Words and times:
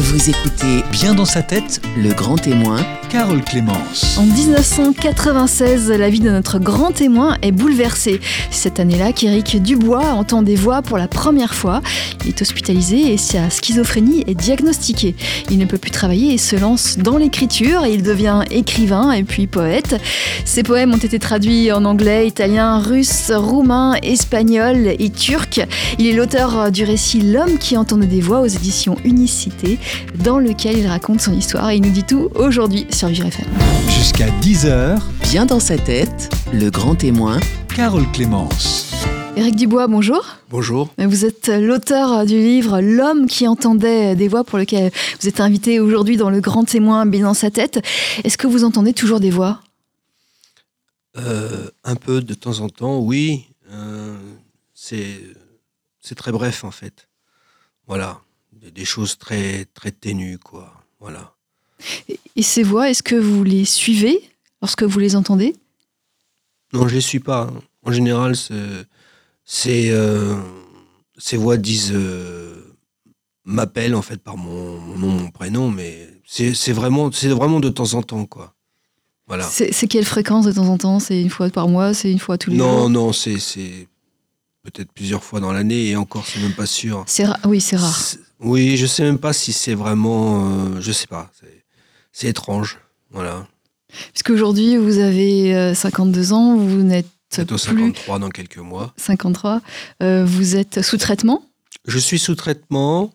Vous 0.00 0.30
écoutez 0.30 0.82
Bien 0.92 1.14
dans 1.14 1.26
sa 1.26 1.42
tête, 1.42 1.82
Le 1.94 2.14
Grand 2.14 2.36
Témoin 2.36 2.78
Carole 3.10 3.42
Clémence. 3.42 4.16
En 4.18 4.24
1996, 4.24 5.90
la 5.90 6.08
vie 6.08 6.20
de 6.20 6.30
notre 6.30 6.60
grand 6.60 6.92
témoin 6.92 7.36
est 7.42 7.50
bouleversée. 7.50 8.20
Cette 8.52 8.78
année-là, 8.78 9.12
qu'Éric 9.12 9.60
Dubois 9.60 10.12
entend 10.12 10.42
des 10.42 10.54
voix 10.54 10.80
pour 10.80 10.96
la 10.96 11.08
première 11.08 11.54
fois. 11.54 11.82
Il 12.22 12.28
est 12.28 12.40
hospitalisé 12.40 13.12
et 13.12 13.16
sa 13.16 13.50
schizophrénie 13.50 14.22
est 14.28 14.36
diagnostiquée. 14.36 15.16
Il 15.50 15.58
ne 15.58 15.64
peut 15.64 15.76
plus 15.76 15.90
travailler 15.90 16.34
et 16.34 16.38
se 16.38 16.54
lance 16.54 16.98
dans 16.98 17.16
l'écriture. 17.16 17.84
Il 17.84 18.04
devient 18.04 18.42
écrivain 18.48 19.10
et 19.10 19.24
puis 19.24 19.48
poète. 19.48 20.00
Ses 20.44 20.62
poèmes 20.62 20.94
ont 20.94 20.98
été 20.98 21.18
traduits 21.18 21.72
en 21.72 21.84
anglais, 21.84 22.28
italien, 22.28 22.78
russe, 22.78 23.32
roumain, 23.34 23.94
espagnol 24.04 24.94
et 24.96 25.10
turc. 25.10 25.66
Il 25.98 26.06
est 26.06 26.12
l'auteur 26.12 26.70
du 26.70 26.84
récit 26.84 27.22
L'homme 27.22 27.58
qui 27.58 27.76
entendait 27.76 28.06
des 28.06 28.20
voix 28.20 28.40
aux 28.40 28.46
éditions 28.46 28.96
Unicité, 29.04 29.80
dans 30.24 30.38
lequel 30.38 30.78
il 30.78 30.86
raconte 30.86 31.20
son 31.20 31.32
histoire 31.32 31.70
et 31.70 31.76
il 31.76 31.82
nous 31.82 31.90
dit 31.90 32.04
tout 32.04 32.28
aujourd'hui 32.34 32.86
sur 32.90 33.08
Vivre 33.08 33.26
FM. 33.26 33.46
Jusqu'à 33.88 34.28
10h, 34.40 34.98
Bien 35.30 35.46
dans 35.46 35.60
sa 35.60 35.78
tête, 35.78 36.28
Le 36.52 36.70
Grand 36.70 36.96
Témoin 36.96 37.38
Carole 37.76 38.10
Clémence. 38.12 38.92
Éric 39.36 39.54
Dubois, 39.54 39.86
bonjour. 39.86 40.26
Bonjour. 40.50 40.92
Vous 40.98 41.24
êtes 41.24 41.48
l'auteur 41.48 42.26
du 42.26 42.36
livre 42.36 42.80
L'homme 42.80 43.26
qui 43.26 43.46
entendait 43.46 44.16
des 44.16 44.26
voix 44.26 44.42
pour 44.42 44.58
lequel 44.58 44.90
vous 45.20 45.28
êtes 45.28 45.40
invité 45.40 45.78
aujourd'hui 45.78 46.16
dans 46.16 46.30
le 46.30 46.40
grand 46.40 46.64
témoin 46.64 47.06
bien 47.06 47.22
dans 47.22 47.34
sa 47.34 47.50
tête. 47.50 47.80
Est-ce 48.24 48.36
que 48.36 48.48
vous 48.48 48.64
entendez 48.64 48.92
toujours 48.92 49.20
des 49.20 49.30
voix? 49.30 49.60
Euh, 51.16 51.70
un 51.84 51.94
peu 51.94 52.20
de 52.20 52.34
temps 52.34 52.58
en 52.58 52.68
temps, 52.68 52.98
oui. 52.98 53.46
Euh, 53.70 54.16
c'est 54.74 55.20
c'est 56.00 56.16
très 56.16 56.32
bref 56.32 56.64
en 56.64 56.70
fait. 56.70 57.08
Voilà, 57.86 58.20
des, 58.60 58.84
choses 58.84 59.18
très 59.18 59.64
très 59.74 59.90
ténues 59.90 60.38
quoi. 60.38 60.72
Voilà. 61.00 61.34
Et 62.36 62.42
ces 62.42 62.62
voix, 62.62 62.90
est-ce 62.90 63.02
que 63.02 63.14
vous 63.16 63.42
les 63.44 63.64
suivez 63.64 64.20
lorsque 64.60 64.82
vous 64.82 64.98
les 64.98 65.16
entendez? 65.16 65.54
Non, 66.72 66.86
je 66.88 66.94
les 66.94 67.00
suis 67.00 67.20
pas. 67.20 67.50
En 67.82 67.92
général, 67.92 68.34
c'est- 68.36 69.90
euh, 69.90 70.36
ces 71.18 71.36
voix 71.36 71.56
disent 71.56 71.92
euh, 71.94 72.76
m'appellent 73.44 73.94
en 73.94 74.02
fait 74.02 74.18
par 74.22 74.36
mon, 74.36 74.78
mon 74.78 74.96
nom, 74.98 75.08
mon 75.10 75.30
prénom, 75.30 75.70
mais 75.70 76.08
c'est 76.26 76.72
vraiment 76.72 77.10
c'est 77.10 77.28
vraiment 77.28 77.60
de 77.60 77.68
temps 77.70 77.94
en 77.94 78.02
temps 78.02 78.26
quoi. 78.26 78.54
Voilà. 79.26 79.44
C'est 79.44 79.86
quelle 79.86 80.04
fréquence 80.04 80.44
de 80.44 80.52
temps 80.52 80.66
en 80.68 80.76
temps? 80.76 80.98
C'est 80.98 81.20
une 81.20 81.30
fois 81.30 81.48
par 81.50 81.68
mois 81.68 81.94
C'est 81.94 82.10
une 82.10 82.18
fois 82.18 82.36
tous 82.36 82.50
les 82.50 82.56
Non, 82.56 82.80
jours? 82.80 82.90
non, 82.90 83.12
c'est 83.12 83.38
c'est 83.38 83.86
peut-être 84.62 84.92
plusieurs 84.92 85.22
fois 85.22 85.38
dans 85.40 85.52
l'année 85.52 85.88
et 85.90 85.96
encore 85.96 86.26
c'est 86.26 86.40
même 86.40 86.54
pas 86.54 86.66
sûr. 86.66 87.04
C'est 87.06 87.26
Oui, 87.44 87.60
c'est 87.60 87.76
rare. 87.76 87.98
Oui, 88.40 88.76
je 88.76 88.86
sais 88.86 89.02
même 89.02 89.18
pas 89.18 89.32
si 89.32 89.52
c'est 89.52 89.74
vraiment. 89.74 90.46
euh, 90.74 90.80
je 90.80 90.92
sais 90.92 91.06
pas. 91.06 91.30
C'est- 92.12 92.28
étrange. 92.28 92.78
Voilà. 93.10 93.46
Parce 94.12 94.22
qu'aujourd'hui, 94.24 94.76
vous 94.76 94.98
avez 94.98 95.54
euh, 95.54 95.74
52 95.74 96.32
ans, 96.32 96.56
vous 96.56 96.82
n'êtes 96.82 97.06
plus 97.30 97.58
53 97.58 98.18
dans 98.18 98.28
quelques 98.30 98.58
mois. 98.58 98.92
53, 98.96 99.60
euh, 100.02 100.24
vous 100.24 100.56
êtes 100.56 100.82
sous 100.82 100.96
traitement? 100.96 101.44
Je 101.86 101.98
suis 101.98 102.18
sous 102.18 102.34
traitement. 102.34 103.12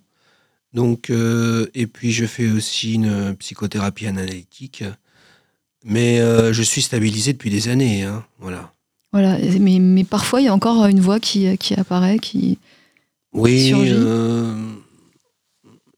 Donc, 0.74 1.10
euh, 1.10 1.68
et 1.76 1.88
puis 1.88 2.12
je 2.12 2.26
fais 2.26 2.50
aussi 2.50 2.94
une 2.96 3.36
psychothérapie 3.38 4.08
analytique. 4.08 4.84
Mais 5.84 6.20
euh, 6.20 6.52
je 6.52 6.64
suis 6.64 6.82
stabilisé 6.82 7.34
depuis 7.34 7.50
des 7.52 7.68
années. 7.70 8.04
hein, 8.04 8.26
Voilà. 8.40 8.74
Voilà, 9.14 9.38
mais, 9.60 9.80
mais 9.80 10.04
parfois 10.04 10.42
il 10.42 10.46
y 10.46 10.48
a 10.50 10.54
encore 10.54 10.86
une 10.88 11.00
voix 11.00 11.20
qui, 11.22 11.58
qui 11.58 11.74
apparaît, 11.76 12.20
qui... 12.20 12.58
Oui, 13.32 13.68
Survie. 13.70 13.92
euh, 13.94 14.54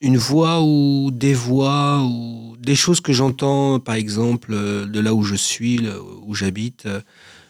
une 0.02 0.18
voix 0.18 0.62
ou 0.64 1.12
des 1.12 1.34
voix 1.34 2.02
ou 2.04 2.56
des 2.60 2.76
choses 2.76 3.02
que 3.02 3.14
j'entends, 3.14 3.80
par 3.80 3.96
exemple, 3.96 4.52
euh, 4.54 4.86
de 4.86 5.00
là 5.00 5.14
où 5.14 5.24
je 5.24 5.36
suis, 5.36 5.80
où 6.26 6.34
j'habite. 6.36 6.86
euh, 6.86 7.02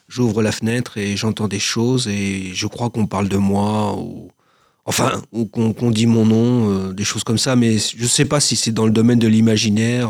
J'ouvre 0.09 0.41
la 0.41 0.53
fenêtre 0.53 0.97
et 0.97 1.17
j'entends 1.17 1.49
des 1.49 1.59
choses 1.59 2.07
et 2.07 2.53
je 2.53 2.65
crois 2.67 2.89
qu'on 2.89 3.07
parle 3.07 3.27
de 3.27 3.35
moi 3.37 3.93
ou 3.97 4.31
enfin 4.85 5.21
ou 5.33 5.45
qu'on 5.45 5.91
dit 5.91 6.05
mon 6.05 6.25
nom, 6.25 6.69
euh, 6.71 6.93
des 6.93 7.03
choses 7.03 7.25
comme 7.25 7.37
ça. 7.37 7.57
Mais 7.57 7.77
je 7.77 8.05
sais 8.07 8.23
pas 8.25 8.39
si 8.39 8.55
c'est 8.55 8.71
dans 8.71 8.85
le 8.85 8.91
domaine 8.93 9.19
de 9.19 9.27
l'imaginaire 9.27 10.09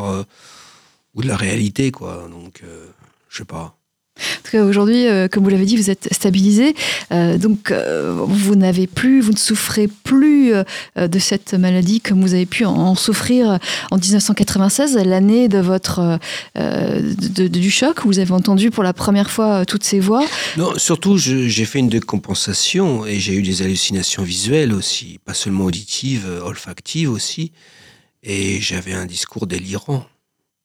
ou 1.15 1.21
de 1.23 1.27
la 1.27 1.35
réalité, 1.35 1.91
quoi. 1.91 2.27
Donc, 2.29 2.61
je 3.29 3.37
sais 3.37 3.45
pas. 3.45 3.75
En 4.17 4.41
tout 4.43 4.51
cas, 4.51 4.63
aujourd'hui, 4.63 5.07
euh, 5.07 5.27
comme 5.27 5.43
vous 5.43 5.49
l'avez 5.49 5.65
dit, 5.65 5.77
vous 5.77 5.89
êtes 5.89 6.07
stabilisé. 6.11 6.75
Euh, 7.11 7.37
donc, 7.37 7.71
euh, 7.71 8.13
vous 8.17 8.55
n'avez 8.55 8.87
plus, 8.87 9.21
vous 9.21 9.31
ne 9.31 9.37
souffrez 9.37 9.87
plus 9.87 10.51
de 10.95 11.19
cette 11.19 11.53
maladie 11.53 12.01
comme 12.01 12.21
vous 12.21 12.33
avez 12.33 12.45
pu 12.45 12.65
en, 12.65 12.73
en 12.75 12.95
souffrir 12.95 13.59
en 13.91 13.97
1996, 13.97 14.95
l'année 15.05 15.47
de 15.47 15.59
votre 15.59 16.19
de- 16.55 17.27
de- 17.27 17.47
du 17.47 17.71
choc 17.71 18.03
où 18.03 18.07
vous 18.07 18.19
avez 18.19 18.31
entendu 18.31 18.71
pour 18.71 18.83
la 18.83 18.93
première 18.93 19.29
fois 19.31 19.65
toutes 19.65 19.83
ces 19.83 19.99
voix. 19.99 20.23
Non, 20.57 20.73
surtout, 20.77 21.17
j'ai 21.17 21.65
fait 21.65 21.79
une 21.79 21.89
décompensation 21.89 23.05
et 23.05 23.19
j'ai 23.19 23.33
eu 23.35 23.41
des 23.41 23.61
hallucinations 23.61 24.23
visuelles 24.23 24.73
aussi, 24.73 25.19
pas 25.25 25.33
seulement 25.33 25.65
auditives, 25.65 26.27
olfactives 26.43 27.11
aussi. 27.11 27.51
Et 28.23 28.59
j'avais 28.61 28.93
un 28.93 29.05
discours 29.05 29.47
délirant. 29.47 30.05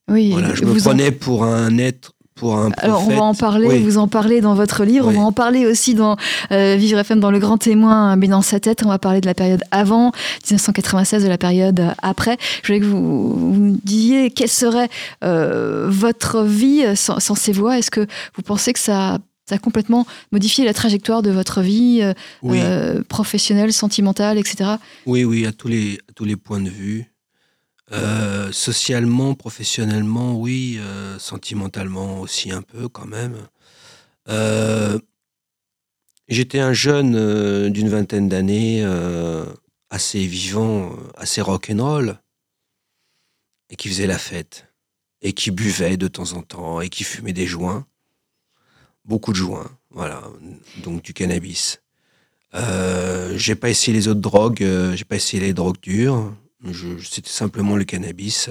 Oui. 0.09 0.31
Voilà, 0.33 0.55
je 0.55 0.65
me 0.65 0.73
en- 0.73 0.77
prenais 0.77 1.11
pour 1.13 1.45
un 1.45 1.79
être, 1.79 2.13
pour 2.43 2.59
un 2.59 2.71
prophète. 2.73 2.85
Alors 2.85 3.07
on 3.07 3.15
va 3.15 3.23
en 3.23 3.35
parler, 3.35 3.69
Oui. 3.69 3.79
vous 3.79 3.99
en 3.99 4.09
parlez 4.09 4.41
dans 4.41 4.55
votre 4.57 4.85
livre, 4.85 5.07
Oui. 5.07 5.15
on 5.17 5.21
va 5.21 5.25
en 5.27 5.31
parler 5.33 5.65
aussi 5.65 5.95
dans 5.95 6.17
euh, 6.51 6.75
Vivre 6.77 6.99
FM 6.99 7.21
dans 7.21 7.31
le 7.31 7.39
grand 7.39 7.57
témoin, 7.57 8.17
mais 8.17 8.27
dans 8.27 8.43
sa 8.43 8.59
tête, 8.59 8.83
on 8.85 8.89
va 8.89 8.99
parler 8.99 9.21
de 9.21 9.27
la 9.27 9.35
période 9.35 9.63
avant 9.71 10.11
1996, 10.51 11.23
de 11.23 11.29
la 11.29 11.39
période 11.39 11.79
euh, 11.79 11.91
après. 12.03 12.37
Je 12.65 12.67
voulais 12.67 12.81
que 12.81 12.85
vous, 12.85 13.29
vous 13.33 13.55
me 13.55 13.77
disiez 13.85 14.31
quelle 14.33 14.49
serait 14.49 14.89
euh, 15.23 15.87
votre 15.89 16.43
vie 16.43 16.83
sans, 16.97 17.21
sans 17.21 17.37
ces 17.37 17.53
voix. 17.53 17.79
Est-ce 17.79 17.93
que 17.93 18.07
vous 18.35 18.43
pensez 18.43 18.73
que 18.73 18.81
ça, 18.81 19.19
ça 19.49 19.55
a 19.55 19.59
complètement 19.59 20.05
modifié 20.33 20.65
la 20.65 20.75
trajectoire 20.75 21.23
de 21.23 21.31
votre 21.31 21.61
vie 21.61 22.01
euh, 22.03 22.13
Oui, 22.43 22.59
euh, 22.61 23.03
professionnelle, 23.09 23.73
sentimentale, 23.73 24.37
etc. 24.37 24.71
oui, 25.07 25.23
oui, 25.25 25.47
à 25.47 25.53
tous 25.53 25.69
les, 25.69 26.01
à 26.09 26.13
tous 26.13 26.25
les 26.25 26.37
points 26.37 26.61
de 26.61 26.71
vue. 26.71 27.12
Euh, 27.93 28.51
socialement, 28.53 29.35
professionnellement, 29.35 30.35
oui, 30.35 30.79
euh, 30.81 31.19
sentimentalement 31.19 32.21
aussi 32.21 32.51
un 32.51 32.63
peu 32.63 32.89
quand 32.89 33.07
même. 33.07 33.37
Euh, 34.29 34.99
J'étais 36.29 36.61
un 36.61 36.73
jeune 36.73 37.69
d'une 37.71 37.91
vingtaine 37.91 38.29
d'années, 38.29 38.83
assez 39.91 40.25
vivant, 40.25 40.97
assez 41.17 41.43
rock'n'roll, 41.43 42.19
et 43.69 43.77
qui 43.77 43.89
faisait 43.89 44.07
la 44.07 44.17
fête, 44.17 44.67
et 45.21 45.35
qui 45.35 45.51
buvait 45.51 45.99
de 45.99 46.09
temps 46.09 46.33
en 46.33 46.41
temps, 46.41 46.81
et 46.81 46.89
qui 46.89 47.05
fumait 47.05 47.35
des 47.35 47.47
joints, 47.47 47.87
beaucoup 49.05 49.33
de 49.33 49.37
joints, 49.37 49.71
voilà, 49.91 50.23
donc 50.83 51.03
du 51.03 51.13
cannabis. 51.13 51.83
J'ai 52.55 53.57
pas 53.57 53.69
essayé 53.69 53.95
les 53.95 54.09
autres 54.09 54.21
drogues, 54.21 54.65
j'ai 54.95 55.05
pas 55.05 55.17
essayé 55.17 55.43
les 55.43 55.53
drogues 55.53 55.81
dures, 55.83 56.33
c'était 57.09 57.31
simplement 57.31 57.77
le 57.77 57.85
cannabis. 57.85 58.49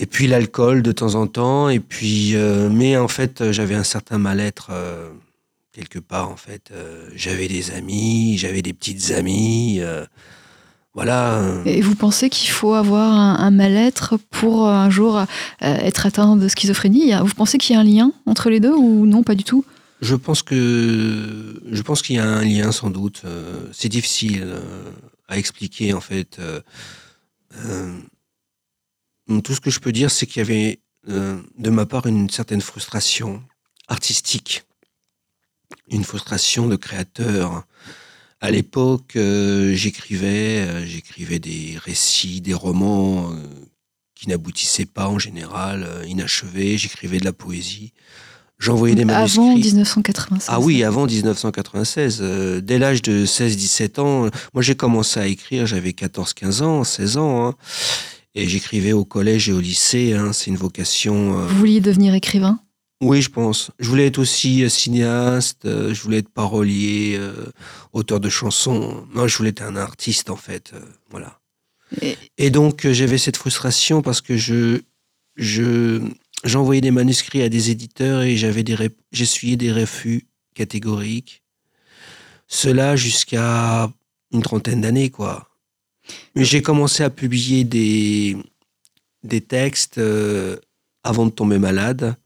Et 0.00 0.06
puis 0.06 0.28
l'alcool 0.28 0.82
de 0.82 0.92
temps 0.92 1.16
en 1.16 1.26
temps, 1.26 1.68
et 1.68 1.80
puis, 1.80 2.36
euh, 2.36 2.68
mais 2.70 2.96
en 2.96 3.08
fait, 3.08 3.50
j'avais 3.50 3.74
un 3.74 3.82
certain 3.82 4.18
mal-être 4.18 4.68
euh, 4.70 5.10
quelque 5.72 5.98
part. 5.98 6.30
En 6.30 6.36
fait, 6.36 6.70
Euh, 6.72 7.08
j'avais 7.16 7.48
des 7.48 7.72
amis, 7.72 8.38
j'avais 8.38 8.62
des 8.62 8.72
petites 8.72 9.10
amies, 9.10 9.80
voilà. 10.94 11.42
Et 11.64 11.80
vous 11.80 11.94
pensez 11.94 12.28
qu'il 12.28 12.50
faut 12.50 12.74
avoir 12.74 13.12
un, 13.12 13.36
un 13.36 13.50
mal-être 13.50 14.18
pour 14.30 14.68
un 14.68 14.90
jour 14.90 15.24
être 15.60 16.06
atteint 16.06 16.36
de 16.36 16.48
schizophrénie? 16.48 17.12
Vous 17.20 17.34
pensez 17.34 17.58
qu'il 17.58 17.74
y 17.74 17.76
a 17.76 17.80
un 17.80 17.84
lien 17.84 18.12
entre 18.26 18.50
les 18.50 18.60
deux 18.60 18.74
ou 18.74 19.06
non, 19.06 19.22
pas 19.22 19.34
du 19.34 19.44
tout? 19.44 19.64
Je 20.00 20.14
pense 20.14 20.42
que 20.42 21.60
je 21.70 21.82
pense 21.82 22.02
qu'il 22.02 22.16
y 22.16 22.18
a 22.20 22.24
un 22.26 22.44
lien 22.44 22.72
sans 22.72 22.90
doute. 22.90 23.22
C'est 23.72 23.88
difficile 23.88 24.46
à 25.28 25.38
expliquer 25.38 25.92
en 25.92 26.00
fait. 26.00 26.38
Euh, 26.38 26.60
euh, 27.56 28.00
tout 29.44 29.54
ce 29.54 29.60
que 29.60 29.70
je 29.70 29.78
peux 29.78 29.92
dire, 29.92 30.10
c'est 30.10 30.26
qu'il 30.26 30.40
y 30.40 30.44
avait 30.44 30.80
euh, 31.08 31.40
de 31.58 31.70
ma 31.70 31.86
part 31.86 32.06
une 32.06 32.30
certaine 32.30 32.62
frustration 32.62 33.42
artistique, 33.86 34.64
une 35.90 36.04
frustration 36.04 36.66
de 36.66 36.76
créateur. 36.76 37.64
À 38.40 38.50
l'époque, 38.50 39.14
j'écrivais, 39.14 40.86
j'écrivais 40.86 41.40
des 41.40 41.76
récits, 41.76 42.40
des 42.40 42.54
romans 42.54 43.34
qui 44.14 44.28
n'aboutissaient 44.28 44.86
pas 44.86 45.08
en 45.08 45.18
général, 45.18 46.04
inachevés. 46.06 46.78
J'écrivais 46.78 47.18
de 47.18 47.24
la 47.24 47.32
poésie. 47.32 47.92
J'envoyais 48.58 48.94
des 48.96 49.04
manuscrits. 49.04 49.40
Avant 49.40 49.54
1996. 49.56 50.46
Ah 50.48 50.60
oui, 50.60 50.82
avant 50.82 51.06
1996. 51.06 52.18
euh, 52.20 52.60
dès 52.60 52.78
l'âge 52.78 53.02
de 53.02 53.24
16-17 53.24 54.00
ans, 54.00 54.26
euh, 54.26 54.30
moi 54.52 54.62
j'ai 54.62 54.74
commencé 54.74 55.20
à 55.20 55.26
écrire, 55.26 55.64
j'avais 55.66 55.90
14-15 55.92 56.62
ans, 56.62 56.84
16 56.84 57.16
ans. 57.18 57.46
hein, 57.46 57.54
et 58.34 58.48
j'écrivais 58.48 58.92
au 58.92 59.04
collège 59.04 59.48
et 59.48 59.52
au 59.52 59.60
lycée. 59.60 60.12
hein, 60.12 60.32
C'est 60.32 60.46
une 60.50 60.56
vocation. 60.56 61.38
euh, 61.38 61.46
Vous 61.46 61.58
vouliez 61.58 61.80
devenir 61.80 62.14
écrivain? 62.14 62.58
Oui, 63.00 63.22
je 63.22 63.30
pense. 63.30 63.70
Je 63.78 63.88
voulais 63.88 64.08
être 64.08 64.18
aussi 64.18 64.68
cinéaste, 64.68 65.64
euh, 65.66 65.94
je 65.94 66.02
voulais 66.02 66.18
être 66.18 66.28
parolier, 66.28 67.18
auteur 67.92 68.18
de 68.18 68.28
chansons. 68.28 69.06
Non, 69.14 69.28
je 69.28 69.36
voulais 69.38 69.50
être 69.50 69.62
un 69.62 69.76
artiste 69.76 70.30
en 70.30 70.36
fait. 70.36 70.72
voilà. 71.10 71.38
Et, 72.02 72.18
Et 72.38 72.50
donc, 72.50 72.86
j'avais 72.90 73.18
cette 73.18 73.36
frustration 73.36 74.02
parce 74.02 74.20
que 74.20 74.36
je, 74.36 74.80
je, 75.36 76.00
j'envoyais 76.44 76.80
des 76.80 76.90
manuscrits 76.90 77.42
à 77.42 77.48
des 77.48 77.70
éditeurs 77.70 78.22
et 78.22 78.36
j'avais 78.36 78.62
des, 78.62 78.76
j'essuyais 79.12 79.56
des 79.56 79.72
refus 79.72 80.26
catégoriques. 80.54 81.42
Cela 82.46 82.96
jusqu'à 82.96 83.90
une 84.32 84.42
trentaine 84.42 84.80
d'années, 84.80 85.10
quoi. 85.10 85.48
J'ai 86.34 86.62
commencé 86.62 87.02
à 87.02 87.10
publier 87.10 87.64
des, 87.64 88.36
des 89.22 89.40
textes 89.40 89.98
euh, 89.98 90.56
avant 91.02 91.26
de 91.26 91.30
tomber 91.30 91.58
malade. 91.58 92.16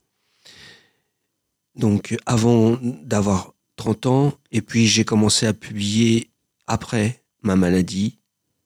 Donc, 1.75 2.17
avant 2.27 2.79
d'avoir 2.83 3.55
30 3.77 4.07
ans. 4.07 4.35
Et 4.51 4.63
puis, 4.63 4.87
j'ai 4.87 5.05
commencé 5.05 5.47
à 5.47 5.53
publier 5.53 6.31
après 6.67 7.23
ma 7.43 7.57
maladie. 7.57 8.19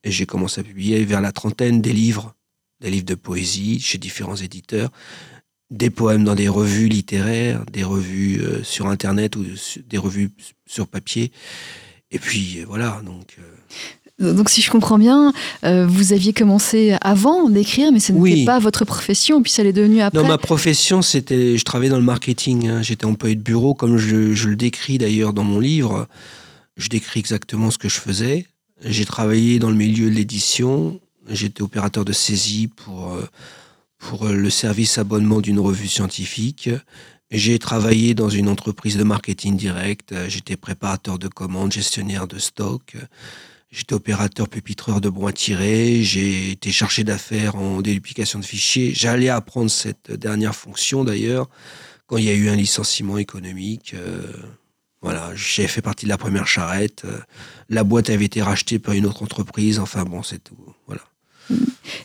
Et 0.05 0.11
j'ai 0.11 0.27
commencé 0.27 0.61
à 0.61 0.65
publier 0.65 1.05
vers 1.05 1.21
la 1.21 1.33
trentaine 1.33 1.81
des 1.81 1.93
livres, 1.93 2.35
des 2.81 2.91
livres 2.91 3.07
de 3.07 3.15
poésie 3.15 3.81
chez 3.81 3.99
différents 3.99 4.37
éditeurs, 4.37 4.91
des 5.71 5.91
poèmes 5.91 6.25
dans 6.25 6.35
des 6.35 6.49
revues 6.49 6.89
littéraires, 6.89 7.65
des 7.73 7.83
revues 7.85 8.41
euh, 8.41 8.63
sur 8.63 8.87
Internet 8.87 9.37
ou 9.37 9.45
des 9.89 9.99
revues 9.99 10.31
sur 10.67 10.87
papier. 10.87 11.33
Et 12.11 12.19
puis, 12.19 12.59
euh, 12.61 12.65
voilà, 12.69 13.03
donc... 13.05 13.37
euh, 13.41 14.33
Donc 14.35 14.49
si 14.49 14.63
je 14.63 14.71
comprends 14.71 14.99
bien, 14.99 15.33
euh, 15.65 15.85
vous 15.87 16.13
aviez 16.13 16.33
commencé 16.33 16.95
avant 17.01 17.51
d'écrire, 17.51 17.91
mais 17.93 17.99
ce 18.01 18.13
n'était 18.13 18.23
Oui. 18.23 18.45
pas 18.45 18.59
votre 18.61 18.85
profession, 18.85 19.43
puis 19.43 19.51
ça 19.53 19.63
l'est 19.65 19.73
devenu 19.73 20.01
après. 20.01 20.23
Non, 20.23 20.27
ma 20.29 20.39
profession, 20.39 21.03
c'était, 21.03 21.59
je 21.59 21.65
travaillais 21.65 21.91
dans 21.91 21.99
le 21.99 22.05
marketing. 22.05 22.69
hein. 22.69 22.83
J'étais 22.83 23.05
employé 23.05 23.35
de 23.35 23.43
bureau, 23.43 23.75
comme 23.75 23.99
je, 23.99 24.33
je 24.35 24.49
le 24.49 24.57
décris 24.57 24.99
d'ailleurs 24.99 25.33
dans 25.33 25.45
mon 25.45 25.59
livre. 25.61 26.07
Je 26.77 26.89
décris 26.89 27.21
exactement 27.21 27.71
ce 27.73 27.79
que 27.79 27.89
je 27.89 27.99
faisais. 28.01 28.47
J'ai 28.85 29.05
travaillé 29.05 29.59
dans 29.59 29.71
le 29.71 29.77
milieu 29.77 30.09
de 30.11 30.15
l'édition. 30.15 31.01
J'étais 31.29 31.63
opérateur 31.63 32.05
de 32.05 32.13
saisie 32.13 32.69
pour, 32.69 33.19
pour 33.99 34.27
euh, 34.27 34.35
le 34.35 34.51
service 34.51 34.99
abonnement 34.99 35.41
d'une 35.41 35.61
revue 35.61 35.89
scientifique. 35.89 36.71
J'ai 37.31 37.59
travaillé 37.59 38.15
dans 38.15 38.29
une 38.29 38.49
entreprise 38.49 38.97
de 38.97 39.03
marketing 39.03 39.57
direct. 39.57 40.15
J'étais 40.29 40.57
préparateur 40.57 41.19
de 41.19 41.27
commandes, 41.27 41.73
gestionnaire 41.73 42.29
de 42.29 42.39
stock. 42.39 42.97
J'étais 43.71 43.95
opérateur 43.95 44.49
pupitreur 44.49 45.01
de 45.01 45.09
bois 45.09 45.33
tiré. 45.33 46.03
J'ai 46.03 46.53
été 46.53 46.71
chargé 46.71 47.03
d'affaires 47.03 47.57
en 47.57 47.83
déduplication 47.83 48.39
de 48.39 48.45
fichiers. 48.45 48.93
J'allais 48.95 49.29
apprendre 49.29 49.71
cette 49.71 50.13
dernière 50.13 50.55
fonction 50.55 51.03
d'ailleurs 51.03 51.49
quand 52.07 52.17
il 52.17 52.25
y 52.25 52.31
a 52.31 52.35
eu 52.35 52.49
un 52.49 52.55
licenciement 52.55 53.19
économique. 53.19 53.95
Euh, 53.95 54.33
voilà, 55.03 55.33
j'ai 55.35 55.67
fait 55.67 55.83
partie 55.83 56.07
de 56.07 56.11
la 56.11 56.19
première 56.19 56.47
charrette. 56.47 57.05
La 57.69 57.83
boîte 57.83 58.09
avait 58.09 58.25
été 58.25 58.41
rachetée 58.41 58.79
par 58.79 58.95
une 58.95 59.05
autre 59.05 59.25
entreprise. 59.25 59.81
Enfin 59.81 60.05
bon, 60.05 60.23
c'est 60.23 60.43
tout. 60.43 60.57
Voilà. 60.87 61.03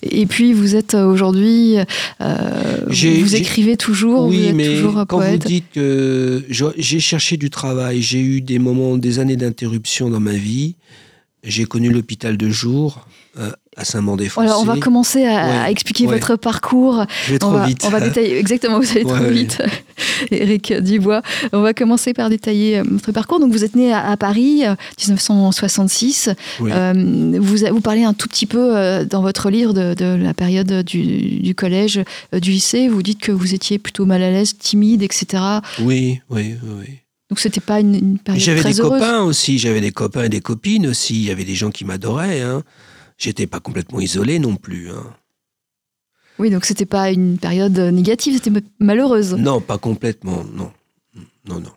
Et 0.04 0.26
puis 0.26 0.54
vous 0.54 0.76
êtes 0.76 0.94
euh, 0.94 1.06
aujourd'hui, 1.06 1.78
euh, 2.22 2.86
vous 2.90 3.36
écrivez 3.36 3.78
toujours, 3.78 4.24
vous 4.24 4.30
oui, 4.30 4.46
êtes 4.48 4.56
mais 4.56 4.76
toujours 4.76 5.06
quand 5.08 5.18
vous 5.18 5.24
poète. 5.24 5.46
dites 5.46 5.66
que 5.74 6.44
j'ai 6.50 7.00
cherché 7.00 7.38
du 7.38 7.50
travail, 7.50 8.02
j'ai 8.02 8.22
eu 8.22 8.42
des 8.42 8.60
moments, 8.60 8.98
des 8.98 9.20
années 9.20 9.38
d'interruption 9.38 10.10
dans 10.10 10.20
ma 10.20 10.34
vie. 10.34 10.76
J'ai 11.44 11.66
connu 11.66 11.90
l'hôpital 11.90 12.38
de 12.38 12.50
jour 12.50 13.08
euh, 13.38 13.52
à 13.78 13.86
Saint-Mandé-Fossé. 13.86 14.46
Voilà, 14.48 14.60
on 14.60 14.66
va 14.66 14.78
commencer 14.78 15.24
à, 15.26 15.46
Ouais, 15.46 15.58
à 15.66 15.72
expliquer 15.72 16.06
ouais. 16.06 16.14
votre 16.20 16.36
parcours. 16.36 17.06
Je 17.26 17.32
vais 17.34 17.40
trop 17.40 17.52
on 17.52 17.54
va, 17.54 17.66
vite. 17.66 17.82
on 17.86 17.90
va 17.90 18.02
détailler 18.02 18.38
exactement, 18.40 18.80
vous 18.80 18.92
allez 18.92 19.04
trop 19.04 19.14
Ouais, 19.14 19.32
vite, 19.32 19.62
Éric 20.32 20.74
Dubois. 20.74 21.22
On 21.54 21.62
va 21.62 21.74
commencer 21.74 22.14
par 22.14 22.30
détailler 22.30 22.80
euh, 22.80 22.84
votre 22.86 23.12
parcours. 23.14 23.40
Donc, 23.40 23.52
vous 23.54 23.64
êtes 23.64 23.76
né 23.76 23.94
à, 23.94 24.10
à 24.10 24.18
Paris, 24.18 24.66
euh, 24.66 24.76
1966. 25.00 26.30
Oui. 26.60 26.72
Euh, 26.74 27.38
vous, 27.40 27.58
vous 27.72 27.82
parlez 27.82 28.04
un 28.04 28.14
tout 28.14 28.28
petit 28.28 28.46
peu 28.46 28.76
euh, 28.76 29.06
dans 29.06 29.22
votre 29.22 29.50
livre 29.50 29.74
de, 29.74 29.94
de 29.94 30.16
la 30.22 30.34
période 30.34 30.84
du, 30.84 31.40
du 31.40 31.56
collège, 31.56 32.02
euh, 32.34 32.40
du 32.40 32.52
lycée. 32.52 32.88
Vous 32.90 33.02
dites 33.04 33.20
que 33.20 33.32
vous 33.32 33.54
étiez 33.54 33.80
plutôt 33.80 34.06
mal 34.06 34.22
à 34.22 34.32
l'aise, 34.32 34.58
timide, 34.58 35.02
etc. 35.04 35.42
Oui, 35.82 36.20
oui, 36.30 36.56
oui. 36.64 36.98
Donc, 37.30 37.40
c'était 37.40 37.62
pas 37.62 37.80
une, 37.80 37.96
une 37.96 38.18
période 38.20 38.44
J'avais 38.44 38.64
des 38.64 38.82
heureuse. 38.82 39.00
copains 39.00 39.22
aussi, 39.22 39.58
j'avais 39.58 39.80
des 39.80 39.92
copains 39.92 40.24
et 40.26 40.30
des 40.30 40.42
copines 40.42 40.88
aussi. 40.88 41.16
Il 41.16 41.24
y 41.26 41.32
avait 41.32 41.46
des 41.46 41.56
gens 41.56 41.72
qui 41.72 41.86
m'adoraient. 41.86 42.42
Hein. 42.42 42.64
J'étais 43.22 43.46
pas 43.46 43.60
complètement 43.60 44.00
isolé 44.00 44.40
non 44.40 44.56
plus. 44.56 44.90
hein. 44.90 45.14
Oui, 46.40 46.50
donc 46.50 46.66
c'était 46.66 46.88
pas 46.88 47.12
une 47.12 47.38
période 47.38 47.78
négative, 47.78 48.40
c'était 48.44 48.64
malheureuse. 48.80 49.34
Non, 49.36 49.62
pas 49.62 49.78
complètement, 49.78 50.44
non. 50.44 50.72
Non, 51.48 51.60
non. 51.60 51.70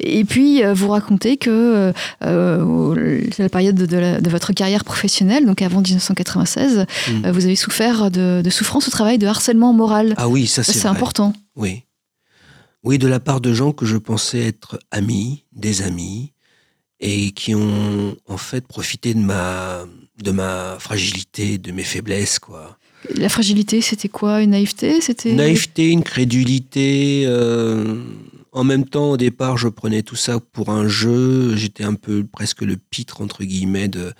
Et 0.00 0.24
puis, 0.24 0.62
euh, 0.62 0.74
vous 0.74 0.88
racontez 0.88 1.36
que 1.38 1.92
euh, 2.22 3.28
c'est 3.32 3.42
la 3.42 3.48
période 3.48 3.74
de, 3.76 3.96
la- 3.96 4.20
de 4.20 4.28
votre 4.30 4.52
carrière 4.52 4.84
professionnelle, 4.84 5.46
donc 5.46 5.62
avant 5.62 5.80
1996, 5.80 6.84
Mm. 7.10 7.24
euh, 7.26 7.32
vous 7.32 7.44
avez 7.46 7.56
souffert 7.56 8.10
de, 8.10 8.42
de 8.44 8.50
souffrance 8.50 8.88
au 8.88 8.90
travail, 8.90 9.16
de 9.18 9.26
harcèlement 9.26 9.72
moral. 9.72 10.12
Ah 10.18 10.28
oui, 10.28 10.46
ça 10.46 10.62
c'est 10.62 10.86
important. 10.86 11.32
Oui. 11.56 11.82
Oui, 12.84 12.98
de 12.98 13.06
la 13.08 13.20
part 13.20 13.40
de 13.40 13.52
gens 13.54 13.72
que 13.72 13.84
je 13.86 13.96
pensais 13.96 14.40
être 14.46 14.78
amis, 14.90 15.44
des 15.52 15.80
amis, 15.82 16.32
et 17.00 17.32
qui 17.32 17.54
ont 17.54 18.16
en 18.28 18.36
fait 18.38 18.66
profité 18.66 19.12
de 19.12 19.18
ma, 19.20 19.84
de 20.22 20.30
ma 20.30 20.76
fragilité, 20.78 21.58
de 21.58 21.72
mes 21.72 21.82
faiblesses, 21.84 22.38
quoi. 22.38 22.78
La 23.14 23.28
fragilité, 23.28 23.80
c'était 23.80 24.08
quoi? 24.08 24.42
Une 24.42 24.50
naïveté? 24.50 25.00
C'était 25.00 25.32
naïveté, 25.32 25.90
une 25.90 26.02
crédulité. 26.02 27.24
euh, 27.26 28.02
en 28.52 28.64
même 28.64 28.86
temps, 28.86 29.10
au 29.10 29.16
départ, 29.16 29.58
je 29.58 29.68
prenais 29.68 30.02
tout 30.02 30.16
ça 30.16 30.40
pour 30.40 30.70
un 30.70 30.88
jeu. 30.88 31.54
J'étais 31.56 31.84
un 31.84 31.94
peu 31.94 32.24
presque 32.24 32.62
le 32.62 32.76
pitre, 32.76 33.20
entre 33.20 33.44
guillemets, 33.44 33.88
de, 33.88 34.12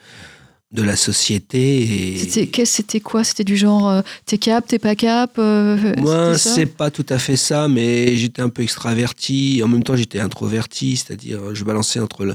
de 0.73 0.83
la 0.83 0.95
société. 0.95 2.15
Et 2.15 2.29
C'était 2.65 3.01
quoi? 3.01 3.25
C'était 3.25 3.45
du 3.45 3.57
genre 3.57 3.89
euh, 3.89 4.03
t'es 4.27 4.39
cap, 4.39 4.67
t'es 4.67 4.79
pas 4.79 4.95
cap 4.95 5.33
euh, 5.39 5.95
Moi, 5.97 6.37
c'est 6.39 6.67
pas 6.67 6.91
tout 6.91 7.07
à 7.09 7.19
fait 7.19 7.37
ça, 7.37 7.67
mais 7.67 8.15
j'étais 8.17 8.43
un 8.43 8.51
peu 8.51 8.63
extraverti. 8.63 9.63
En 9.65 9.69
même 9.69 9.83
temps, 9.83 9.97
j'étais 9.97 10.21
introverti, 10.21 10.97
c'est-à-dire 10.97 11.55
je 11.55 11.65
balançais 11.65 11.99
entre, 11.99 12.25
le, 12.25 12.35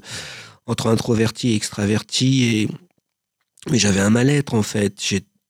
entre 0.66 0.88
introverti 0.88 1.50
et 1.50 1.56
extraverti. 1.56 2.44
Et, 2.44 2.68
mais 3.70 3.78
j'avais 3.78 4.00
un 4.00 4.10
mal-être, 4.10 4.54
en 4.54 4.64
fait. 4.64 4.96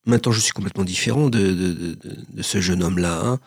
Maintenant, 0.04 0.32
je 0.32 0.40
suis 0.40 0.52
complètement 0.52 0.82
différent 0.84 1.30
de, 1.30 1.38
de, 1.38 1.52
de- 1.52 1.72
de- 1.72 1.96
de 2.34 2.42
ce 2.42 2.60
jeune 2.60 2.82
homme-là. 2.82 3.22
hein. 3.24 3.38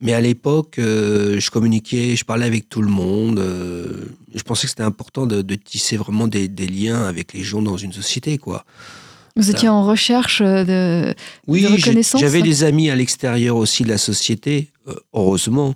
Mais 0.00 0.14
à 0.14 0.20
l'époque, 0.20 0.78
euh, 0.78 1.38
je 1.40 1.50
communiquais, 1.50 2.16
je 2.16 2.24
parlais 2.24 2.46
avec 2.46 2.68
tout 2.68 2.80
le 2.82 2.88
monde. 2.88 3.38
euh, 3.40 4.06
je 4.34 4.42
pensais 4.42 4.62
que 4.62 4.70
c'était 4.70 4.82
important 4.84 5.26
de, 5.26 5.42
tisser 5.56 5.96
vraiment 5.96 6.26
des, 6.28 6.48
des 6.48 6.66
liens 6.68 7.02
avec 7.04 7.32
les 7.34 7.42
gens 7.42 7.60
dans 7.60 7.76
une 7.76 7.92
société, 7.92 8.38
quoi. 8.38 8.64
Vous 9.36 9.50
étiez 9.50 9.68
en 9.68 9.84
recherche 9.84 10.40
euh, 10.40 10.64
de. 10.64 11.14
Oui, 11.46 11.62
de 11.62 11.68
reconnaissance 11.68 12.20
j'avais 12.20 12.42
des 12.42 12.64
amis 12.64 12.90
à 12.90 12.96
l'extérieur 12.96 13.56
aussi 13.56 13.82
de 13.84 13.88
la 13.88 13.98
société, 13.98 14.70
heureusement. 15.12 15.74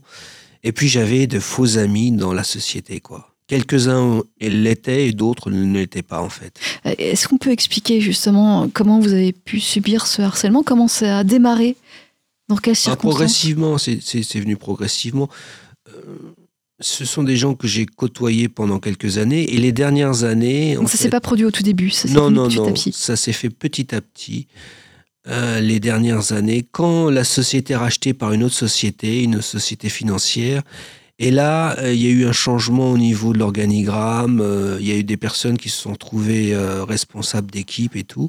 Et 0.64 0.72
puis 0.72 0.88
j'avais 0.88 1.26
de 1.26 1.38
faux 1.40 1.76
amis 1.78 2.10
dans 2.12 2.32
la 2.32 2.44
société, 2.44 3.00
quoi. 3.00 3.31
Quelques-uns 3.52 4.22
l'étaient 4.40 5.08
et 5.08 5.12
d'autres 5.12 5.50
ne 5.50 5.78
l'étaient 5.78 6.00
pas, 6.02 6.22
en 6.22 6.30
fait. 6.30 6.58
Euh, 6.86 6.94
Est-ce 6.96 7.28
qu'on 7.28 7.36
peut 7.36 7.50
expliquer 7.50 8.00
justement 8.00 8.68
comment 8.72 8.98
vous 8.98 9.12
avez 9.12 9.32
pu 9.32 9.60
subir 9.60 10.06
ce 10.06 10.22
harcèlement? 10.22 10.62
Comment 10.62 10.88
ça 10.88 11.18
a 11.18 11.24
démarré? 11.24 11.76
Dans 12.48 12.56
quelles 12.56 12.72
Ah, 12.72 12.76
circonstances? 12.76 13.10
progressivement, 13.14 13.76
c'est 13.78 14.40
venu 14.40 14.56
progressivement. 14.56 15.28
Euh, 15.88 15.92
ce 16.80 17.04
sont 17.04 17.22
des 17.22 17.36
gens 17.36 17.54
que 17.54 17.68
j'ai 17.68 17.84
côtoyés 17.84 18.48
pendant 18.48 18.78
quelques 18.80 19.18
années. 19.18 19.52
Et 19.54 19.58
les 19.58 19.72
dernières 19.72 20.24
années. 20.24 20.74
Donc 20.76 20.88
ça 20.88 20.96
fait- 20.96 21.04
s'est 21.04 21.10
pas 21.10 21.20
produit 21.20 21.44
au 21.44 21.50
tout 21.50 21.62
début, 21.62 21.90
ça 21.90 22.08
s'est 22.08 22.14
non, 22.14 22.28
fait 22.28 22.34
non, 22.34 22.48
petit 22.48 22.56
non. 22.56 22.68
à 22.68 22.72
petit. 22.72 22.92
Ça 22.92 23.16
s'est 23.16 23.32
fait 23.32 23.50
petit 23.50 23.94
à 23.94 24.00
petit. 24.00 24.46
Euh, 25.28 25.60
les 25.60 25.78
dernières 25.78 26.32
années, 26.32 26.64
quand 26.72 27.10
la 27.10 27.24
société 27.24 27.74
est 27.74 27.76
rachetée 27.76 28.14
par 28.14 28.32
une 28.32 28.42
autre 28.44 28.56
société, 28.56 29.22
une 29.22 29.42
société 29.42 29.88
financière, 29.90 30.62
et 31.22 31.30
là, 31.30 31.78
euh, 31.78 31.94
il 31.94 32.02
y 32.02 32.08
a 32.08 32.10
eu 32.10 32.26
un 32.26 32.32
changement 32.32 32.90
au 32.90 32.98
niveau 32.98 33.32
de 33.32 33.38
l'organigramme, 33.38 34.40
euh, 34.40 34.76
il 34.80 34.88
y 34.88 34.90
a 34.90 34.96
eu 34.96 35.04
des 35.04 35.16
personnes 35.16 35.56
qui 35.56 35.68
se 35.68 35.80
sont 35.80 35.94
trouvées 35.94 36.52
euh, 36.52 36.82
responsables 36.82 37.48
d'équipe 37.48 37.94
et 37.94 38.02
tout. 38.02 38.28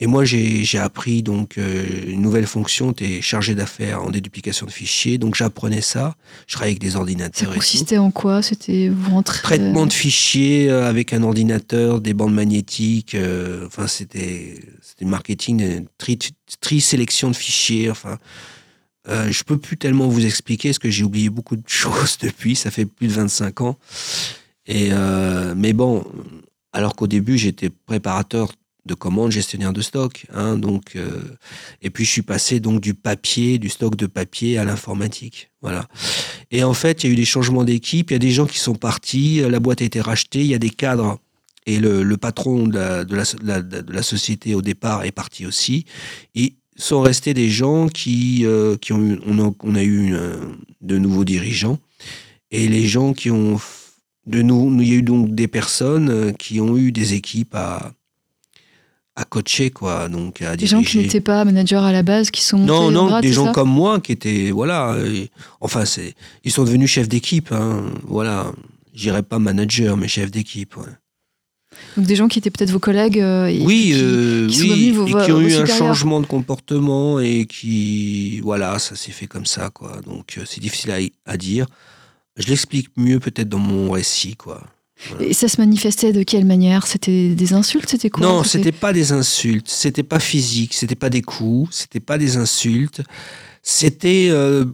Et 0.00 0.06
moi, 0.06 0.24
j'ai 0.24 0.78
appris 0.78 1.22
donc 1.22 1.58
une 1.58 2.22
nouvelle 2.22 2.46
fonction, 2.46 2.94
tu 2.94 3.04
es 3.04 3.20
chargé 3.20 3.54
d'affaires 3.54 4.02
en 4.02 4.10
déduplication 4.10 4.64
de 4.64 4.70
fichiers, 4.70 5.18
donc 5.18 5.34
j'apprenais 5.34 5.82
ça. 5.82 6.14
Je 6.46 6.54
travaillais 6.54 6.72
avec 6.72 6.82
des 6.82 6.92
Ça 6.92 7.00
ordinateurs 7.00 7.50
et 7.50 7.52
tout. 7.52 7.60
consistait 7.60 7.98
en 7.98 8.10
quoi? 8.10 8.40
C'était 8.40 8.88
vous 8.88 9.10
rentrez 9.10 9.42
Traitement 9.42 9.84
de 9.84 9.92
fichiers 9.92 10.70
avec 10.70 11.12
un 11.12 11.22
ordinateur, 11.22 12.00
des 12.00 12.14
bandes 12.14 12.32
magnétiques. 12.32 13.14
enfin, 13.66 13.86
c'était 13.88 14.58
marketing, 15.02 15.84
tri, 15.98 16.18
tri 16.62 16.80
sélection 16.80 17.28
de 17.30 17.36
fichiers. 17.36 17.90
Enfin, 17.90 18.16
euh, 19.08 19.30
je 19.30 19.44
peux 19.44 19.56
plus 19.56 19.76
tellement 19.76 20.08
vous 20.08 20.26
expliquer 20.26 20.70
parce 20.70 20.78
que 20.78 20.90
j'ai 20.90 21.04
oublié 21.04 21.30
beaucoup 21.30 21.56
de 21.56 21.62
choses 21.66 22.18
depuis. 22.20 22.56
Ça 22.56 22.70
fait 22.70 22.86
plus 22.86 23.08
de 23.08 23.12
25 23.12 23.60
ans. 23.62 23.78
Et 24.66 24.88
euh, 24.92 25.54
mais 25.56 25.72
bon, 25.72 26.04
alors 26.72 26.94
qu'au 26.94 27.06
début 27.06 27.38
j'étais 27.38 27.70
préparateur 27.70 28.52
de 28.86 28.94
commandes, 28.94 29.30
gestionnaire 29.30 29.72
de 29.72 29.82
stock. 29.82 30.26
Hein, 30.32 30.56
donc, 30.56 30.96
euh, 30.96 31.20
et 31.82 31.90
puis 31.90 32.04
je 32.04 32.10
suis 32.10 32.22
passé 32.22 32.60
donc 32.60 32.80
du 32.80 32.94
papier, 32.94 33.58
du 33.58 33.68
stock 33.68 33.94
de 33.94 34.06
papier 34.06 34.58
à 34.58 34.64
l'informatique. 34.64 35.50
Voilà. 35.60 35.86
Et 36.50 36.64
en 36.64 36.74
fait, 36.74 37.02
il 37.02 37.06
y 37.06 37.10
a 37.10 37.12
eu 37.12 37.16
des 37.16 37.26
changements 37.26 37.64
d'équipe. 37.64 38.10
Il 38.10 38.14
y 38.14 38.16
a 38.16 38.20
des 38.20 38.30
gens 38.30 38.46
qui 38.46 38.58
sont 38.58 38.74
partis. 38.74 39.40
La 39.40 39.60
boîte 39.60 39.82
a 39.82 39.84
été 39.84 40.00
rachetée. 40.00 40.40
Il 40.40 40.46
y 40.46 40.54
a 40.54 40.58
des 40.58 40.70
cadres 40.70 41.18
et 41.66 41.78
le, 41.78 42.16
patron 42.16 42.66
de 42.66 43.14
la, 43.92 44.02
société 44.02 44.54
au 44.54 44.62
départ 44.62 45.04
est 45.04 45.12
parti 45.12 45.46
aussi. 45.46 45.84
Sont 46.76 47.00
restés 47.02 47.34
des 47.34 47.50
gens 47.50 47.88
qui, 47.88 48.44
euh, 48.44 48.76
qui 48.76 48.92
ont 48.92 49.00
eu, 49.02 49.20
on 49.26 49.38
a, 49.38 49.52
on 49.62 49.74
a 49.74 49.82
eu 49.82 50.14
euh, 50.14 50.36
de 50.80 50.98
nouveaux 50.98 51.24
dirigeants. 51.24 51.78
Et 52.50 52.68
les 52.68 52.86
gens 52.86 53.12
qui 53.12 53.30
ont, 53.30 53.60
de 54.26 54.42
nous, 54.42 54.80
il 54.80 54.88
y 54.88 54.92
a 54.92 54.96
eu 54.96 55.02
donc 55.02 55.34
des 55.34 55.48
personnes 55.48 56.08
euh, 56.08 56.32
qui 56.32 56.60
ont 56.60 56.76
eu 56.76 56.92
des 56.92 57.14
équipes 57.14 57.54
à, 57.54 57.92
à 59.16 59.24
coacher, 59.24 59.70
quoi, 59.70 60.08
donc 60.08 60.42
à 60.42 60.56
Des 60.56 60.66
gens 60.66 60.82
qui 60.82 60.98
n'étaient 60.98 61.20
pas 61.20 61.44
managers 61.44 61.76
à 61.76 61.92
la 61.92 62.02
base, 62.02 62.30
qui 62.30 62.42
sont 62.42 62.58
Non, 62.58 62.90
non, 62.90 63.20
des 63.20 63.32
gens 63.32 63.52
comme 63.52 63.70
moi 63.70 64.00
qui 64.00 64.12
étaient, 64.12 64.50
voilà, 64.50 64.96
enfin, 65.60 65.84
c'est, 65.84 66.14
ils 66.44 66.50
sont 66.50 66.64
devenus 66.64 66.90
chefs 66.90 67.08
d'équipe, 67.08 67.52
hein, 67.52 67.84
voilà. 68.04 68.52
J'irais 68.92 69.22
pas 69.22 69.38
manager, 69.38 69.96
mais 69.96 70.08
chef 70.08 70.30
d'équipe. 70.30 70.76
ouais. 70.76 70.84
Donc 71.96 72.06
des 72.06 72.16
gens 72.16 72.28
qui 72.28 72.38
étaient 72.38 72.50
peut-être 72.50 72.70
vos 72.70 72.78
collègues. 72.78 73.20
euh, 73.20 73.46
et 73.46 73.60
Oui, 73.62 73.82
qui- 73.84 73.94
euh, 73.94 74.48
qui 74.48 74.54
sont 74.56 74.62
oui, 74.64 74.68
devenus 74.90 74.94
vos- 74.94 75.06
et 75.06 75.24
qui 75.24 75.32
ont 75.32 75.40
eu 75.40 75.54
un 75.54 75.66
changement 75.66 76.20
de 76.20 76.26
comportement 76.26 77.20
et 77.20 77.46
qui, 77.46 78.40
voilà, 78.40 78.78
ça 78.78 78.96
s'est 78.96 79.12
fait 79.12 79.26
comme 79.26 79.46
ça, 79.46 79.70
quoi. 79.70 80.00
Donc 80.06 80.36
euh, 80.38 80.42
c'est 80.46 80.60
difficile 80.60 80.90
à, 80.90 80.98
à 81.32 81.36
dire. 81.36 81.66
Je 82.36 82.46
l'explique 82.48 82.88
mieux 82.96 83.18
peut-être 83.20 83.48
dans 83.48 83.58
mon 83.58 83.90
récit, 83.90 84.36
quoi. 84.36 84.62
Et 85.18 85.32
ça 85.32 85.48
se 85.48 85.58
manifestait 85.60 86.12
de 86.12 86.22
quelle 86.22 86.44
manière? 86.44 86.86
C'était 86.86 87.34
des 87.34 87.52
insultes? 87.54 87.88
C'était 87.88 88.10
quoi? 88.10 88.22
Non, 88.26 88.44
c'était 88.44 88.70
pas 88.72 88.92
des 88.92 89.12
insultes, 89.12 89.68
c'était 89.68 90.02
pas 90.02 90.20
physique, 90.20 90.74
c'était 90.74 90.94
pas 90.94 91.08
des 91.08 91.22
coups, 91.22 91.74
c'était 91.74 92.00
pas 92.00 92.18
des 92.18 92.36
insultes, 92.36 93.00
c'était 93.62 94.28
euh, 94.30 94.66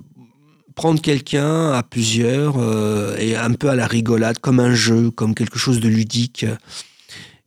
prendre 0.77 1.01
quelqu'un 1.01 1.73
à 1.73 1.83
plusieurs 1.83 2.57
euh, 2.59 3.17
et 3.19 3.35
un 3.35 3.53
peu 3.53 3.69
à 3.69 3.75
la 3.75 3.87
rigolade, 3.87 4.39
comme 4.39 4.61
un 4.61 4.75
jeu, 4.75 5.11
comme 5.11 5.35
quelque 5.35 5.59
chose 5.59 5.81
de 5.81 5.89
ludique. 5.89 6.47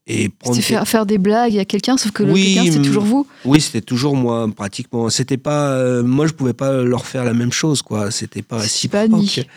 Et 0.07 0.29
prendre 0.29 0.59
faire, 0.59 0.87
faire 0.87 1.05
des 1.05 1.19
blagues 1.19 1.55
à 1.59 1.65
quelqu'un, 1.65 1.95
sauf 1.95 2.11
que 2.11 2.23
le 2.23 2.31
Oui, 2.31 2.55
quelqu'un, 2.55 2.79
mm. 2.79 2.81
toujours 2.81 3.03
vous. 3.03 3.27
Oui, 3.45 3.61
c'était 3.61 3.81
toujours 3.81 4.15
moi, 4.15 4.49
pratiquement. 4.53 5.11
C'était 5.11 5.37
pas, 5.37 5.73
euh, 5.73 6.01
moi, 6.01 6.25
je 6.25 6.33
pouvais 6.33 6.53
pas 6.53 6.81
leur 6.81 7.05
faire 7.05 7.23
la 7.23 7.33
même 7.33 7.51
chose, 7.51 7.83
quoi. 7.83 8.09
C'était 8.09 8.41
pas 8.41 8.57
C'est 8.57 8.91
réciproque. 8.91 9.47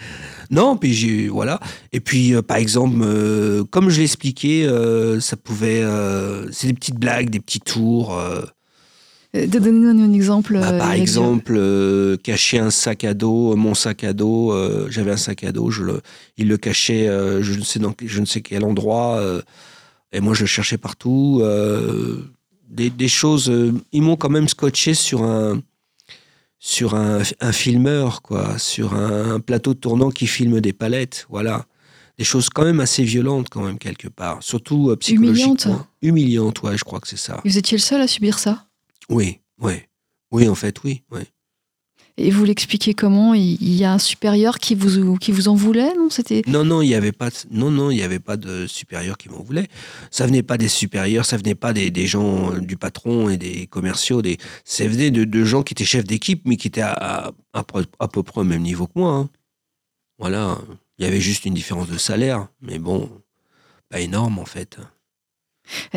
Non, 0.51 0.77
puis 0.77 0.93
j'ai, 0.93 1.29
voilà. 1.29 1.59
Et 1.95 2.01
puis, 2.01 2.35
euh, 2.35 2.43
par 2.43 2.59
exemple, 2.59 3.03
comme 3.71 3.89
je 3.89 4.01
l'expliquais, 4.01 4.69
ça 5.21 5.37
pouvait, 5.39 5.83
c'est 6.53 6.67
des 6.67 6.75
petites 6.75 6.99
blagues, 6.99 7.31
des 7.31 7.41
petits 7.41 7.61
tours. 7.61 8.15
Euh, 9.35 9.39
Euh, 9.41 9.47
de- 9.47 9.59
Donnez-nous 9.59 9.89
un 9.89 10.13
exemple. 10.13 10.55
bah, 10.59 10.73
euh, 10.73 10.79
par 10.79 10.93
exemple, 10.93 11.55
euh, 11.57 12.17
cacher 12.17 12.59
un 12.59 12.71
sac 12.71 13.05
à 13.05 13.15
dos, 13.15 13.57
mon 13.57 13.75
sac 13.75 14.05
à 14.05 14.13
dos. 14.13 14.53
euh, 14.53 14.89
j'avais 14.91 15.13
un 15.13 15.17
sac 15.17 15.45
à 15.45 15.53
dos, 15.53 15.71
je 15.71 15.83
le, 15.83 16.01
il 16.37 16.49
le 16.49 16.57
cachait, 16.57 17.09
euh, 17.09 17.43
je 17.43 17.55
ne 17.59 17.63
sais 17.65 17.79
dans, 17.79 17.95
je 18.05 18.21
ne 18.21 18.27
sais 18.27 18.41
quel 18.43 18.65
endroit, 18.65 19.23
et 20.13 20.21
moi 20.21 20.35
je 20.35 20.43
le 20.43 20.47
cherchais 20.47 20.79
partout. 20.79 21.43
des, 22.69 22.91
des 22.91 23.09
choses, 23.09 23.53
ils 23.93 24.03
m'ont 24.03 24.17
quand 24.17 24.31
même 24.31 24.49
scotché 24.49 24.95
sur 24.95 25.23
un, 25.23 25.61
sur 26.59 26.95
un, 26.95 27.23
un 27.41 27.53
filmeur, 27.53 28.23
quoi, 28.23 28.59
sur 28.59 28.95
un, 28.95 29.41
plateau 29.41 29.75
de 29.75 29.79
tournant 29.79 30.11
qui 30.11 30.27
filme 30.27 30.61
des 30.61 30.73
palettes, 30.73 31.27
voilà. 31.29 31.67
Des 32.19 32.25
choses 32.25 32.51
quand 32.51 32.65
même 32.65 32.81
assez 32.81 33.03
violentes, 33.05 33.49
quand 33.51 33.63
même, 33.63 33.79
quelque 33.79 34.09
part. 34.09 34.43
Surtout 34.43 34.95
psychologiquement. 35.01 35.87
Humiliantes, 36.03 36.63
ouais, 36.63 36.77
je 36.77 36.85
crois 36.85 37.01
que 37.01 37.09
c'est 37.09 37.17
ça. 37.19 37.41
Vous 37.45 37.57
étiez 37.57 37.77
le 37.79 37.83
seul 37.83 38.03
à 38.03 38.07
subir 38.07 38.39
ça? 38.39 38.67
Oui, 39.09 39.41
oui. 39.61 39.75
Oui, 40.31 40.49
en 40.49 40.55
fait, 40.55 40.83
oui. 40.85 41.03
oui. 41.11 41.21
Et 42.19 42.31
vous 42.31 42.45
l'expliquez 42.45 42.93
comment? 42.93 43.33
Il 43.33 43.73
y 43.75 43.85
a 43.85 43.93
un 43.93 43.99
supérieur 43.99 44.59
qui 44.59 44.75
vous, 44.75 45.17
qui 45.17 45.33
vous 45.33 45.49
en 45.49 45.55
voulait, 45.55 45.95
non 45.97 46.11
C'était 46.11 46.43
Non, 46.47 46.63
non, 46.65 46.83
il 46.83 46.89
n'y 46.89 46.95
avait 46.95 47.11
pas. 47.13 47.31
De, 47.31 47.37
non, 47.51 47.71
non, 47.71 47.91
il 47.91 47.99
y 47.99 48.03
avait 48.03 48.19
pas 48.19 48.37
de 48.37 48.67
supérieurs 48.67 49.17
qui 49.17 49.31
m'en 49.31 49.43
voulaient. 49.43 49.69
Ça 50.11 50.27
venait 50.27 50.43
pas 50.43 50.59
des 50.59 50.69
supérieurs, 50.69 51.25
ça 51.25 51.39
venait 51.39 51.55
pas 51.55 51.73
des, 51.73 51.91
des 51.91 52.07
gens 52.07 52.53
euh, 52.53 52.61
du 52.61 52.77
patron 52.77 53.31
et 53.31 53.39
des 53.39 53.67
commerciaux. 53.67 54.21
Des, 54.21 54.37
ça 54.65 54.87
venait 54.87 55.11
de, 55.11 55.25
de 55.25 55.45
gens 55.45 55.63
qui 55.63 55.73
étaient 55.73 55.87
chefs 55.87 56.05
d'équipe, 56.05 56.43
mais 56.45 56.57
qui 56.57 56.69
étaient 56.69 56.83
à, 56.83 56.93
à, 56.93 57.33
à 57.55 57.65
peu- 57.65 57.87
à 57.99 58.09
peu 58.09 58.23
près 58.23 58.43
au 58.43 58.45
même 58.45 58.63
niveau 58.63 58.87
que 58.87 58.93
moi. 58.99 59.13
hein. 59.15 59.31
Voilà, 60.19 60.59
il 60.99 61.05
y 61.05 61.09
avait 61.09 61.21
juste 61.21 61.47
une 61.47 61.55
différence 61.55 61.89
de 61.89 61.99
salaire, 61.99 62.47
mais 62.61 62.79
bon, 62.79 63.11
pas 63.89 64.01
énorme 64.01 64.39
en 64.39 64.45
fait. 64.45 64.77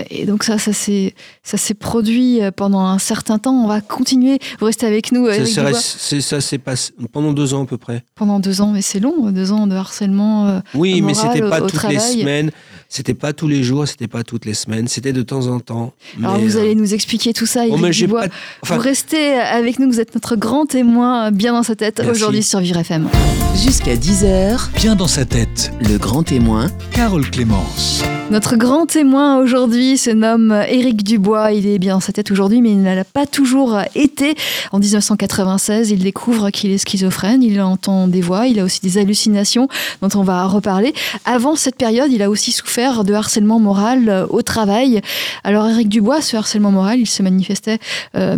Et 0.09 0.25
donc 0.25 0.43
ça, 0.43 0.57
ça 0.57 0.73
s'est, 0.73 1.13
ça 1.43 1.57
s'est 1.57 1.73
produit 1.73 2.41
euh, 2.41 2.51
pendant 2.51 2.81
un 2.85 2.99
certain 2.99 3.39
temps. 3.39 3.53
On 3.63 3.67
va 3.67 3.81
continuer. 3.81 4.39
Vous 4.59 4.65
restez 4.67 4.85
avec 4.85 5.11
nous, 5.11 5.27
Ça, 5.27 5.35
Eric 5.37 5.75
c'est- 5.81 6.21
ça 6.21 6.39
s'est 6.41 6.57
passé 6.57 6.91
pendant 7.11 7.33
deux 7.33 7.53
ans 7.53 7.63
à 7.63 7.65
peu 7.65 7.77
près. 7.77 8.03
pendant 8.15 8.39
deux 8.39 8.61
ans, 8.61 8.71
mais 8.71 8.81
c'est 8.81 8.99
long, 8.99 9.31
deux 9.31 9.51
ans 9.51 9.67
de 9.67 9.75
harcèlement. 9.75 10.47
euh, 10.47 10.59
Oui, 10.75 11.01
mais 11.01 11.13
Moral 11.13 11.31
c'était 11.33 11.45
au- 11.45 11.49
pas 11.49 11.61
au 11.61 11.69
toutes 11.69 11.83
les 11.89 11.99
semaines, 11.99 12.51
c'était 12.89 13.13
pas 13.13 13.33
tous 13.33 13.47
les 13.47 13.63
jours, 13.63 13.87
c'était 13.87 14.07
pas 14.07 14.23
toutes 14.23 14.45
les 14.45 14.53
semaines, 14.53 14.87
c'était 14.87 15.13
de 15.13 15.21
temps 15.23 15.47
en 15.47 15.59
temps. 15.59 15.93
Alors 16.21 16.37
Mais, 16.37 16.45
vous 16.45 16.57
euh, 16.57 16.61
allez 16.61 16.75
nous 16.75 16.93
expliquer 16.93 17.33
tout 17.33 17.45
ça, 17.45 17.65
Eric 17.67 17.81
mais 17.81 17.91
j'ai 17.91 18.05
Dubois. 18.05 18.27
pas- 18.27 18.33
enfin, 18.63 18.75
vous 18.75 18.81
restez 18.81 19.33
avec 19.33 19.79
nous, 19.79 19.87
vous 19.91 19.99
êtes 19.99 20.13
notre 20.13 20.35
grand 20.35 20.65
témoin, 20.65 21.27
euh, 21.27 21.31
bien 21.31 21.53
dans 21.53 21.63
sa 21.63 21.75
tête, 21.75 21.97
Merci. 21.99 22.11
aujourd'hui 22.11 22.43
sur 22.43 22.59
Vivre 22.59 22.77
FM. 22.79 23.09
Jusqu'à 23.55 23.95
10h, 23.95 24.69
Bien 24.75 24.95
dans 24.95 25.07
sa 25.07 25.25
tête, 25.25 25.71
le 25.81 25.97
grand 25.97 26.23
témoin 26.23 26.67
Carole 26.91 27.29
Clémence. 27.29 28.03
Notre 28.31 28.55
grand 28.55 28.85
témoin 28.87 29.37
aujourd'hui 29.37 29.54
se 29.55 30.09
nomme 30.11 30.51
Éric 30.67 31.03
Dubois. 31.03 31.51
Il 31.53 31.65
est 31.67 31.79
bien 31.79 31.95
dans 31.95 31.99
sa 31.99 32.11
tête 32.11 32.29
aujourd'hui, 32.31 32.61
mais 32.61 32.71
il 32.71 32.81
ne 32.81 32.93
l'a 32.95 33.03
pas 33.03 33.25
toujours 33.25 33.79
été. 33.95 34.35
En 34.71 34.79
1996, 34.79 35.91
il 35.91 35.99
découvre 35.99 36.49
qu'il 36.49 36.71
est 36.71 36.77
schizophrène. 36.77 37.41
Il 37.41 37.61
entend 37.61 38.07
des 38.07 38.21
voix, 38.21 38.47
il 38.47 38.59
a 38.59 38.63
aussi 38.63 38.81
des 38.81 38.97
hallucinations 38.97 39.67
dont 40.01 40.09
on 40.15 40.23
va 40.23 40.45
reparler. 40.45 40.93
Avant 41.25 41.55
cette 41.55 41.75
période, 41.77 42.11
il 42.11 42.21
a 42.21 42.29
aussi 42.29 42.51
souffert 42.51 43.03
de 43.03 43.13
harcèlement 43.13 43.59
moral 43.59 44.09
euh, 44.09 44.27
au 44.29 44.41
travail. 44.41 45.01
Alors 45.43 45.67
Éric 45.69 45.89
Dubois, 45.89 46.21
ce 46.21 46.35
harcèlement 46.37 46.71
moral, 46.71 46.99
il 46.99 47.07
se 47.07 47.23
manifestait 47.23 47.79
euh, 48.15 48.35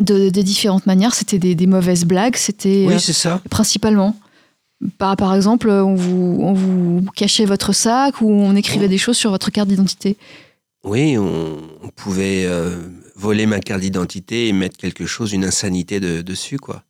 de, 0.00 0.28
de 0.30 0.42
différentes 0.42 0.86
manières. 0.86 1.14
C'était 1.14 1.38
des, 1.38 1.54
des 1.54 1.66
mauvaises 1.66 2.04
blagues, 2.04 2.36
c'était 2.36 2.84
Oui, 2.86 2.94
euh, 2.94 2.98
ça. 2.98 3.40
principalement. 3.50 4.14
Par, 4.98 5.16
par 5.16 5.34
exemple, 5.34 5.70
on 5.70 5.94
vous, 5.94 6.38
on 6.40 6.52
vous 6.52 7.06
cachait 7.16 7.46
votre 7.46 7.72
sac 7.72 8.20
ou 8.20 8.30
on 8.30 8.54
écrivait 8.54 8.88
des 8.88 8.98
choses 8.98 9.16
sur 9.16 9.30
votre 9.30 9.50
carte 9.50 9.68
d'identité. 9.68 10.16
Oui, 10.84 11.16
on, 11.18 11.56
on 11.82 11.88
pouvait 11.88 12.44
euh, 12.44 12.76
voler 13.16 13.46
ma 13.46 13.60
carte 13.60 13.80
d'identité 13.80 14.48
et 14.48 14.52
mettre 14.52 14.76
quelque 14.76 15.06
chose, 15.06 15.32
une 15.32 15.44
insanité 15.44 15.98
de- 15.98 16.20
dessus, 16.22 16.58
quoi. 16.58 16.82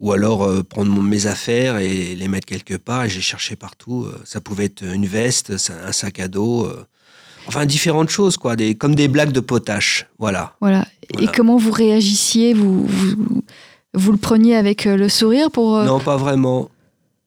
Ou 0.00 0.12
alors 0.12 0.44
euh, 0.44 0.62
prendre 0.62 0.90
mon- 0.92 1.02
mes 1.02 1.26
affaires 1.26 1.78
et 1.78 2.14
les 2.14 2.28
mettre 2.28 2.46
quelque 2.46 2.74
part 2.74 3.04
et 3.04 3.08
j'ai 3.08 3.20
cherché 3.22 3.56
partout. 3.56 4.04
euh, 4.06 4.16
Ça 4.24 4.40
pouvait 4.40 4.66
être 4.66 4.82
une 4.84 5.06
veste, 5.06 5.52
un 5.84 5.92
sac 5.92 6.20
à 6.20 6.28
dos, 6.28 6.66
euh, 6.66 6.86
enfin 7.48 7.64
différentes 7.66 8.10
choses, 8.10 8.36
quoi, 8.36 8.54
des, 8.54 8.74
comme 8.76 8.94
des 8.94 9.08
blagues 9.08 9.32
de 9.32 9.40
potache, 9.40 10.06
voilà. 10.18 10.54
Voilà. 10.60 10.86
Et 11.10 11.14
Voilà. 11.14 11.32
comment 11.34 11.56
vous 11.56 11.72
réagissiez? 11.72 12.52
Vous, 12.54 12.86
vous, 12.86 13.42
vous 13.94 14.12
le 14.12 14.18
preniez 14.18 14.54
avec 14.54 14.84
le 14.84 15.08
sourire 15.08 15.50
pour. 15.50 15.82
Non, 15.82 15.98
pas 16.00 16.18
vraiment. 16.18 16.68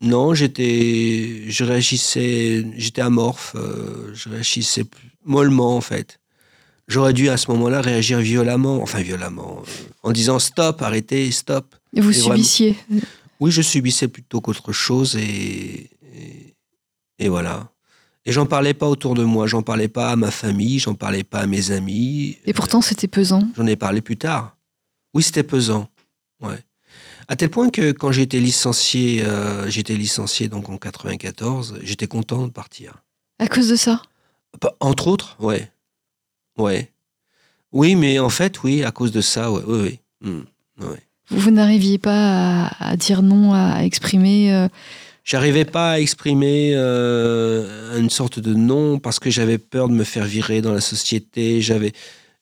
Non, 0.01 0.33
j'étais, 0.33 1.43
je 1.47 1.63
réagissais, 1.63 2.65
j'étais 2.75 3.01
amorphe, 3.01 3.55
euh, 3.55 4.11
je 4.13 4.29
réagissais 4.29 4.85
mollement 5.25 5.77
en 5.77 5.81
fait. 5.81 6.19
J'aurais 6.87 7.13
dû 7.13 7.29
à 7.29 7.37
ce 7.37 7.51
moment-là 7.51 7.81
réagir 7.81 8.19
violemment, 8.19 8.81
enfin 8.81 9.01
violemment, 9.01 9.61
euh, 9.61 9.71
en 10.03 10.11
disant 10.11 10.39
stop, 10.39 10.81
arrêtez, 10.81 11.29
stop. 11.31 11.75
vous 11.93 11.99
et 11.99 12.01
vraiment- 12.19 12.35
subissiez. 12.35 12.75
Oui, 13.39 13.51
je 13.51 13.61
subissais 13.61 14.07
plutôt 14.07 14.41
qu'autre 14.41 14.71
chose 14.71 15.15
et, 15.15 15.89
et, 16.15 16.55
et 17.19 17.29
voilà. 17.29 17.71
Et 18.25 18.31
j'en 18.31 18.45
parlais 18.45 18.73
pas 18.75 18.87
autour 18.87 19.15
de 19.15 19.23
moi, 19.23 19.47
j'en 19.47 19.63
parlais 19.63 19.87
pas 19.87 20.09
à 20.11 20.15
ma 20.15 20.29
famille, 20.31 20.77
j'en 20.79 20.93
parlais 20.95 21.23
pas 21.23 21.39
à 21.39 21.47
mes 21.47 21.71
amis. 21.71 22.37
Et 22.45 22.53
pourtant, 22.53 22.81
c'était 22.81 23.07
pesant. 23.07 23.47
J'en 23.57 23.65
ai 23.65 23.75
parlé 23.75 24.01
plus 24.01 24.17
tard. 24.17 24.57
Oui, 25.13 25.23
c'était 25.23 25.43
pesant. 25.43 25.87
Ouais. 26.41 26.59
À 27.27 27.35
tel 27.35 27.49
point 27.49 27.69
que 27.69 27.91
quand 27.91 28.11
j'ai 28.11 28.23
été 28.23 28.39
licencié, 28.39 29.23
euh, 29.23 29.69
j'étais 29.69 29.95
licencié 29.95 30.47
donc 30.47 30.69
en 30.69 30.77
94, 30.77 31.79
j'étais 31.83 32.07
content 32.07 32.45
de 32.47 32.51
partir. 32.51 32.95
À 33.39 33.47
cause 33.47 33.69
de 33.69 33.75
ça? 33.75 34.01
Pas- 34.59 34.75
Entre 34.79 35.07
autres, 35.07 35.35
ouais. 35.39 35.71
Ouais. 36.57 36.91
Oui, 37.71 37.95
mais 37.95 38.19
en 38.19 38.29
fait, 38.29 38.63
oui, 38.63 38.83
à 38.83 38.91
cause 38.91 39.11
de 39.11 39.21
ça, 39.21 39.51
ouais, 39.51 39.61
oui, 39.65 39.79
oui. 39.81 39.99
Hmm, 40.29 40.83
ouais. 40.85 40.99
Vous, 41.29 41.39
vous 41.39 41.51
n'arriviez 41.51 41.97
pas 41.97 42.65
à, 42.67 42.89
à 42.91 42.97
dire 42.97 43.21
non, 43.21 43.53
à 43.53 43.83
exprimer. 43.83 44.53
euh, 44.53 44.67
J'arrivais 45.23 45.65
pas 45.65 45.91
à 45.93 45.99
exprimer 45.99 46.73
euh, 46.75 47.97
une 47.99 48.09
sorte 48.09 48.39
de 48.39 48.53
non 48.53 48.99
parce 48.99 49.19
que 49.19 49.29
j'avais 49.29 49.57
peur 49.57 49.87
de 49.87 49.93
me 49.93 50.03
faire 50.03 50.25
virer 50.25 50.61
dans 50.61 50.73
la 50.73 50.81
société. 50.81 51.61
J'avais 51.61 51.93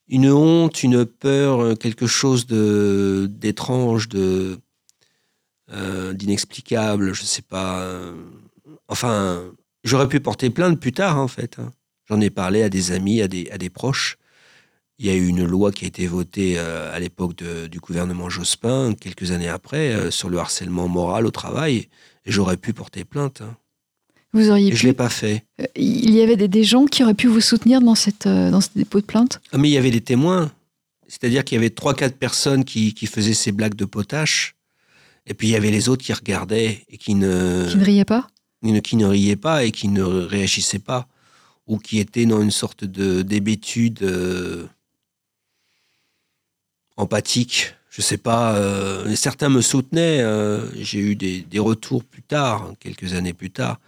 une 0.07 0.31
honte, 0.31 0.81
une 0.81 1.05
peur, 1.05 1.77
quelque 1.77 2.07
chose 2.07 2.47
de 2.47 3.27
d'étrange, 3.29 4.09
de 4.09 4.57
euh, 5.71 6.13
d'inexplicable. 6.13 7.13
Je 7.13 7.23
sais 7.23 7.41
pas. 7.41 7.81
euh, 7.81 8.13
enfin, 8.87 9.43
j'aurais 9.83 10.07
pu 10.07 10.19
porter 10.19 10.49
plainte 10.49 10.79
plus 10.79 10.91
tard, 10.93 11.17
en 11.19 11.27
fait. 11.27 11.57
hein. 11.59 11.71
J'en 12.09 12.19
ai 12.21 12.29
parlé 12.29 12.63
à 12.63 12.69
des 12.69 12.91
amis, 12.91 13.21
à 13.21 13.27
des, 13.27 13.49
à 13.51 13.57
des 13.57 13.69
proches. 13.69 14.17
Il 14.97 15.05
y 15.05 15.09
a 15.09 15.13
eu 15.15 15.27
une 15.27 15.45
loi 15.45 15.71
qui 15.71 15.85
a 15.85 15.87
été 15.87 16.07
votée 16.07 16.55
euh, 16.57 16.93
à 16.93 16.99
l'époque 16.99 17.35
du 17.71 17.79
gouvernement 17.79 18.29
Jospin, 18.29 18.93
quelques 18.99 19.31
années 19.31 19.47
après, 19.47 20.11
sur 20.11 20.29
le 20.29 20.39
harcèlement 20.39 20.87
moral 20.87 21.25
au 21.25 21.31
travail. 21.31 21.87
Et 22.25 22.31
j'aurais 22.31 22.57
pu 22.57 22.73
porter 22.73 23.05
plainte. 23.05 23.41
hein. 23.41 23.55
Vous 24.33 24.49
auriez 24.49 24.67
Et 24.71 24.75
je 24.75 24.81
pu. 24.81 24.87
l'ai 24.87 24.93
pas 24.93 25.09
fait. 25.09 25.45
Il 25.75 26.13
y 26.13 26.21
avait 26.21 26.35
des, 26.35 26.47
des 26.47 26.63
gens 26.63 26.85
qui 26.85 27.03
auraient 27.03 27.13
pu 27.13 27.27
vous 27.27 27.41
soutenir 27.41 27.81
dans, 27.81 27.95
cette, 27.95 28.27
dans 28.27 28.61
ce 28.61 28.69
dépôt 28.75 28.99
de 28.99 29.05
plainte? 29.05 29.39
Ah, 29.51 29.57
mais 29.57 29.69
il 29.69 29.73
y 29.73 29.77
avait 29.77 29.89
des 29.89 30.01
témoins. 30.01 30.51
C'est-à-dire 31.07 31.43
qu'il 31.43 31.55
y 31.55 31.59
avait 31.59 31.71
trois, 31.71 31.95
quatre 31.95 32.15
personnes 32.17 32.63
qui, 32.65 32.93
qui 32.93 33.07
faisaient 33.07 33.33
ces 33.33 33.51
blagues 33.51 33.73
de 33.75 33.85
potache. 33.85 34.55
Et 35.29 35.33
puis 35.35 35.47
il 35.47 35.51
y 35.51 35.55
avait 35.55 35.71
les 35.71 35.87
autres 35.87 36.03
qui 36.03 36.11
regardaient 36.11 36.83
et 36.89 36.97
qui 36.97 37.15
ne, 37.15 37.67
qui 37.69 37.77
ne 37.77 37.85
riaient 37.85 38.03
pas? 38.05 38.27
Qui 38.83 38.97
ne, 38.97 39.05
riaient 39.05 39.35
pas 39.37 39.63
et 39.63 39.71
qui 39.71 39.87
ne 39.87 40.03
réagissaient 40.03 40.79
pas. 40.79 41.07
Ou 41.67 41.77
qui 41.77 41.99
étaient 41.99 42.25
dans 42.25 42.41
une 42.41 42.51
sorte 42.51 42.83
de 42.83 43.21
d'hébétude 43.21 44.01
euh, 44.01 44.65
empathique. 46.97 47.75
Je 47.89 48.01
sais 48.01 48.17
pas. 48.17 48.55
euh, 48.55 49.15
certains 49.15 49.49
me 49.49 49.61
soutenaient. 49.61 50.19
euh, 50.21 50.67
J'ai 50.81 50.99
eu 50.99 51.15
des, 51.15 51.41
des 51.41 51.59
retours 51.59 52.03
plus 52.03 52.21
tard, 52.23 52.73
quelques 52.79 53.13
années 53.13 53.33
plus 53.33 53.51
tard. 53.51 53.79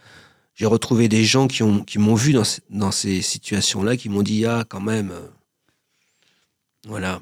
J'ai 0.54 0.66
retrouvé 0.66 1.08
des 1.08 1.24
gens 1.24 1.48
qui 1.48 1.62
ont 1.62 1.82
qui 1.82 1.98
m'ont 1.98 2.14
vu 2.14 2.32
dans, 2.32 2.42
dans 2.70 2.92
ces 2.92 3.20
situations-là, 3.22 3.96
qui 3.96 4.08
m'ont 4.08 4.22
dit 4.22 4.44
ah 4.46 4.64
quand 4.68 4.80
même. 4.80 5.12
voilà. 6.86 7.20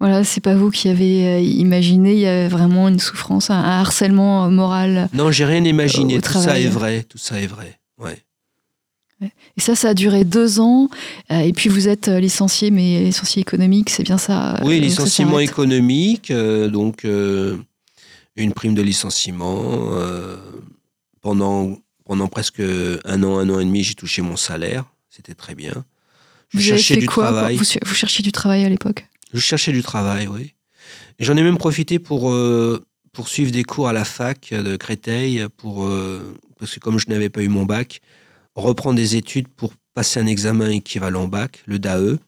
Voilà, 0.00 0.24
c'est 0.24 0.40
pas 0.40 0.54
vous 0.54 0.70
qui 0.70 0.88
avez 0.88 1.26
euh, 1.28 1.40
imaginé, 1.40 2.14
il 2.14 2.20
y 2.20 2.26
avait 2.26 2.48
vraiment 2.48 2.88
une 2.88 2.98
souffrance, 2.98 3.50
un, 3.50 3.60
harcèlement 3.62 4.46
euh, 4.46 4.48
moral. 4.48 5.08
Non, 5.12 5.30
j'ai 5.30 5.44
rien 5.44 5.62
imaginé. 5.62 6.20
Tout 6.20 6.32
ça 6.32 6.58
est 6.58 6.68
vrai. 6.68 7.04
Tout 7.08 7.18
ça 7.18 7.38
est 7.40 7.46
vrai. 7.46 7.78
Ouais. 7.98 8.22
Et 9.22 9.60
ça, 9.60 9.76
ça 9.76 9.90
a 9.90 9.94
duré 9.94 10.24
deux 10.24 10.58
ans. 10.60 10.88
euh, 11.30 11.40
et 11.40 11.52
puis 11.52 11.68
vous 11.68 11.86
êtes 11.88 12.08
euh, 12.08 12.18
licencié, 12.20 12.70
mais 12.70 13.00
licencié 13.04 13.42
économique, 13.42 13.90
c'est 13.90 14.02
bien 14.02 14.16
ça 14.16 14.54
euh, 14.54 14.58
Oui, 14.62 14.78
ça 14.78 14.84
licenciement 14.84 15.38
économique, 15.38 16.30
euh, 16.30 16.68
donc 16.68 17.04
euh, 17.04 17.58
une 18.36 18.54
prime 18.54 18.74
de 18.74 18.80
licenciement. 18.80 19.60
euh, 19.92 20.36
pendant, 21.20 21.76
pendant 22.06 22.28
presque 22.28 22.60
un 23.04 23.22
an, 23.22 23.38
un 23.38 23.50
an 23.50 23.60
et 23.60 23.64
demi, 23.66 23.82
j'ai 23.84 23.94
touché 23.94 24.22
mon 24.22 24.36
salaire. 24.36 24.84
C'était 25.10 25.34
très 25.34 25.54
bien. 25.54 25.84
Je 26.48 26.56
Vous 26.58 26.64
avez 26.70 26.78
cherchais 26.78 26.94
fait 26.94 27.00
du 27.00 27.06
quoi 27.06 27.24
travail. 27.24 27.56
vous, 27.56 27.64
vous 27.84 27.94
cherchiez 27.94 28.22
du 28.24 28.32
travail 28.32 28.64
à 28.64 28.70
l'époque? 28.70 29.06
Je 29.32 29.38
cherchais 29.40 29.72
du 29.72 29.82
travail, 29.82 30.26
oui. 30.28 30.54
J'en 31.18 31.36
ai 31.36 31.42
même 31.42 31.58
profité 31.58 31.98
pour, 31.98 32.32
euh, 32.32 32.82
pour 33.12 33.28
suivre 33.28 33.52
des 33.52 33.62
cours 33.64 33.88
à 33.88 33.92
la 33.92 34.04
fac 34.04 34.52
de 34.52 34.76
Créteil, 34.76 35.46
pour, 35.56 35.84
euh, 35.84 36.34
parce 36.58 36.74
que 36.74 36.80
comme 36.80 36.98
je 36.98 37.08
n'avais 37.08 37.28
pas 37.28 37.42
eu 37.42 37.48
mon 37.48 37.64
bac, 37.64 38.00
reprendre 38.54 38.96
des 38.96 39.16
études 39.16 39.48
pour 39.48 39.72
passer 39.94 40.20
un 40.20 40.26
examen 40.26 40.70
équivalent 40.70 41.28
bac, 41.28 41.62
le 41.66 41.78
DAE. 41.78 42.18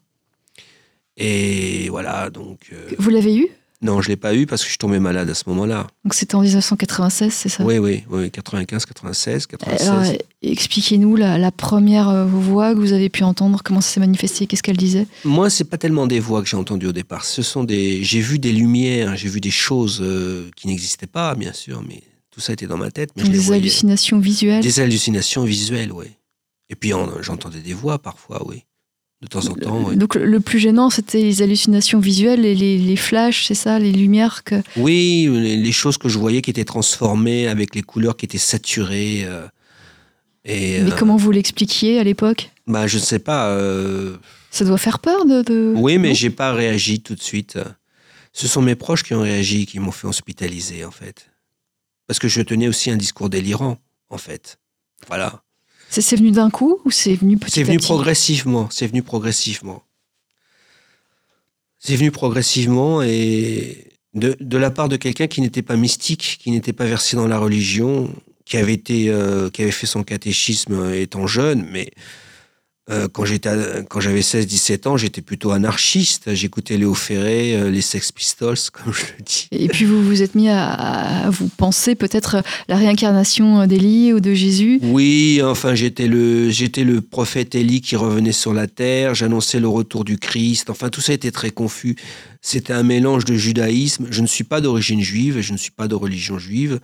Et 1.17 1.89
voilà, 1.89 2.29
donc... 2.29 2.69
euh, 2.71 2.89
Vous 2.97 3.09
l'avez 3.09 3.35
eu? 3.35 3.47
Non, 3.83 4.01
je 4.01 4.07
ne 4.07 4.13
l'ai 4.13 4.17
pas 4.17 4.33
eu 4.33 4.45
parce 4.45 4.61
que 4.61 4.65
je 4.67 4.71
suis 4.71 4.77
tombé 4.77 4.97
malade 4.99 5.29
à 5.29 5.33
ce 5.33 5.43
moment-là. 5.47 5.87
Donc 6.03 6.13
c'était 6.13 6.35
en 6.35 6.41
1996, 6.41 7.31
c'est 7.33 7.49
ça? 7.49 7.63
Oui, 7.63 7.77
oui, 7.77 8.03
oui, 8.09 8.31
95, 8.31 8.85
96, 8.85 9.45
96. 9.47 9.87
Alors, 9.87 10.03
euh, 10.03 10.13
expliquez-nous 10.41 11.15
la, 11.15 11.37
la 11.37 11.51
première 11.51 12.09
euh, 12.09 12.25
voix 12.25 12.73
que 12.73 12.79
vous 12.79 12.93
avez 12.93 13.09
pu 13.09 13.23
entendre, 13.23 13.61
comment 13.63 13.81
ça 13.81 13.89
s'est 13.95 13.99
manifesté, 13.99 14.47
qu'est-ce 14.47 14.63
qu'elle 14.63 14.77
disait? 14.77 15.07
Moi, 15.25 15.49
c'est 15.49 15.63
pas 15.65 15.77
tellement 15.77 16.07
des 16.07 16.19
voix 16.19 16.41
que 16.41 16.47
j'ai 16.47 16.57
entendues 16.57 16.87
au 16.87 16.91
départ. 16.93 17.25
Ce 17.25 17.41
sont 17.41 17.63
des, 17.63 18.03
j'ai 18.03 18.21
vu 18.21 18.39
des 18.39 18.51
lumières, 18.51 19.15
j'ai 19.15 19.29
vu 19.29 19.39
des 19.41 19.51
choses 19.51 19.99
euh, 20.01 20.49
qui 20.55 20.67
n'existaient 20.67 21.07
pas, 21.07 21.35
bien 21.35 21.53
sûr, 21.53 21.83
mais 21.87 22.01
tout 22.31 22.39
ça 22.41 22.53
était 22.53 22.67
dans 22.67 22.77
ma 22.77 22.89
tête. 22.91 23.11
Mais 23.15 23.23
je 23.23 23.27
les 23.31 23.33
Des 23.37 23.43
voyais. 23.43 23.61
hallucinations 23.61 24.19
visuelles? 24.19 24.63
Des 24.63 24.79
hallucinations 24.79 25.43
visuelles, 25.43 25.91
oui. 25.91 26.05
Et 26.69 26.75
puis 26.75 26.93
en- 26.93 27.21
j'entendais 27.21 27.59
des 27.59 27.73
voix 27.73 27.99
parfois, 27.99 28.41
oui, 28.47 28.63
de 29.23 29.27
temps 29.27 29.47
en 29.47 29.53
temps. 29.55 29.91
Donc 29.93 30.15
le, 30.15 30.39
plus 30.41 30.59
gênant, 30.59 30.89
c'était 30.89 31.21
les 31.21 31.41
hallucinations 31.41 31.99
visuelles 31.99 32.45
et 32.45 32.53
les, 32.55 32.77
les 32.77 32.95
flashs, 32.97 33.45
c'est 33.47 33.55
ça, 33.55 33.79
les 33.79 33.91
lumières 33.91 34.43
que... 34.43 34.55
Oui, 34.75 35.29
les, 35.31 35.55
les 35.57 35.71
choses 35.71 35.97
que 35.97 36.09
je 36.09 36.19
voyais 36.19 36.41
qui 36.41 36.49
étaient 36.49 36.65
transformées 36.65 37.47
avec 37.47 37.73
les 37.73 37.81
couleurs 37.81 38.17
qui 38.17 38.25
étaient 38.25 38.37
saturées. 38.37 39.23
euh, 39.25 39.47
et 40.45 40.81
Mais 40.81 40.91
euh, 40.91 40.95
comment 40.97 41.15
vous 41.15 41.31
l'expliquiez 41.31 41.99
à 41.99 42.03
l'époque? 42.03 42.51
Bah, 42.67 42.85
je 42.87 42.97
ne 42.97 43.01
sais 43.01 43.19
pas. 43.19 43.47
euh, 43.49 44.17
Ça 44.51 44.65
doit 44.65 44.77
faire 44.77 44.99
peur 44.99 45.25
de... 45.25 45.41
de- 45.41 45.73
Oui, 45.75 45.97
mais 45.97 46.13
j'ai 46.13 46.29
pas 46.29 46.51
réagi 46.53 46.99
tout 47.01 47.15
de 47.15 47.21
suite. 47.23 47.57
Ce 48.33 48.47
sont 48.47 48.61
mes 48.61 48.75
proches 48.75 49.03
qui 49.03 49.13
ont 49.13 49.21
réagi, 49.21 49.65
qui 49.65 49.79
m'ont 49.79 49.91
fait 49.91 50.07
hospitaliser, 50.07 50.83
en 50.83 50.91
fait. 50.91 51.29
Parce 52.07 52.19
que 52.19 52.27
je 52.27 52.41
tenais 52.41 52.67
aussi 52.67 52.91
un 52.91 52.97
discours 52.97 53.29
délirant, 53.29 53.77
en 54.09 54.17
fait. 54.17 54.57
Voilà. 55.07 55.42
C'est 56.01 56.15
venu 56.15 56.31
d'un 56.31 56.49
coup 56.49 56.79
ou 56.85 56.91
c'est 56.91 57.15
venu 57.15 57.37
petit 57.37 57.51
C'est 57.51 57.63
venu 57.63 57.77
progressivement. 57.77 58.67
C'est 58.71 58.87
venu 58.87 59.03
progressivement. 59.03 59.83
C'est 61.79 61.95
venu 61.95 62.11
progressivement 62.11 63.01
et 63.01 63.91
de, 64.13 64.35
de 64.39 64.57
la 64.57 64.71
part 64.71 64.89
de 64.89 64.95
quelqu'un 64.95 65.27
qui 65.27 65.41
n'était 65.41 65.61
pas 65.61 65.75
mystique, 65.75 66.39
qui 66.41 66.51
n'était 66.51 66.73
pas 66.73 66.85
versé 66.85 67.15
dans 67.15 67.27
la 67.27 67.37
religion, 67.37 68.13
qui 68.45 68.57
avait 68.57 68.73
été, 68.73 69.09
euh, 69.09 69.49
qui 69.49 69.61
avait 69.61 69.71
fait 69.71 69.87
son 69.87 70.03
catéchisme 70.03 70.73
euh, 70.73 71.01
étant 71.01 71.27
jeune, 71.27 71.67
mais 71.71 71.91
euh, 72.89 73.07
quand 73.07 73.23
j'avais 73.25 74.19
16-17 74.19 74.87
ans, 74.89 74.97
j'étais 74.97 75.21
plutôt 75.21 75.51
anarchiste. 75.51 76.33
J'écoutais 76.35 76.77
Léo 76.77 76.93
Ferré, 76.93 77.55
euh, 77.55 77.69
les 77.69 77.79
Sex 77.79 78.11
Pistols, 78.11 78.57
comme 78.73 78.93
je 78.93 79.03
le 79.17 79.23
dis. 79.23 79.47
Et 79.51 79.69
puis 79.69 79.85
vous 79.85 80.03
vous 80.03 80.21
êtes 80.21 80.35
mis 80.35 80.49
à, 80.49 80.73
à 81.25 81.29
vous 81.29 81.47
penser 81.47 81.95
peut-être 81.95 82.43
la 82.67 82.75
réincarnation 82.75 83.65
d'Élie 83.67 84.11
ou 84.11 84.19
de 84.19 84.33
Jésus. 84.33 84.79
Oui, 84.83 85.39
enfin, 85.41 85.75
j'étais 85.75 86.07
le, 86.07 86.49
j'étais 86.49 86.83
le 86.83 86.99
prophète 86.99 87.55
Élie 87.55 87.79
qui 87.79 87.95
revenait 87.95 88.33
sur 88.33 88.53
la 88.53 88.67
terre. 88.67 89.15
J'annonçais 89.15 89.61
le 89.61 89.69
retour 89.69 90.03
du 90.03 90.17
Christ. 90.17 90.69
Enfin, 90.69 90.89
tout 90.89 91.01
ça 91.01 91.13
était 91.13 91.31
très 91.31 91.51
confus. 91.51 91.95
C'était 92.41 92.73
un 92.73 92.83
mélange 92.83 93.23
de 93.23 93.35
judaïsme. 93.35 94.07
Je 94.11 94.19
ne 94.21 94.27
suis 94.27 94.43
pas 94.43 94.59
d'origine 94.59 94.99
juive, 94.99 95.39
je 95.39 95.53
ne 95.53 95.57
suis 95.57 95.71
pas 95.71 95.87
de 95.87 95.95
religion 95.95 96.37
juive. 96.37 96.81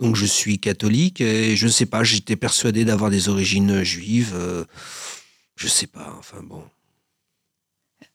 Donc, 0.00 0.14
je 0.14 0.26
suis 0.26 0.58
catholique 0.60 1.20
et 1.20 1.56
je 1.56 1.66
ne 1.66 1.70
sais 1.70 1.86
pas, 1.86 2.04
j'étais 2.04 2.36
persuadé 2.36 2.84
d'avoir 2.84 3.10
des 3.10 3.28
origines 3.28 3.82
juives. 3.82 4.32
euh, 4.36 4.64
je 5.56 5.68
sais 5.68 5.86
pas, 5.86 6.14
enfin 6.18 6.42
bon. 6.42 6.62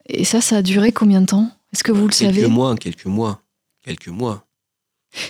Et 0.08 0.26
ça, 0.26 0.42
ça 0.42 0.58
a 0.58 0.62
duré 0.62 0.92
combien 0.92 1.22
de 1.22 1.28
temps? 1.28 1.52
Est-ce 1.74 1.84
que 1.84 1.92
vous 1.92 2.08
le 2.08 2.14
quelques 2.14 2.36
savez? 2.36 2.48
mois, 2.48 2.76
quelques 2.76 3.06
mois, 3.06 3.42
quelques 3.84 4.08
mois. 4.10 4.46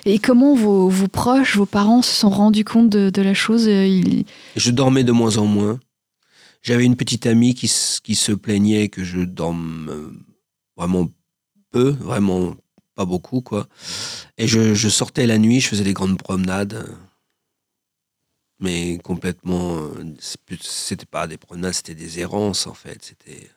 Et 0.05 0.19
comment 0.19 0.55
vos, 0.55 0.89
vos 0.89 1.07
proches, 1.07 1.55
vos 1.55 1.65
parents 1.65 2.01
se 2.01 2.11
sont 2.13 2.29
rendus 2.29 2.65
compte 2.65 2.89
de, 2.89 3.09
de 3.09 3.21
la 3.21 3.33
chose? 3.33 3.65
Ils- 3.65 4.25
Je 4.55 4.71
dormais 4.71 5.03
de 5.03 5.11
moins 5.11 5.37
en 5.37 5.45
moins. 5.45 5.79
J'avais 6.61 6.83
une 6.85 6.97
petite 6.97 7.25
amie 7.25 7.55
qui, 7.55 7.71
qui 8.03 8.15
se 8.15 8.31
plaignait 8.33 8.89
que 8.89 9.03
je 9.03 9.21
dorme 9.21 9.87
euh, 9.89 10.11
vraiment 10.75 11.07
peu, 11.71 11.89
vraiment 11.91 12.55
pas 12.95 13.05
beaucoup, 13.05 13.39
quoi. 13.39 13.67
Et 14.37 14.47
je, 14.47 14.73
je 14.73 14.89
sortais 14.89 15.25
la 15.27 15.37
nuit, 15.37 15.61
je 15.61 15.69
faisais 15.69 15.85
des 15.85 15.93
grandes 15.93 16.17
promenades. 16.17 16.85
Mais 18.59 18.97
complètement. 19.03 19.77
euh, 19.77 20.13
C'était 20.19 21.05
pas 21.05 21.27
des 21.27 21.37
promenades, 21.37 21.73
c'était 21.73 21.95
des 21.95 22.19
errances, 22.19 22.67
en 22.67 22.73
fait. 22.73 22.97
C'était. 23.01 23.49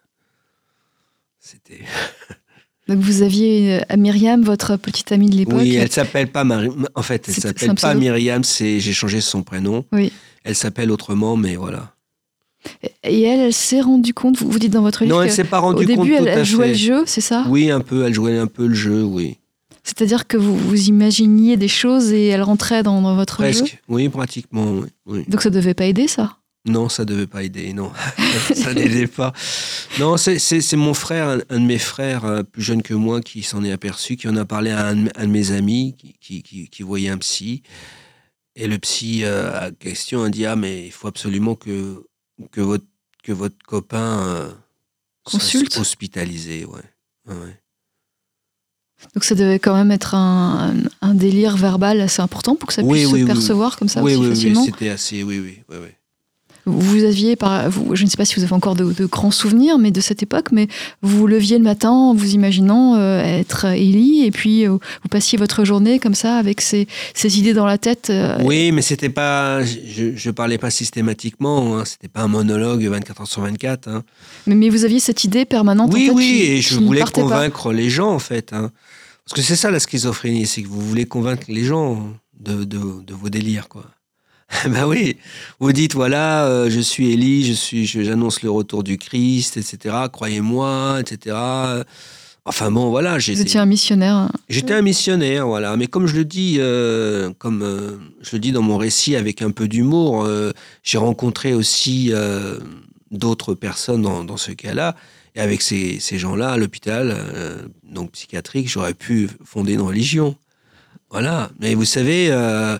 C'était. 1.40 1.80
Donc 2.88 2.98
vous 2.98 3.22
aviez 3.22 3.80
euh, 3.90 3.96
Myriam, 3.96 4.42
votre 4.42 4.76
petite 4.76 5.12
amie 5.12 5.30
de 5.30 5.36
l'époque. 5.36 5.60
Oui, 5.60 5.76
elle 5.76 5.90
s'appelle 5.90 6.28
pas 6.28 6.42
Marie. 6.44 6.70
En 6.94 7.02
fait, 7.02 7.28
elle 7.28 7.34
s'appelle 7.34 7.74
pas. 7.74 7.94
Myriam, 7.94 8.42
c'est 8.42 8.80
j'ai 8.80 8.92
changé 8.92 9.20
son 9.20 9.42
prénom. 9.42 9.84
Oui. 9.92 10.12
Elle 10.44 10.56
s'appelle 10.56 10.90
autrement, 10.90 11.36
mais 11.36 11.54
voilà. 11.54 11.94
Et 13.04 13.22
elle, 13.22 13.40
elle 13.40 13.52
s'est 13.52 13.80
rendue 13.80 14.14
compte, 14.14 14.36
vous, 14.38 14.48
vous 14.50 14.58
dites 14.58 14.72
dans 14.72 14.82
votre 14.82 15.02
livre, 15.04 15.16
Non, 15.16 15.22
elle 15.22 15.32
s'est 15.32 15.42
pas 15.44 15.58
au 15.58 15.62
rendue 15.62 15.86
compte 15.86 16.06
début, 16.06 16.16
tout 16.16 16.26
elle, 16.26 16.44
jouait 16.44 16.66
fait. 16.66 16.72
le 16.72 16.78
jeu, 16.78 17.02
c'est 17.06 17.20
ça? 17.20 17.44
Oui, 17.48 17.70
un 17.70 17.80
peu. 17.80 18.04
Elle 18.06 18.14
jouait 18.14 18.38
un 18.38 18.46
peu 18.46 18.66
le 18.66 18.74
jeu, 18.74 19.02
oui. 19.02 19.38
C'est-à-dire 19.84 20.26
que 20.26 20.36
vous, 20.36 20.56
vous 20.56 20.88
imaginiez 20.88 21.56
des 21.56 21.68
choses 21.68 22.12
et 22.12 22.26
elle 22.28 22.42
rentrait 22.42 22.82
dans, 22.82 23.02
dans 23.02 23.16
votre 23.16 23.36
jeu? 23.44 23.60
Presque. 23.60 23.82
Oui, 23.88 24.08
pratiquement. 24.08 24.70
Oui. 24.72 24.88
oui. 25.06 25.24
Donc 25.28 25.42
ça 25.42 25.50
devait 25.50 25.74
pas 25.74 25.86
aider, 25.86 26.06
ça? 26.08 26.38
Non, 26.64 26.88
ça 26.88 27.04
devait 27.04 27.26
pas 27.26 27.42
aider. 27.42 27.72
Non, 27.72 27.90
ça 28.54 28.72
n'aidait 28.72 29.08
pas. 29.08 29.32
Non, 29.98 30.16
c'est- 30.16 30.76
mon 30.76 30.94
frère, 30.94 31.26
un, 31.28 31.38
un 31.50 31.58
de 31.60 31.66
mes 31.66 31.78
frères 31.78 32.24
euh, 32.24 32.44
plus 32.44 32.62
jeune 32.62 32.82
que 32.82 32.94
moi, 32.94 33.20
qui 33.20 33.42
s'en 33.42 33.64
est 33.64 33.72
aperçu, 33.72 34.16
qui 34.16 34.28
en 34.28 34.36
a 34.36 34.44
parlé 34.44 34.70
à 34.70 34.86
un, 34.86 34.94
de- 34.94 35.10
un 35.16 35.26
de 35.26 35.30
mes 35.32 35.50
amis, 35.50 35.96
qui, 35.98 36.14
qui, 36.20 36.42
qui- 36.44 36.68
qui 36.68 36.82
voyait 36.84 37.08
un 37.08 37.18
psy. 37.18 37.62
Et 38.54 38.68
le 38.68 38.78
psy 38.78 39.24
euh, 39.24 39.50
à 39.58 39.70
question 39.72 40.22
a 40.22 40.28
dit 40.30 40.46
ah 40.46 40.54
mais 40.56 40.84
il 40.86 40.92
faut 40.92 41.08
absolument 41.08 41.54
que 41.56 42.04
que 42.52 42.60
votre 42.60 42.84
que 43.24 43.32
votre 43.32 43.56
copain 43.66 44.20
euh, 44.26 44.48
soit 45.26 45.40
Consulte? 45.40 45.76
hospitalisé, 45.78 46.64
ouais. 46.66 47.32
Donc 49.14 49.24
ça 49.24 49.34
devait 49.34 49.58
quand 49.58 49.74
même 49.74 49.90
être 49.90 50.14
un, 50.14 50.74
délire 51.14 51.56
verbal 51.56 52.00
assez 52.00 52.22
important 52.22 52.54
pour 52.56 52.68
que 52.68 52.74
ça 52.74 52.82
Oui, 52.82 53.00
puisse 53.00 53.12
oui, 53.12 53.20
se 53.20 53.24
oui, 53.24 53.24
percevoir 53.26 53.76
comme 53.78 53.88
ça 53.88 54.02
oui, 54.02 54.12
aussi 54.14 54.20
oui, 54.22 54.28
oui, 54.28 54.34
facilement. 54.34 54.64
c'était 54.64 54.88
assez, 54.88 55.22
oui, 55.22 55.38
oui, 55.40 55.58
oui. 55.70 55.76
Vous 56.64 57.02
aviez, 57.02 57.34
par, 57.34 57.68
vous, 57.70 57.96
je 57.96 58.04
ne 58.04 58.08
sais 58.08 58.16
pas 58.16 58.24
si 58.24 58.36
vous 58.36 58.44
avez 58.44 58.52
encore 58.52 58.76
de, 58.76 58.84
de 58.92 59.04
grands 59.06 59.32
souvenirs, 59.32 59.78
mais 59.78 59.90
de 59.90 60.00
cette 60.00 60.22
époque, 60.22 60.52
mais 60.52 60.68
vous 61.02 61.18
vous 61.18 61.26
leviez 61.26 61.58
le 61.58 61.64
matin 61.64 61.90
en 61.90 62.14
vous 62.14 62.34
imaginant 62.34 62.94
euh, 62.94 63.20
être 63.20 63.64
Ellie, 63.64 64.24
et 64.24 64.30
puis 64.30 64.64
euh, 64.64 64.70
vous 64.70 65.08
passiez 65.10 65.36
votre 65.36 65.64
journée 65.64 65.98
comme 65.98 66.14
ça 66.14 66.36
avec 66.36 66.60
ces, 66.60 66.86
ces 67.14 67.40
idées 67.40 67.52
dans 67.52 67.66
la 67.66 67.78
tête. 67.78 68.10
euh, 68.10 68.38
Oui, 68.44 68.70
mais 68.70 68.80
c'était 68.80 69.08
pas, 69.08 69.64
je, 69.64 70.14
je 70.14 70.30
parlais 70.30 70.56
pas 70.56 70.70
systématiquement, 70.70 71.78
hein, 71.78 71.84
c'était 71.84 72.06
pas 72.06 72.20
un 72.20 72.28
monologue 72.28 72.84
24 72.86 73.22
heures 73.22 73.26
sur 73.26 73.42
24. 73.42 73.88
hein. 73.88 74.04
mais, 74.46 74.54
mais 74.54 74.68
vous 74.68 74.84
aviez 74.84 75.00
cette 75.00 75.24
idée 75.24 75.44
permanente 75.44 75.90
en 75.90 75.94
Oui, 75.94 76.06
tête 76.06 76.14
oui, 76.14 76.24
qui- 76.24 76.42
et 76.42 76.60
je 76.60 76.78
ne 76.78 76.86
voulais 76.86 77.00
pas. 77.00 77.10
convaincre 77.10 77.72
les 77.72 77.90
gens 77.90 78.12
en 78.12 78.20
fait. 78.20 78.52
hein. 78.52 78.70
Parce 79.24 79.34
que 79.40 79.42
c'est 79.42 79.56
ça 79.56 79.70
la 79.70 79.80
schizophrénie, 79.80 80.46
c'est 80.46 80.62
que 80.62 80.68
vous 80.68 80.80
voulez 80.80 81.06
convaincre 81.06 81.44
les 81.48 81.64
gens 81.64 82.12
de, 82.38 82.64
de, 82.64 83.02
de 83.02 83.14
vos 83.14 83.28
délires, 83.30 83.68
quoi. 83.68 83.84
Ben 84.68 84.86
oui, 84.86 85.16
vous 85.60 85.72
dites 85.72 85.94
voilà, 85.94 86.44
euh, 86.46 86.68
je 86.70 86.80
suis 86.80 87.10
Élie, 87.10 87.44
je 87.44 87.52
suis, 87.52 87.86
j'annonce 87.86 88.42
le 88.42 88.50
retour 88.50 88.82
du 88.82 88.98
Christ, 88.98 89.56
etc. 89.56 89.94
Croyez-moi, 90.12 90.98
etc. 91.00 91.36
Enfin 92.44 92.70
bon, 92.72 92.90
voilà, 92.90 93.18
Vous 93.18 93.40
étiez 93.40 93.60
un 93.60 93.66
missionnaire. 93.66 94.28
j'étais 94.48 94.74
un 94.74 94.82
missionnaire, 94.82 95.46
voilà. 95.46 95.76
Mais 95.76 95.86
comme 95.86 96.06
je 96.06 96.16
le 96.16 96.24
dis, 96.24 96.56
euh, 96.58 97.30
comme 97.38 97.62
euh, 97.62 97.96
je 98.20 98.30
le 98.32 98.40
dis 98.40 98.50
dans 98.52 98.62
mon 98.62 98.76
récit 98.76 99.14
avec 99.14 99.42
un 99.42 99.52
peu 99.52 99.68
d'humour, 99.68 100.28
j'ai 100.82 100.98
rencontré 100.98 101.54
aussi 101.54 102.12
d'autres 103.10 103.54
personnes 103.54 104.02
dans, 104.02 104.24
dans 104.24 104.36
ce 104.36 104.52
cas-là. 104.52 104.96
Et 105.34 105.40
avec 105.40 105.62
ces, 105.62 105.98
ces 105.98 106.18
gens-là, 106.18 106.52
à 106.52 106.56
l'hôpital, 106.56 107.10
euh, 107.10 107.62
donc 107.84 108.12
psychiatrique, 108.12 108.68
j'aurais 108.68 108.94
pu 108.94 109.30
fonder 109.44 109.74
une 109.74 109.80
religion. 109.80 110.36
Voilà. 111.10 111.50
Mais 111.58 111.74
vous 111.74 111.84
savez, 111.84 112.28
euh, 112.30 112.78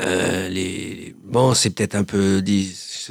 euh, 0.00 0.48
les... 0.48 1.14
bon, 1.24 1.54
c'est 1.54 1.70
peut-être 1.70 1.94
un 1.94 2.04
peu, 2.04 2.42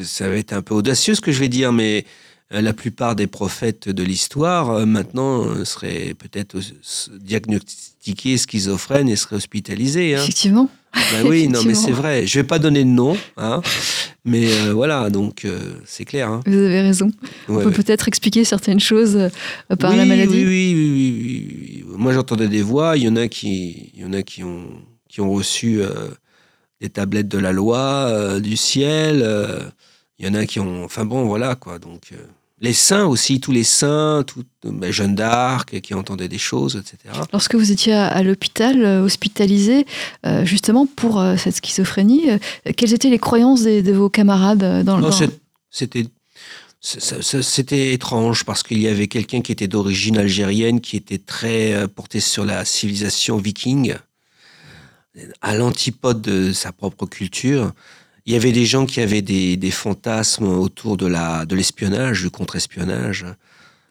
ça 0.04 0.30
va 0.30 0.36
être 0.36 0.54
un 0.54 0.62
peu 0.62 0.76
audacieux 0.76 1.16
ce 1.16 1.22
que 1.22 1.32
je 1.32 1.40
vais 1.40 1.50
dire, 1.50 1.72
mais 1.72 2.06
la 2.52 2.74
plupart 2.74 3.16
des 3.16 3.28
prophètes 3.28 3.90
de 3.90 4.04
l'histoire 4.04 4.86
maintenant 4.86 5.66
seraient 5.66 6.14
peut-être 6.14 6.58
euh, 6.58 7.60
diagnostiqués 8.06 8.38
schizophrènes 8.38 9.10
et 9.10 9.16
seraient 9.16 9.38
hospitalisés. 9.38 10.16
Hein. 10.16 10.24
Effectivement. 10.24 10.70
Ben 11.12 11.28
oui, 11.28 11.50
non, 11.50 11.62
mais 11.66 11.76
c'est 11.76 11.92
vrai. 11.92 12.26
Je 12.26 12.40
vais 12.40 12.46
pas 12.46 12.58
donner 12.58 12.84
de 12.84 12.90
nom, 12.90 13.18
hein, 13.36 13.62
mais 14.24 14.48
euh, 14.50 14.74
voilà, 14.74 15.10
donc 15.10 15.44
euh, 15.44 15.74
c'est 15.86 16.06
clair. 16.06 16.30
Hein. 16.30 16.40
Vous 16.46 16.58
avez 16.58 16.82
raison. 16.82 17.12
On 17.50 17.58
peut 17.58 17.66
ouais. 17.66 17.72
peut-être 17.74 18.08
expliquer 18.08 18.46
certaines 18.46 18.80
choses 18.80 19.18
euh, 19.18 19.76
par 19.76 19.92
oui, 19.92 19.98
la 19.98 20.06
maladie. 20.06 20.46
Oui, 20.46 20.46
oui, 20.46 20.74
oui, 20.76 20.92
oui, 20.94 21.84
oui. 21.90 21.98
Moi, 21.98 22.14
j'entendais 22.14 22.48
des 22.48 22.62
voix. 22.62 22.96
Il 22.96 23.04
y 23.04 23.10
en 23.10 23.18
a 23.18 23.28
qui, 23.28 23.92
il 23.94 24.02
y 24.02 24.06
en 24.06 24.14
a 24.14 24.22
qui 24.22 24.44
ont, 24.44 24.68
qui 25.10 25.20
ont 25.20 25.32
reçu 25.32 25.82
des 26.80 26.90
tablettes 26.90 27.28
de 27.28 27.40
la 27.40 27.52
loi, 27.52 28.40
du 28.40 28.56
ciel. 28.56 29.18
il 30.18 30.26
y 30.26 30.30
en 30.30 30.34
a 30.34 30.46
qui 30.46 30.62
ont, 30.62 30.86
enfin 30.86 31.04
bon, 31.04 31.26
voilà 31.26 31.56
quoi. 31.56 31.78
Donc 31.78 32.12
les 32.66 32.74
saints 32.74 33.06
aussi, 33.06 33.40
tous 33.40 33.52
les 33.54 33.64
saints, 33.64 34.24
tout, 34.28 34.44
ben, 34.64 34.92
Jeanne 34.92 35.16
d'Arc 35.16 35.80
qui 35.82 35.94
entendait 35.94 36.28
des 36.28 36.38
choses, 36.50 36.76
etc. 36.76 36.98
Lorsque 37.32 37.56
vous 37.56 37.72
étiez 37.72 37.94
à, 37.94 38.08
à 38.08 38.22
l'hôpital, 38.24 38.84
euh, 38.84 39.04
hospitalisé, 39.04 39.86
euh, 40.26 40.44
justement 40.46 40.86
pour 40.86 41.20
euh, 41.22 41.38
cette 41.38 41.56
schizophrénie, 41.58 42.24
quelles 42.76 42.94
étaient 42.94 43.10
les 43.10 43.20
croyances 43.20 43.62
des- 43.64 43.82
de 43.82 43.94
vos 43.94 44.10
camarades 44.10 44.84
dans, 44.84 44.98
Non, 45.00 45.12
c'est- 45.12 45.40
c'était 45.70 46.06
c'était 46.82 47.94
étrange 47.94 48.44
parce 48.44 48.62
qu'il 48.62 48.80
y 48.80 48.88
avait 48.88 49.08
quelqu'un 49.08 49.42
qui 49.42 49.52
était 49.52 49.68
d'origine 49.68 50.18
algérienne 50.20 50.82
qui 50.82 50.98
était 50.98 51.18
très 51.18 51.88
porté 51.88 52.20
sur 52.20 52.46
la 52.46 52.64
civilisation 52.64 53.38
viking, 53.38 53.96
à 55.42 55.56
l'antipode 55.56 56.22
de 56.22 56.54
sa 56.54 56.72
propre 56.72 57.06
culture. 57.08 57.72
Il 58.26 58.34
y 58.34 58.36
avait 58.36 58.52
des 58.52 58.66
gens 58.66 58.86
qui 58.86 59.02
avaient 59.02 59.22
des, 59.22 59.56
des 59.58 59.72
fantasmes 59.72 60.46
autour 60.48 60.98
de 60.98 61.06
la 61.06 61.46
de 61.46 61.56
l'espionnage, 61.56 62.22
du 62.24 62.30
contre-espionnage. 62.32 63.26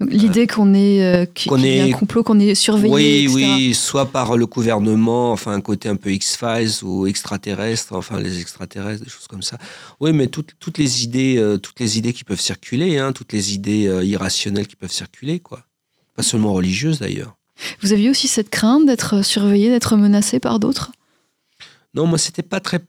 L'idée 0.01 0.49
qu'on 0.49 0.75
est, 0.75 1.05
euh, 1.05 1.25
y 1.47 1.51
a 1.51 1.87
est- 1.87 1.93
un 1.93 1.97
complot, 1.97 2.25
qu'on 2.25 2.41
est 2.41 2.57
surveillé, 2.57 2.93
oui, 2.93 3.25
etc. 3.33 3.53
oui, 3.57 3.75
soit 3.75 4.07
par 4.07 4.37
le 4.37 4.45
gouvernement, 4.47 5.31
enfin 5.31 5.53
un 5.53 5.61
côté 5.61 5.89
un 5.89 5.95
peu 5.95 6.11
X-Files 6.13 6.83
ou 6.83 7.07
extraterrestre, 7.07 7.95
enfin 7.95 8.19
les 8.19 8.41
extraterrestres, 8.41 9.05
des 9.05 9.09
choses 9.11 9.29
comme 9.29 9.41
ça. 9.43 9.57
Oui, 10.01 10.13
mais 10.13 10.27
toutes, 10.27 10.51
toutes 10.59 10.79
les 10.79 11.05
idées, 11.05 11.37
euh, 11.39 11.59
toutes 11.59 11.79
les 11.79 11.97
idées 11.97 12.13
qui 12.13 12.25
peuvent 12.25 12.41
circuler, 12.41 12.99
hein, 12.99 13.13
toutes 13.13 13.33
les 13.33 13.55
idées 13.55 13.87
euh, 13.87 14.05
irrationnelles 14.05 14.67
qui 14.67 14.77
peuvent 14.77 14.93
circuler, 14.93 15.39
quoi. 15.39 15.65
Pas 16.17 16.25
seulement 16.25 16.53
religieuses 16.53 16.99
d'ailleurs. 16.99 17.37
Vous 17.81 17.93
aviez 17.93 18.11
aussi 18.11 18.27
cette 18.27 18.51
crainte 18.51 18.85
d'être 18.87 19.25
surveillé, 19.25 19.71
d'être 19.71 19.97
menacé 19.97 20.41
par 20.41 20.59
d'autres? 20.59 20.91
Non, 21.95 22.07
moi 22.07 22.19
c'était 22.19 22.43
pas 22.43 22.59
très, 22.59 22.81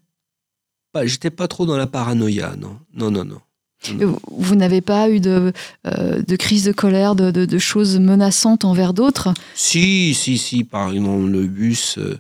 pas, 0.96 1.06
j'étais 1.06 1.30
pas 1.30 1.48
trop 1.50 1.66
dans 1.66 1.76
la 1.76 1.88
paranoïa, 1.88 2.56
non, 2.58 2.78
non, 2.94 3.12
non, 3.12 3.26
non. 3.26 3.42
Vous, 4.00 4.18
vous 4.32 4.56
n'avez 4.56 4.80
pas 4.82 5.10
eu 5.10 5.20
de, 5.20 5.52
euh, 5.86 6.22
de 6.22 6.36
crise 6.38 6.64
de 6.64 6.72
colère, 6.72 7.16
de, 7.16 7.32
de- 7.32 7.46
de 7.46 7.58
choses 7.60 8.00
menaçantes 8.00 8.64
envers 8.64 8.94
d'autres? 8.94 9.34
Si, 9.56 10.14
si, 10.14 10.38
si, 10.38 10.64
par 10.64 10.92
exemple, 10.94 11.28
le 11.30 11.46
bus, 11.48 11.98
euh, 11.98 12.18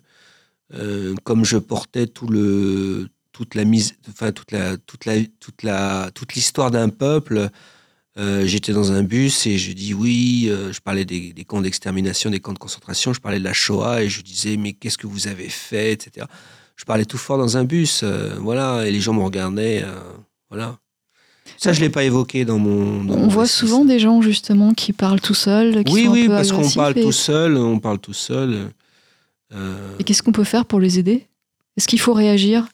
euh, 0.73 1.15
comme 1.23 1.45
je 1.45 1.57
portais 1.57 2.05
tout 2.07 2.27
le, 2.27 3.07
toute 3.31 3.55
la 3.55 3.63
mise, 3.63 3.93
enfin, 4.09 4.33
toute 4.33 4.51
la, 4.51 4.75
toute 4.77 5.05
la, 5.05 5.13
toute 5.39 5.63
la, 5.63 6.11
toute 6.13 6.33
l'histoire 6.35 6.69
d'un 6.69 6.89
peuple, 6.89 7.49
euh, 8.17 8.45
j'étais 8.45 8.73
dans 8.73 8.91
un 8.91 9.03
bus 9.03 9.47
et 9.47 9.57
je 9.57 9.71
dis 9.71 9.93
oui, 9.93 10.51
je 10.71 10.79
parlais 10.81 11.05
des, 11.05 11.31
des 11.33 11.45
camps 11.45 11.61
d'extermination, 11.61 12.29
des 12.29 12.41
camps 12.41 12.53
de 12.53 12.59
concentration, 12.59 13.13
je 13.13 13.21
parlais 13.21 13.39
de 13.39 13.43
la 13.45 13.53
Shoah 13.53 14.03
et 14.03 14.09
je 14.09 14.21
disais, 14.21 14.57
mais 14.57 14.73
qu'est-ce 14.73 14.97
que 14.97 15.07
vous 15.07 15.27
avez 15.27 15.49
fait, 15.49 15.93
etc. 15.93 16.27
Je 16.75 16.83
parlais 16.85 17.05
tout 17.05 17.17
fort 17.17 17.37
dans 17.37 17.57
un 17.57 17.63
bus, 17.63 18.01
euh, 18.03 18.35
voilà, 18.39 18.85
et 18.85 18.91
les 18.91 18.99
gens 18.99 19.13
me 19.13 19.23
regardaient, 19.23 19.83
euh, 19.83 19.95
voilà. 20.49 20.77
Ça, 21.57 21.71
je 21.73 21.79
l'ai 21.79 21.89
pas 21.89 22.03
évoqué 22.03 22.43
dans 22.43 22.57
mon. 22.59 23.03
dans 23.03 23.13
On 23.13 23.19
mon 23.21 23.27
voit 23.27 23.43
récit, 23.43 23.55
souvent 23.59 23.81
ça. 23.81 23.87
des 23.87 23.99
gens 23.99 24.21
justement 24.21 24.73
qui 24.73 24.91
parlent 24.93 25.21
tout 25.21 25.33
seuls, 25.33 25.83
qui 25.85 25.93
Oui, 25.93 26.03
sont 26.03 26.09
un 26.09 26.13
oui, 26.13 26.25
peu 26.27 26.33
parce 26.33 26.51
qu'on 26.51 26.69
parle 26.71 26.97
et- 26.97 27.01
tout 27.03 27.11
seul, 27.11 27.55
on 27.57 27.79
parle 27.79 27.99
tout 27.99 28.13
seul. 28.13 28.71
euh, 29.53 29.95
Et 29.99 30.03
qu'est-ce 30.03 30.21
qu'on 30.23 30.31
peut 30.33 30.43
faire 30.43 30.65
pour 30.65 30.79
les 30.79 30.99
aider? 30.99 31.27
Est-ce 31.77 31.87
qu'il 31.87 31.99
faut 31.99 32.13
réagir? 32.13 32.67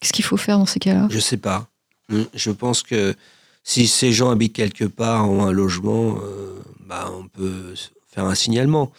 Qu'est-ce 0.00 0.12
qu'il 0.12 0.24
faut 0.24 0.36
faire 0.36 0.58
dans 0.58 0.66
ces 0.66 0.80
cas-là? 0.80 1.06
Je 1.10 1.18
sais 1.20 1.36
pas. 1.36 1.68
Mm, 2.08 2.22
Je 2.34 2.50
pense 2.50 2.82
que 2.82 3.14
si 3.62 3.86
ces 3.86 4.12
gens 4.12 4.30
habitent 4.30 4.52
quelque 4.54 4.84
part, 4.84 5.30
ont 5.30 5.44
un 5.44 5.52
logement, 5.52 6.18
bah, 6.86 7.10
on 7.18 7.28
peut 7.28 7.74
faire 8.08 8.24
un 8.24 8.34
signalement. 8.34 8.90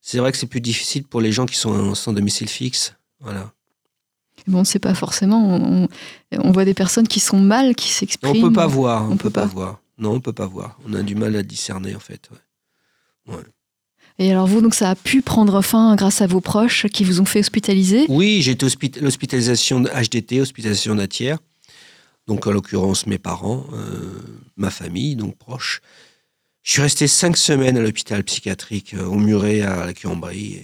C'est 0.00 0.18
vrai 0.18 0.30
que 0.32 0.38
c'est 0.38 0.46
plus 0.46 0.60
difficile 0.60 1.04
pour 1.04 1.20
les 1.20 1.32
gens 1.32 1.46
qui 1.46 1.56
sont 1.56 1.94
sans 1.94 2.12
domicile 2.12 2.48
fixe. 2.48 2.94
Voilà. 3.20 3.50
Bon, 4.48 4.58
on 4.58 4.60
ne 4.62 4.66
sait 4.66 4.78
pas 4.78 4.94
forcément. 4.94 5.46
On, 5.46 5.84
on- 5.84 5.88
on 6.32 6.50
voit 6.52 6.64
des 6.64 6.74
personnes 6.74 7.06
qui 7.08 7.20
sont 7.20 7.38
mal, 7.38 7.74
qui 7.74 7.88
On 7.88 7.92
s'expriment. 7.92 8.40
peut 8.48 8.52
pas 8.52 8.66
voir. 8.66 9.04
On, 9.04 9.12
on 9.12 9.16
peut 9.16 9.24
peut 9.24 9.30
pas. 9.30 9.42
pas. 9.42 9.46
voir. 9.46 9.80
Non, 9.98 10.12
on 10.14 10.20
peut 10.20 10.32
pas 10.32 10.46
voir. 10.46 10.78
On 10.88 10.94
a 10.94 11.02
du 11.02 11.14
mal 11.14 11.34
à 11.36 11.42
discerner 11.42 11.94
en 11.94 12.00
fait. 12.00 12.28
ouais. 13.28 13.36
Et 14.20 14.32
alors 14.32 14.46
vous, 14.48 14.60
donc 14.60 14.74
ça 14.74 14.90
a 14.90 14.94
pu 14.96 15.22
prendre 15.22 15.62
fin 15.62 15.94
grâce 15.94 16.22
à 16.22 16.26
vos 16.26 16.40
proches 16.40 16.86
qui 16.88 17.04
vous 17.04 17.20
ont 17.20 17.24
fait 17.24 17.38
hospitaliser? 17.40 18.04
Oui, 18.08 18.42
j'ai 18.42 18.52
été 18.52 18.66
hospit- 18.66 19.00
l'hospitalisation 19.00 19.82
HDT, 19.84 20.40
hospitalisation 20.40 20.96
d'un 20.96 21.06
tiers. 21.06 21.38
Donc, 22.26 22.46
en 22.46 22.50
l'occurrence, 22.50 23.06
mes 23.06 23.16
parents, 23.18 23.64
euh, 23.72 24.12
ma 24.56 24.70
famille, 24.70 25.14
donc 25.16 25.36
proche. 25.38 25.80
Je 26.62 26.72
suis 26.72 26.82
resté 26.82 27.06
cinq 27.06 27.36
semaines 27.36 27.76
à 27.78 27.80
l'hôpital 27.80 28.22
psychiatrique 28.24 28.92
euh, 28.94 29.06
au 29.06 29.14
Muret 29.14 29.62
à 29.62 29.86
la 29.86 29.94
Cuambrie. 29.94 30.60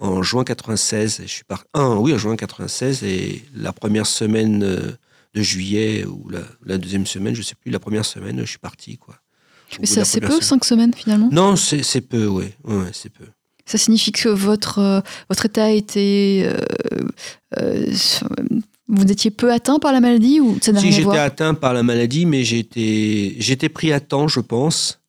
En 0.00 0.22
juin 0.22 0.44
96, 0.44 1.20
je 1.22 1.26
suis 1.26 1.44
parti. 1.44 1.66
Ah, 1.74 1.90
oui, 1.90 2.12
en 2.14 2.18
juin 2.18 2.36
96 2.36 3.04
et 3.04 3.44
la 3.54 3.72
première 3.72 4.06
semaine 4.06 4.62
euh, 4.62 4.92
de 5.34 5.42
juillet 5.42 6.04
ou 6.04 6.28
la, 6.30 6.40
la 6.64 6.78
deuxième 6.78 7.06
semaine, 7.06 7.34
je 7.34 7.42
sais 7.42 7.54
plus, 7.54 7.70
la 7.70 7.78
première 7.78 8.04
semaine, 8.04 8.40
je 8.40 8.46
suis 8.46 8.58
parti 8.58 8.96
quoi. 8.96 9.16
Mais 9.78 9.86
c'est 9.86 10.00
assez 10.00 10.20
peu, 10.20 10.26
semaine. 10.28 10.42
cinq 10.42 10.64
semaines 10.64 10.94
finalement? 10.94 11.28
Non, 11.30 11.54
c'est 11.56 12.00
peu, 12.00 12.26
oui, 12.26 12.46
ouais, 12.64 12.76
ouais, 12.76 12.90
c'est 12.92 13.12
peu. 13.12 13.26
Ça 13.66 13.78
signifie 13.78 14.10
que 14.10 14.28
votre, 14.28 14.78
euh, 14.80 15.00
votre 15.28 15.46
état 15.46 15.70
était... 15.70 16.42
euh, 16.44 16.58
euh, 17.58 17.92
vous 18.88 19.04
étiez 19.04 19.30
peu 19.30 19.52
atteint 19.52 19.78
par 19.78 19.92
la 19.92 20.00
maladie 20.00 20.40
ou 20.40 20.58
ça 20.60 20.76
Si 20.76 20.90
j'étais 20.90 21.18
atteint 21.18 21.54
par 21.54 21.72
la 21.72 21.84
maladie, 21.84 22.26
mais 22.26 22.40
été, 22.42 23.36
j'étais 23.38 23.68
pris 23.68 23.92
à 23.92 24.00
temps, 24.00 24.26
je 24.26 24.40
pense. 24.40 24.99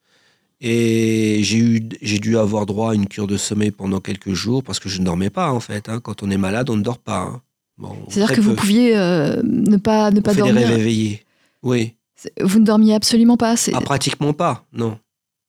Et 0.64 1.40
j'ai 1.44 1.58
eu, 1.58 1.90
j'ai 2.04 2.20
dû 2.20 2.38
avoir 2.38 2.66
droit 2.68 2.92
à 2.92 2.94
une 2.96 3.08
cure 3.08 3.26
de 3.28 3.36
sommeil 3.38 3.72
pendant 3.72 4.00
quelques 4.00 4.34
jours 4.34 4.64
parce 4.64 4.80
que 4.80 4.90
je 4.90 5.00
ne 5.00 5.06
dormais 5.06 5.32
pas 5.32 5.52
en 5.52 5.60
fait. 5.60 5.90
hein. 5.90 6.00
Quand 6.00 6.22
on 6.22 6.30
est 6.30 6.38
malade, 6.38 6.70
on 6.70 6.78
ne 6.78 6.84
dort 6.84 7.00
pas. 7.00 7.22
hein. 7.22 7.42
Bon, 7.80 7.96
C'est-à-dire 8.10 8.36
que 8.36 8.42
vous 8.42 8.54
pouviez 8.54 8.96
euh, 8.96 9.42
ne 9.44 9.78
pas, 9.78 10.12
ne 10.12 10.20
On 10.20 10.22
pas 10.22 10.34
fait 10.36 10.42
des 10.44 10.50
dormir. 10.52 10.68
rêves 10.68 10.80
éveillés. 10.80 11.26
Oui. 11.64 11.96
Vous 12.40 12.60
ne 12.60 12.66
dormiez 12.66 12.94
absolument 12.94 13.38
pas. 13.38 13.56
Ah, 13.74 13.82
pratiquement 13.82 14.34
pas, 14.34 14.66
non. 14.72 15.00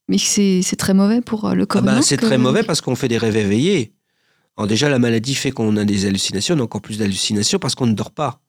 Mais 0.08 0.16
c'est 0.16 0.62
c'est 0.62 0.76
très 0.76 0.94
mauvais 0.94 1.20
pour 1.20 1.44
euh, 1.44 1.54
le 1.54 1.64
Ah 1.64 1.66
corps 1.66 1.82
bah, 1.82 1.92
humain 1.92 2.02
c'est 2.02 2.16
que- 2.16 2.24
très 2.24 2.38
mauvais 2.38 2.62
parce 2.62 2.80
qu'on 2.80 2.96
fait 2.96 3.08
des 3.08 3.18
rêves 3.18 3.36
éveillés. 3.36 3.92
Alors 4.56 4.66
déjà, 4.66 4.88
la 4.88 4.98
maladie 4.98 5.34
fait 5.34 5.50
qu'on 5.50 5.76
a 5.76 5.84
des 5.84 6.06
hallucinations, 6.06 6.56
donc 6.56 6.64
encore 6.66 6.80
plus 6.80 6.98
d'hallucinations 6.98 7.58
parce 7.58 7.74
qu'on 7.74 7.86
ne 7.86 7.92
dort 7.94 8.10
pas. 8.12 8.40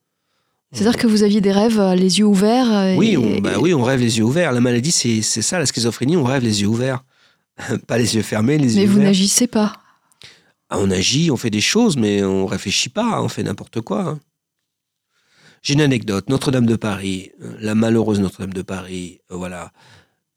C'est-à-dire 0.73 0.97
que 0.99 1.07
vous 1.07 1.23
aviez 1.23 1.39
des 1.39 1.51
rêves 1.51 1.79
euh, 1.79 1.95
les 1.95 2.19
yeux 2.19 2.25
ouverts. 2.25 2.71
euh, 2.73 2.95
Oui, 2.95 3.15
on, 3.15 3.39
bah 3.39 3.59
oui, 3.59 3.73
on 3.73 3.83
rêve 3.83 3.99
les 3.99 4.17
yeux 4.17 4.23
ouverts. 4.23 4.51
La 4.51 4.59
maladie, 4.61 4.91
c'est 4.91 5.21
ça, 5.21 5.59
la 5.59 5.65
schizophrénie, 5.65 6.17
on 6.17 6.23
rêve 6.23 6.43
les 6.43 6.61
yeux 6.61 6.67
ouverts. 6.67 7.03
pas 7.87 7.97
les 7.97 8.15
yeux 8.15 8.23
fermés, 8.23 8.57
les 8.57 8.65
Mais 8.75 8.81
yeux 8.81 8.87
vous 8.87 8.93
ouverts. 8.95 9.03
n'agissez 9.05 9.47
pas. 9.47 9.73
Ah, 10.69 10.77
on 10.79 10.89
agit, 10.89 11.29
on 11.29 11.37
fait 11.37 11.51
des 11.51 11.61
choses, 11.61 11.95
mais 11.97 12.23
on 12.23 12.47
réfléchit 12.47 12.89
pas, 12.89 13.21
on 13.21 13.29
fait 13.29 13.43
n'importe 13.43 13.81
quoi. 13.81 14.01
hein. 14.01 14.19
J'ai 15.61 15.75
une 15.75 15.81
anecdote. 15.81 16.27
Notre-Dame 16.29 16.65
de 16.65 16.75
Paris, 16.75 17.31
euh, 17.41 17.55
la 17.59 17.75
malheureuse 17.75 18.19
Notre-Dame 18.19 18.53
de 18.53 18.61
Paris, 18.63 19.19
voilà. 19.29 19.71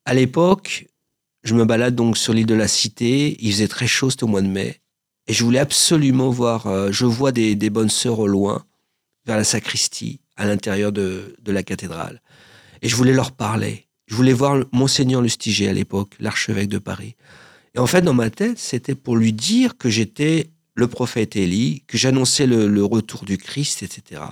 À 0.04 0.12
l'époque, 0.14 0.86
je 1.42 1.54
me 1.54 1.64
balade 1.64 1.94
donc 1.94 2.16
sur 2.18 2.32
l'île 2.34 2.46
de 2.46 2.54
la 2.54 2.68
Cité. 2.68 3.36
Il 3.40 3.50
faisait 3.52 3.68
très 3.68 3.86
chaud, 3.86 4.10
c'était 4.10 4.24
au 4.24 4.28
mois 4.28 4.42
de 4.42 4.46
mai. 4.48 4.80
Et 5.26 5.32
je 5.32 5.42
voulais 5.42 5.58
absolument 5.58 6.28
voir. 6.30 6.66
euh, 6.66 6.90
je 6.92 7.06
vois 7.06 7.32
des, 7.32 7.54
des 7.56 7.70
bonnes 7.70 7.88
sœurs 7.88 8.18
au 8.20 8.26
loin, 8.28 8.64
vers 9.24 9.36
la 9.36 9.42
sacristie, 9.44 10.20
à 10.36 10.46
l'intérieur 10.46 10.92
de, 10.92 11.36
de 11.42 11.52
la 11.52 11.62
cathédrale. 11.62 12.20
Et 12.82 12.88
je 12.88 12.96
voulais 12.96 13.12
leur 13.14 13.32
parler. 13.32 13.86
Je 14.06 14.14
voulais 14.14 14.32
voir 14.32 14.64
Monseigneur 14.72 15.20
Lustiger 15.22 15.68
à 15.68 15.72
l'époque, 15.72 16.10
l'archevêque 16.20 16.68
de 16.68 16.78
Paris. 16.78 17.16
Et 17.74 17.78
en 17.78 17.86
fait, 17.86 18.02
dans 18.02 18.14
ma 18.14 18.30
tête, 18.30 18.58
c'était 18.58 18.94
pour 18.94 19.16
lui 19.16 19.32
dire 19.32 19.76
que 19.76 19.88
j'étais 19.90 20.50
le 20.74 20.86
prophète 20.88 21.36
Élie, 21.36 21.82
que 21.86 21.96
j'annonçais 21.98 22.46
le, 22.46 22.68
le 22.68 22.84
retour 22.84 23.24
du 23.24 23.38
Christ, 23.38 23.82
etc. 23.82 24.22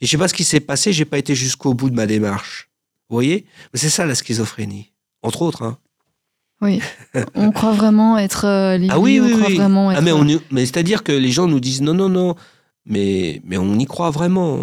Et 0.00 0.06
je 0.06 0.10
sais 0.10 0.18
pas 0.18 0.28
ce 0.28 0.34
qui 0.34 0.44
s'est 0.44 0.60
passé, 0.60 0.92
j'ai 0.92 1.04
pas 1.04 1.18
été 1.18 1.34
jusqu'au 1.34 1.74
bout 1.74 1.90
de 1.90 1.94
ma 1.94 2.06
démarche. 2.06 2.68
Vous 3.08 3.16
voyez? 3.16 3.46
Mais 3.72 3.78
c'est 3.78 3.88
ça 3.90 4.04
la 4.06 4.14
schizophrénie, 4.14 4.92
entre 5.22 5.42
autres. 5.42 5.62
Hein. 5.62 5.78
Oui. 6.60 6.80
on 7.34 7.50
croit 7.52 7.72
vraiment 7.72 8.18
être 8.18 8.46
euh, 8.46 8.76
libre, 8.76 8.94
Ah 8.94 8.98
oui, 9.00 9.20
on 9.20 9.24
oui, 9.26 9.32
croit 9.32 9.48
oui. 9.48 9.56
vraiment 9.56 9.90
être. 9.92 9.98
Ah 9.98 10.00
mais, 10.02 10.32
y- 10.32 10.40
mais 10.50 10.66
c'est-à-dire 10.66 11.02
que 11.04 11.12
les 11.12 11.30
gens 11.30 11.46
nous 11.46 11.60
disent 11.60 11.82
non, 11.82 11.94
non, 11.94 12.08
non. 12.08 12.34
Mais, 12.86 13.40
mais 13.44 13.56
on 13.56 13.78
y 13.78 13.86
croit 13.86 14.10
vraiment. 14.10 14.58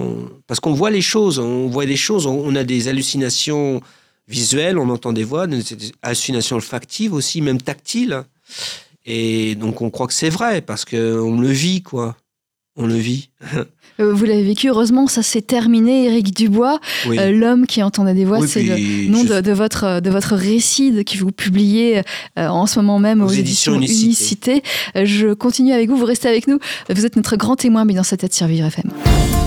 Parce 0.48 0.60
qu'on 0.60 0.74
voit 0.74 0.92
les 0.92 1.02
choses, 1.02 1.40
on 1.40 1.68
voit 1.68 1.86
des 1.86 1.96
choses, 1.96 2.28
on, 2.28 2.40
on 2.40 2.56
a 2.56 2.64
des 2.64 2.88
hallucinations 2.88 3.82
visuelles, 4.28 4.78
on 4.78 4.90
entend 4.90 5.14
des 5.14 5.24
voix, 5.24 5.48
des 5.48 5.64
hallucinations 6.02 6.56
olfactives 6.56 7.14
aussi, 7.14 7.42
même 7.42 7.62
tactiles. 7.62 8.24
Et 9.06 9.56
donc 9.56 9.82
on 9.82 9.90
croit 9.90 10.08
que 10.08 10.14
c'est 10.14 10.30
vrai, 10.30 10.62
parce 10.62 10.86
qu'on 10.86 11.40
le 11.40 11.48
vit, 11.48 11.82
quoi. 11.82 12.16
On 12.76 12.88
le 12.88 12.96
vit. 12.96 13.30
Euh, 14.00 14.14
vous 14.14 14.26
l'avez 14.26 14.44
vécu, 14.44 14.70
heureusement, 14.70 15.08
ça 15.08 15.22
s'est 15.24 15.42
terminé. 15.42 16.06
Éric 16.06 16.36
Dubois, 16.36 16.80
Oui. 17.08 17.18
euh, 17.20 17.32
l'homme 17.32 17.66
qui 17.68 17.84
entendait 17.84 18.14
des 18.14 18.26
voix, 18.26 18.40
Oui, 18.40 18.48
c'est 18.48 18.64
le 18.64 19.10
nom 19.10 19.24
je- 19.24 19.34
de, 19.36 19.42
de 19.42 19.52
votre, 19.52 20.00
de 20.02 20.10
votre 20.10 20.36
récit 20.36 21.04
que 21.04 21.18
vous 21.18 21.32
publiez 21.32 22.00
euh, 22.40 22.48
en 22.48 22.66
ce 22.68 22.80
moment 22.80 23.00
même 23.00 23.22
aux, 23.22 23.26
Aux 23.26 23.30
éditions 23.32 23.76
éditions 23.76 24.06
Unicité. 24.06 24.52
Unicité. 24.96 25.06
Je 25.06 25.34
continue 25.34 25.74
avec 25.74 25.90
vous, 25.90 25.98
vous 25.98 26.06
restez 26.06 26.28
avec 26.30 26.48
nous. 26.48 26.60
Vous 26.94 27.06
êtes 27.06 27.16
notre 27.16 27.36
grand 27.36 27.56
témoin, 27.56 27.86
mais 27.86 27.94
dans 27.94 28.04
sa 28.04 28.18
tête 28.18 28.34
sur 28.34 28.48
Vivre 28.48 28.66
FM. 28.68 28.92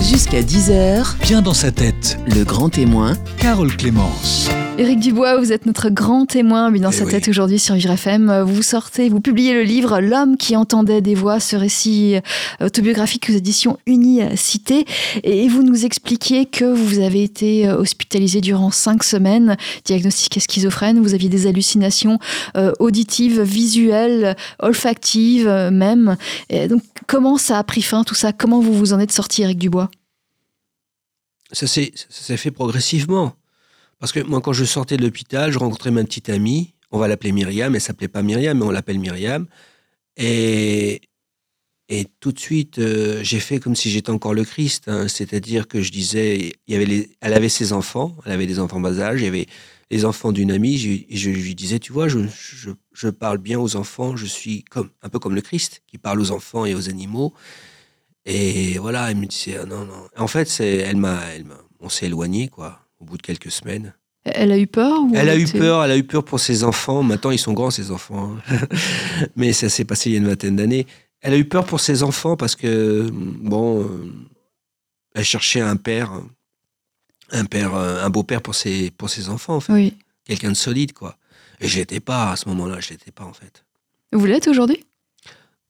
Jusqu'à 0.09 0.41
10h, 0.41 1.15
Bien 1.21 1.41
dans 1.41 1.53
sa 1.53 1.71
tête, 1.71 2.17
le 2.27 2.43
grand 2.43 2.69
témoin, 2.69 3.13
Carole 3.39 3.75
Clémence. 3.75 4.49
Éric 4.77 4.99
Dubois, 4.99 5.37
vous 5.39 5.53
êtes 5.53 5.65
notre 5.65 5.89
grand 5.89 6.25
témoin, 6.25 6.69
mais 6.69 6.79
dans 6.79 6.91
Eh 6.91 6.95
sa 6.95 7.05
oui. 7.05 7.11
tête 7.11 7.29
aujourd'hui 7.29 7.59
sur 7.59 7.75
Vivre 7.75 7.91
FM. 7.91 8.41
Vous 8.45 8.61
sortez, 8.61 9.07
vous 9.07 9.21
publiez 9.21 9.53
le 9.53 9.63
livre 9.63 10.01
L'homme 10.01 10.35
qui 10.35 10.57
entendait 10.57 10.99
des 10.99 11.15
voix, 11.15 11.39
ce 11.39 11.55
récit 11.55 12.17
euh, 12.17 12.65
autobiographique 12.65 13.27
aux 13.29 13.33
éditions 13.33 13.77
Unicité. 13.87 14.85
Et 15.23 15.47
vous 15.47 15.63
nous 15.63 15.85
expliquiez 15.85 16.45
que 16.45 16.65
vous 16.65 16.99
avez 16.99 17.23
été 17.23 17.69
euh, 17.69 17.77
hospitalisé 17.77 18.41
durant 18.41 18.69
cinq 18.69 19.03
semaines, 19.05 19.55
diagnostiqué 19.85 20.41
schizophrène. 20.41 20.99
Vous 21.01 21.13
aviez 21.13 21.29
des 21.29 21.47
hallucinations 21.47 22.19
euh, 22.57 22.73
auditives, 22.79 23.41
visuelles, 23.41 24.35
olfactives 24.59 25.47
même. 25.71 26.17
Et 26.49 26.67
donc, 26.67 26.81
comment 27.07 27.37
ça 27.37 27.59
a 27.59 27.63
pris 27.63 27.81
fin 27.81 28.03
tout 28.03 28.15
ça? 28.15 28.33
Comment 28.33 28.59
vous 28.59 28.73
vous 28.73 28.93
en 28.93 28.99
êtes 28.99 29.11
sorti, 29.11 29.41
Éric 29.43 29.57
Dubois? 29.57 29.89
Ça 31.51 31.67
s'est 31.67 31.91
fait 32.37 32.51
progressivement. 32.51 33.35
Parce 33.99 34.11
que 34.11 34.19
moi, 34.19 34.41
quand 34.41 34.53
je 34.53 34.65
sortais 34.65 34.97
de 34.97 35.03
l'hôpital, 35.03 35.51
je 35.51 35.59
rencontrais 35.59 35.91
ma 35.91 36.03
petite 36.03 36.29
amie. 36.29 36.73
On 36.91 36.99
va 36.99 37.07
l'appeler 37.07 37.31
Myriam. 37.31 37.73
Elle 37.75 37.81
s'appelait 37.81 38.07
pas 38.07 38.23
Myriam, 38.23 38.57
mais 38.57 38.65
on 38.65 38.71
l'appelle 38.71 38.99
Myriam. 38.99 39.47
Et, 40.17 41.01
et 41.87 42.07
tout 42.19 42.31
de 42.31 42.39
suite, 42.39 42.79
euh, 42.79 43.19
j'ai 43.23 43.39
fait 43.39 43.59
comme 43.59 43.75
si 43.75 43.89
j'étais 43.89 44.09
encore 44.09 44.33
le 44.33 44.43
Christ. 44.43 44.87
hein. 44.87 45.07
C'est-à-dire 45.07 45.67
que 45.67 45.81
je 45.81 45.91
disais, 45.91 46.53
elle 46.67 47.33
avait 47.33 47.49
ses 47.49 47.73
enfants, 47.73 48.15
elle 48.25 48.31
avait 48.33 48.47
des 48.47 48.59
enfants 48.59 48.79
bas 48.79 48.99
âge, 48.99 49.21
il 49.21 49.25
y 49.25 49.27
avait 49.27 49.47
les 49.91 50.05
enfants 50.05 50.31
d'une 50.31 50.51
amie. 50.51 50.77
Je, 50.77 51.15
je 51.15 51.29
lui 51.29 51.55
disais, 51.55 51.79
tu 51.79 51.93
vois, 51.93 52.07
je, 52.07 52.19
je, 52.27 52.71
je 52.93 53.09
parle 53.09 53.37
bien 53.37 53.59
aux 53.59 53.75
enfants. 53.75 54.15
Je 54.15 54.25
suis 54.25 54.63
comme 54.63 54.89
un 55.01 55.09
peu 55.09 55.19
comme 55.19 55.35
le 55.35 55.41
Christ 55.41 55.81
qui 55.87 55.97
parle 55.97 56.19
aux 56.19 56.31
enfants 56.31 56.65
et 56.65 56.73
aux 56.75 56.89
animaux. 56.89 57.33
Et 58.25 58.77
voilà, 58.79 59.11
elle 59.11 59.17
me 59.17 59.25
disait, 59.27 59.57
ah 59.61 59.65
non, 59.65 59.85
non. 59.85 60.07
En 60.17 60.27
fait, 60.27 60.47
c'est, 60.49 60.77
elle 60.77 60.97
m'a, 60.97 61.19
elle 61.35 61.43
m'a, 61.45 61.57
on 61.79 61.89
s'est 61.89 62.07
éloigné, 62.07 62.47
quoi, 62.47 62.79
au 62.99 63.05
bout 63.05 63.17
de 63.17 63.21
quelques 63.21 63.51
semaines. 63.51 63.93
Elle 64.23 64.51
a 64.51 64.57
eu 64.57 64.65
peur 64.65 65.03
ou 65.03 65.11
Elle 65.13 65.29
a 65.29 65.37
eu 65.37 65.45
peur, 65.45 65.83
elle 65.83 65.91
a 65.91 65.97
eu 65.97 66.03
peur 66.03 66.25
pour 66.25 66.39
ses 66.39 66.63
enfants. 66.63 67.03
Maintenant, 67.03 67.29
ils 67.29 67.37
sont 67.37 67.53
grands, 67.53 67.69
ses 67.69 67.91
enfants. 67.91 68.35
hein. 68.49 68.57
Mais 69.35 69.53
ça 69.53 69.69
s'est 69.69 69.85
passé 69.85 70.09
il 70.09 70.13
y 70.13 70.15
a 70.15 70.17
une 70.19 70.25
vingtaine 70.27 70.55
d'années. 70.55 70.87
Elle 71.21 71.33
a 71.33 71.37
eu 71.37 71.45
peur 71.45 71.63
pour 71.65 71.79
ses 71.79 72.01
enfants 72.01 72.35
parce 72.35 72.55
que, 72.55 73.07
bon, 73.11 73.83
euh, 73.83 74.11
elle 75.13 75.23
cherchait 75.23 75.61
un 75.61 75.75
père, 75.75 76.23
un 77.31 77.45
père, 77.45 77.75
euh, 77.75 78.03
un 78.03 78.09
beau-père 78.09 78.41
pour 78.41 78.55
ses, 78.55 78.91
pour 78.91 79.09
ses 79.09 79.29
enfants, 79.29 79.55
en 79.55 79.59
fait. 79.59 79.73
Oui. 79.73 79.93
Quelqu'un 80.25 80.49
de 80.51 80.55
solide, 80.55 80.93
quoi. 80.93 81.17
Et 81.61 81.67
je 81.67 81.77
l'étais 81.77 81.99
pas 81.99 82.31
à 82.31 82.35
ce 82.35 82.47
moment-là, 82.49 82.79
je 82.79 82.89
l'étais 82.89 83.11
pas, 83.11 83.23
en 83.25 83.33
fait. 83.33 83.63
Vous 84.11 84.25
l'êtes 84.25 84.47
aujourd'hui? 84.47 84.85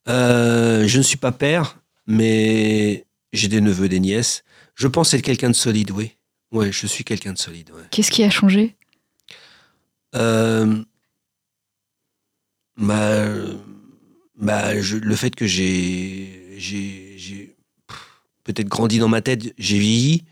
Euh, 0.07 0.87
je 0.87 0.97
ne 0.97 1.03
suis 1.03 1.17
pas 1.17 1.31
père, 1.31 1.79
mais 2.07 3.05
j'ai 3.33 3.47
des 3.47 3.61
neveux, 3.61 3.89
des 3.89 3.99
nièces. 3.99 4.43
Je 4.75 4.87
pense 4.87 5.13
être 5.13 5.21
quelqu'un 5.23 5.49
de 5.49 5.55
solide, 5.55 5.91
oui. 5.91 6.11
Ouais, 6.51 6.71
je 6.71 6.85
suis 6.87 7.03
quelqu'un 7.03 7.33
de 7.33 7.37
solide, 7.37 7.71
ouais. 7.71 7.83
Qu'est-ce 7.91 8.11
qui 8.11 8.23
a 8.23 8.29
changé? 8.29 8.75
Euh, 10.15 10.83
bah, 12.77 13.25
bah, 14.37 14.79
je- 14.81 14.97
le 14.97 15.15
fait 15.15 15.33
que 15.35 15.45
j'ai, 15.47 16.51
peut-être 18.43 18.67
grandi 18.67 18.99
dans 18.99 19.07
ma 19.07 19.21
tête, 19.21 19.53
j'ai 19.57 19.79
vieilli. 19.79 20.23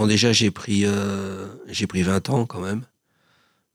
Bon, 0.00 0.06
déjà, 0.06 0.32
j'ai 0.32 0.50
pris, 0.50 0.86
euh, 0.86 1.46
j'ai 1.68 1.86
pris 1.86 2.00
20 2.02 2.30
ans 2.30 2.46
quand 2.46 2.60
même. 2.62 2.86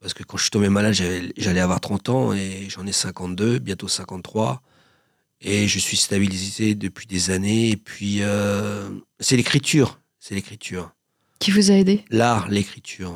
Parce 0.00 0.12
que 0.12 0.24
quand 0.24 0.36
je 0.36 0.42
suis 0.42 0.50
tombé 0.50 0.68
malade, 0.68 0.92
j'allais 1.36 1.60
avoir 1.60 1.80
30 1.80 2.08
ans 2.08 2.32
et 2.32 2.66
j'en 2.68 2.84
ai 2.84 2.90
52, 2.90 3.60
bientôt 3.60 3.86
53. 3.86 4.60
Et 5.40 5.68
je 5.68 5.78
suis 5.78 5.96
stabilisé 5.96 6.74
depuis 6.74 7.06
des 7.06 7.30
années. 7.30 7.70
Et 7.70 7.76
puis, 7.76 8.22
euh, 8.22 8.88
c'est 9.20 9.36
l'écriture. 9.36 10.00
C'est 10.18 10.34
l'écriture. 10.34 10.90
qui 11.38 11.52
vous 11.52 11.70
a 11.70 11.74
aidé? 11.74 12.04
L'art, 12.10 12.48
l'écriture, 12.48 13.14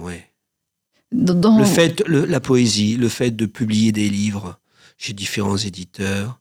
dans, 1.11 1.35
dans- 1.35 1.59
Le 1.59 1.65
fait, 1.65 2.07
le- 2.07 2.27
la 2.27 2.39
poésie, 2.39 2.95
le 2.97 3.09
fait 3.09 3.33
de 3.33 3.47
publier 3.47 3.91
des 3.91 4.09
livres 4.09 4.61
chez 4.99 5.15
différents 5.15 5.57
éditeurs, 5.57 6.41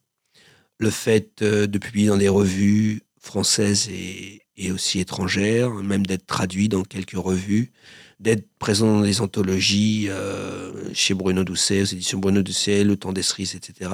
le 0.77 0.91
fait 0.91 1.41
euh, 1.41 1.65
de 1.65 1.79
publier 1.79 2.10
dans 2.10 2.17
des 2.17 2.29
revues 2.29 3.01
françaises 3.19 3.88
et, 3.89 4.43
et 4.59 4.71
aussi 4.71 4.99
étrangères, 4.99 5.71
même 5.73 6.05
d'être 6.05 6.27
traduit 6.27 6.67
dans 6.69 6.83
quelques 6.83 7.17
revues, 7.17 7.71
d'être 8.19 8.45
présent 8.59 8.97
dans 8.97 9.01
des 9.01 9.21
anthologies 9.21 10.07
euh, 10.09 10.73
chez 10.93 11.13
Bruno 11.13 11.43
Doucet, 11.45 11.81
aux 11.81 11.85
éditions 11.85 12.19
Bruno 12.19 12.41
Doucet, 12.43 12.83
Le 12.83 12.97
Temps 12.97 13.13
des 13.13 13.23
Cerises, 13.23 13.55
etc., 13.55 13.89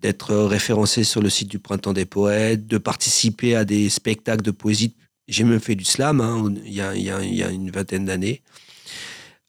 d'être 0.00 0.32
euh, 0.32 0.46
référencé 0.46 1.04
sur 1.04 1.22
le 1.22 1.30
site 1.30 1.48
du 1.48 1.60
Printemps 1.60 1.92
des 1.92 2.04
Poètes, 2.04 2.66
de 2.66 2.76
participer 2.78 3.54
à 3.54 3.64
des 3.64 3.88
spectacles 3.88 4.42
de 4.42 4.50
poésie. 4.50 4.94
J'ai 5.28 5.44
même 5.44 5.60
fait 5.60 5.76
du 5.76 5.84
slam 5.84 6.20
hein, 6.20 6.52
il 6.66 6.72
y 6.74 6.80
a- 6.80 7.50
une 7.50 7.70
vingtaine 7.70 8.04
d'années. 8.04 8.42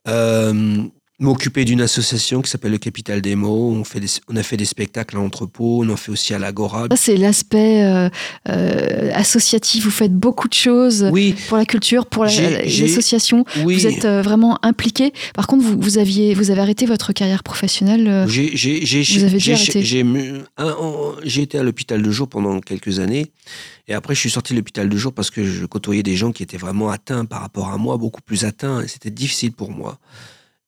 Euh, 0.07 0.83
m'occuper 1.19 1.63
d'une 1.65 1.81
association 1.81 2.41
qui 2.41 2.49
s'appelle 2.49 2.71
le 2.71 2.77
Capital 2.77 3.21
des 3.21 3.35
mots. 3.35 3.71
On, 3.71 3.83
fait 3.83 3.99
des- 3.99 4.07
on 4.27 4.35
a 4.35 4.43
fait 4.43 4.57
des 4.57 4.65
spectacles 4.65 5.15
à 5.15 5.19
l'entrepôt, 5.19 5.83
on 5.83 5.89
en 5.89 5.95
fait 5.95 6.11
aussi 6.11 6.33
à 6.33 6.39
l'Agora. 6.39 6.87
Ça, 6.91 6.97
c'est 6.97 7.15
l'aspect 7.17 7.83
euh, 7.83 8.09
euh, 8.49 9.11
associatif. 9.13 9.85
Vous 9.85 9.91
faites 9.91 10.13
beaucoup 10.13 10.47
de 10.49 10.53
choses 10.53 11.07
Oui, 11.11 11.33
pour 11.47 11.57
la 11.57 11.65
culture, 11.65 12.05
pour 12.07 12.25
la- 12.25 12.31
associations. 12.31 13.45
oui. 13.63 13.75
Vous 13.75 13.87
êtes 13.87 14.05
euh, 14.05 14.21
vraiment 14.21 14.59
impliqué. 14.63 15.13
Par 15.33 15.47
contre, 15.47 15.63
vous, 15.63 15.79
vous, 15.79 15.97
aviez, 15.97 16.33
vous 16.33 16.51
avez 16.51 16.61
arrêté 16.61 16.85
votre 16.85 17.13
carrière 17.13 17.43
professionnelle. 17.43 18.25
J'ai- 18.27 18.55
été 21.41 21.57
à 21.59 21.63
l'hôpital 21.63 22.01
de 22.01 22.11
jour 22.11 22.27
pendant 22.27 22.59
quelques 22.59 22.99
années. 22.99 23.31
Et 23.87 23.93
après, 23.93 24.15
je 24.15 24.19
suis 24.19 24.29
sorti 24.31 24.53
de 24.53 24.57
l'hôpital 24.57 24.89
de 24.89 24.97
jour 24.97 25.13
parce 25.13 25.29
que 25.29 25.45
je 25.45 25.65
côtoyais 25.65 26.01
des 26.03 26.15
gens 26.15 26.31
qui 26.31 26.41
étaient 26.43 26.57
vraiment 26.57 26.89
atteints 26.89 27.25
par 27.25 27.41
rapport 27.41 27.69
à 27.69 27.77
moi, 27.77 27.97
beaucoup 27.97 28.21
plus 28.21 28.43
atteints. 28.45 28.83
C'était 28.87 29.11
difficile 29.11 29.51
pour 29.51 29.71
moi. 29.71 29.99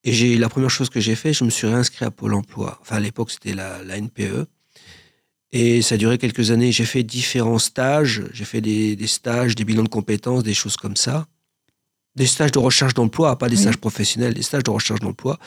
Et 0.04 0.12
j'ai 0.12 0.36
la 0.38 0.48
première 0.48 0.70
chose 0.70 0.90
que 0.90 1.00
j'ai 1.00 1.14
fait, 1.16 1.32
je 1.32 1.44
me 1.44 1.50
suis 1.50 1.66
réinscrit 1.66 2.04
à 2.04 2.10
Pôle 2.10 2.34
emploi. 2.34 2.78
Enfin, 2.80 2.96
à 2.96 3.00
l'époque, 3.00 3.30
c'était 3.30 3.54
la, 3.54 3.82
la 3.84 3.96
NPE. 3.98 4.46
Et 5.50 5.82
ça 5.82 5.94
a 5.94 5.98
duré 5.98 6.18
quelques 6.18 6.50
années. 6.50 6.72
J'ai 6.72 6.84
fait 6.84 7.02
différents 7.02 7.58
stages. 7.58 8.22
J'ai 8.32 8.44
fait 8.44 8.60
des, 8.60 8.96
des 8.96 9.06
stages, 9.06 9.54
des 9.54 9.64
bilans 9.64 9.82
de 9.82 9.88
compétences, 9.88 10.42
des 10.42 10.54
choses 10.54 10.76
comme 10.76 10.96
ça. 10.96 11.26
Des 12.16 12.26
stages 12.26 12.52
de 12.52 12.58
recherche 12.58 12.94
d'emploi, 12.94 13.38
pas 13.38 13.48
des 13.48 13.56
Oui. 13.56 13.62
stages 13.62 13.76
professionnels, 13.76 14.34
des 14.34 14.42
stages 14.42 14.64
de 14.64 14.70
recherche 14.70 15.00
d'emploi, 15.00 15.38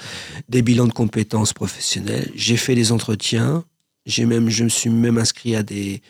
des 0.50 0.62
bilans 0.62 0.88
de 0.88 0.94
compétences 0.94 1.54
professionnelles. 1.54 2.32
J'ai 2.36 2.58
fait 2.58 2.76
des 2.76 2.92
entretiens. 2.92 3.64
J'ai 4.06 4.26
même, 4.26 4.50
je 4.50 4.64
me 4.64 4.70
suis 4.70 4.90
même 4.90 5.18
inscrit 5.18 5.56
à 5.56 5.64
des, 5.64 6.02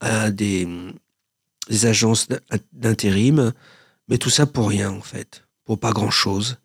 à 0.00 0.30
des, 0.30 0.68
des 1.68 1.86
agences 1.86 2.28
d'in- 2.28 2.40
d'intérim. 2.72 3.52
Mais 4.08 4.18
tout 4.18 4.30
ça 4.30 4.46
pour 4.46 4.68
rien, 4.68 4.90
en 4.90 5.00
fait. 5.02 5.44
Pour 5.64 5.78
pas 5.78 5.92
grand-chose. 5.92 6.58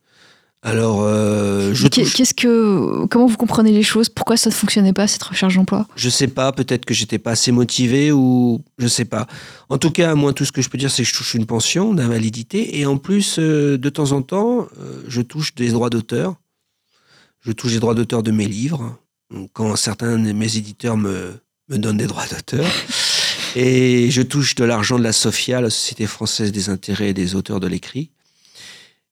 Alors, 0.67 1.03
euh, 1.03 1.75
je 1.75 1.87
touche- 1.87 2.15
Qu'est-ce 2.15 2.33
que, 2.33 3.05
comment 3.05 3.27
vous 3.27 3.37
comprenez 3.37 3.71
les 3.71 3.83
choses? 3.83 4.09
Pourquoi 4.09 4.35
ça 4.35 4.49
ne 4.49 4.55
fonctionnait 4.55 4.93
pas 4.93 5.07
cette 5.07 5.21
recherche 5.21 5.53
d'emploi? 5.55 5.85
Je 5.95 6.09
sais 6.09 6.27
pas, 6.27 6.51
peut-être 6.51 6.85
que 6.85 6.95
j'étais 6.95 7.19
pas 7.19 7.31
assez 7.31 7.51
motivé 7.51 8.11
ou 8.11 8.63
je 8.79 8.87
sais 8.87 9.05
pas. 9.05 9.27
En 9.69 9.77
tout 9.77 9.91
cas, 9.91 10.15
moi, 10.15 10.33
tout 10.33 10.43
ce 10.43 10.51
que 10.51 10.63
je 10.63 10.69
peux 10.69 10.79
dire, 10.79 10.89
c'est 10.89 11.03
que 11.03 11.09
je 11.09 11.13
touche 11.13 11.35
une 11.35 11.45
pension 11.45 11.93
d'invalidité 11.93 12.79
et 12.79 12.87
en 12.87 12.97
plus, 12.97 13.37
euh, 13.37 13.77
de 13.77 13.89
temps 13.89 14.11
en 14.11 14.23
temps, 14.23 14.67
euh, 14.81 15.03
je 15.07 15.21
touche 15.21 15.53
des 15.53 15.69
droits 15.69 15.91
d'auteur. 15.91 16.33
Je 17.41 17.51
touche 17.51 17.73
des 17.73 17.79
droits 17.79 17.93
d'auteur 17.93 18.23
de 18.23 18.31
mes 18.31 18.47
livres 18.47 18.97
Donc, 19.31 19.51
quand 19.53 19.75
certains 19.75 20.17
de 20.17 20.31
mes 20.31 20.57
éditeurs 20.57 20.97
me, 20.97 21.33
me 21.69 21.77
donnent 21.77 21.97
des 21.97 22.07
droits 22.07 22.25
d'auteur. 22.25 22.65
Et 23.55 24.09
je 24.09 24.23
touche 24.23 24.55
de 24.55 24.63
l'argent 24.65 24.97
de 24.97 25.03
la 25.03 25.13
SOFIA, 25.13 25.61
la 25.61 25.69
Société 25.69 26.07
française 26.07 26.51
des 26.51 26.69
intérêts 26.69 27.13
des 27.13 27.35
auteurs 27.35 27.59
de 27.59 27.67
l'écrit. 27.67 28.09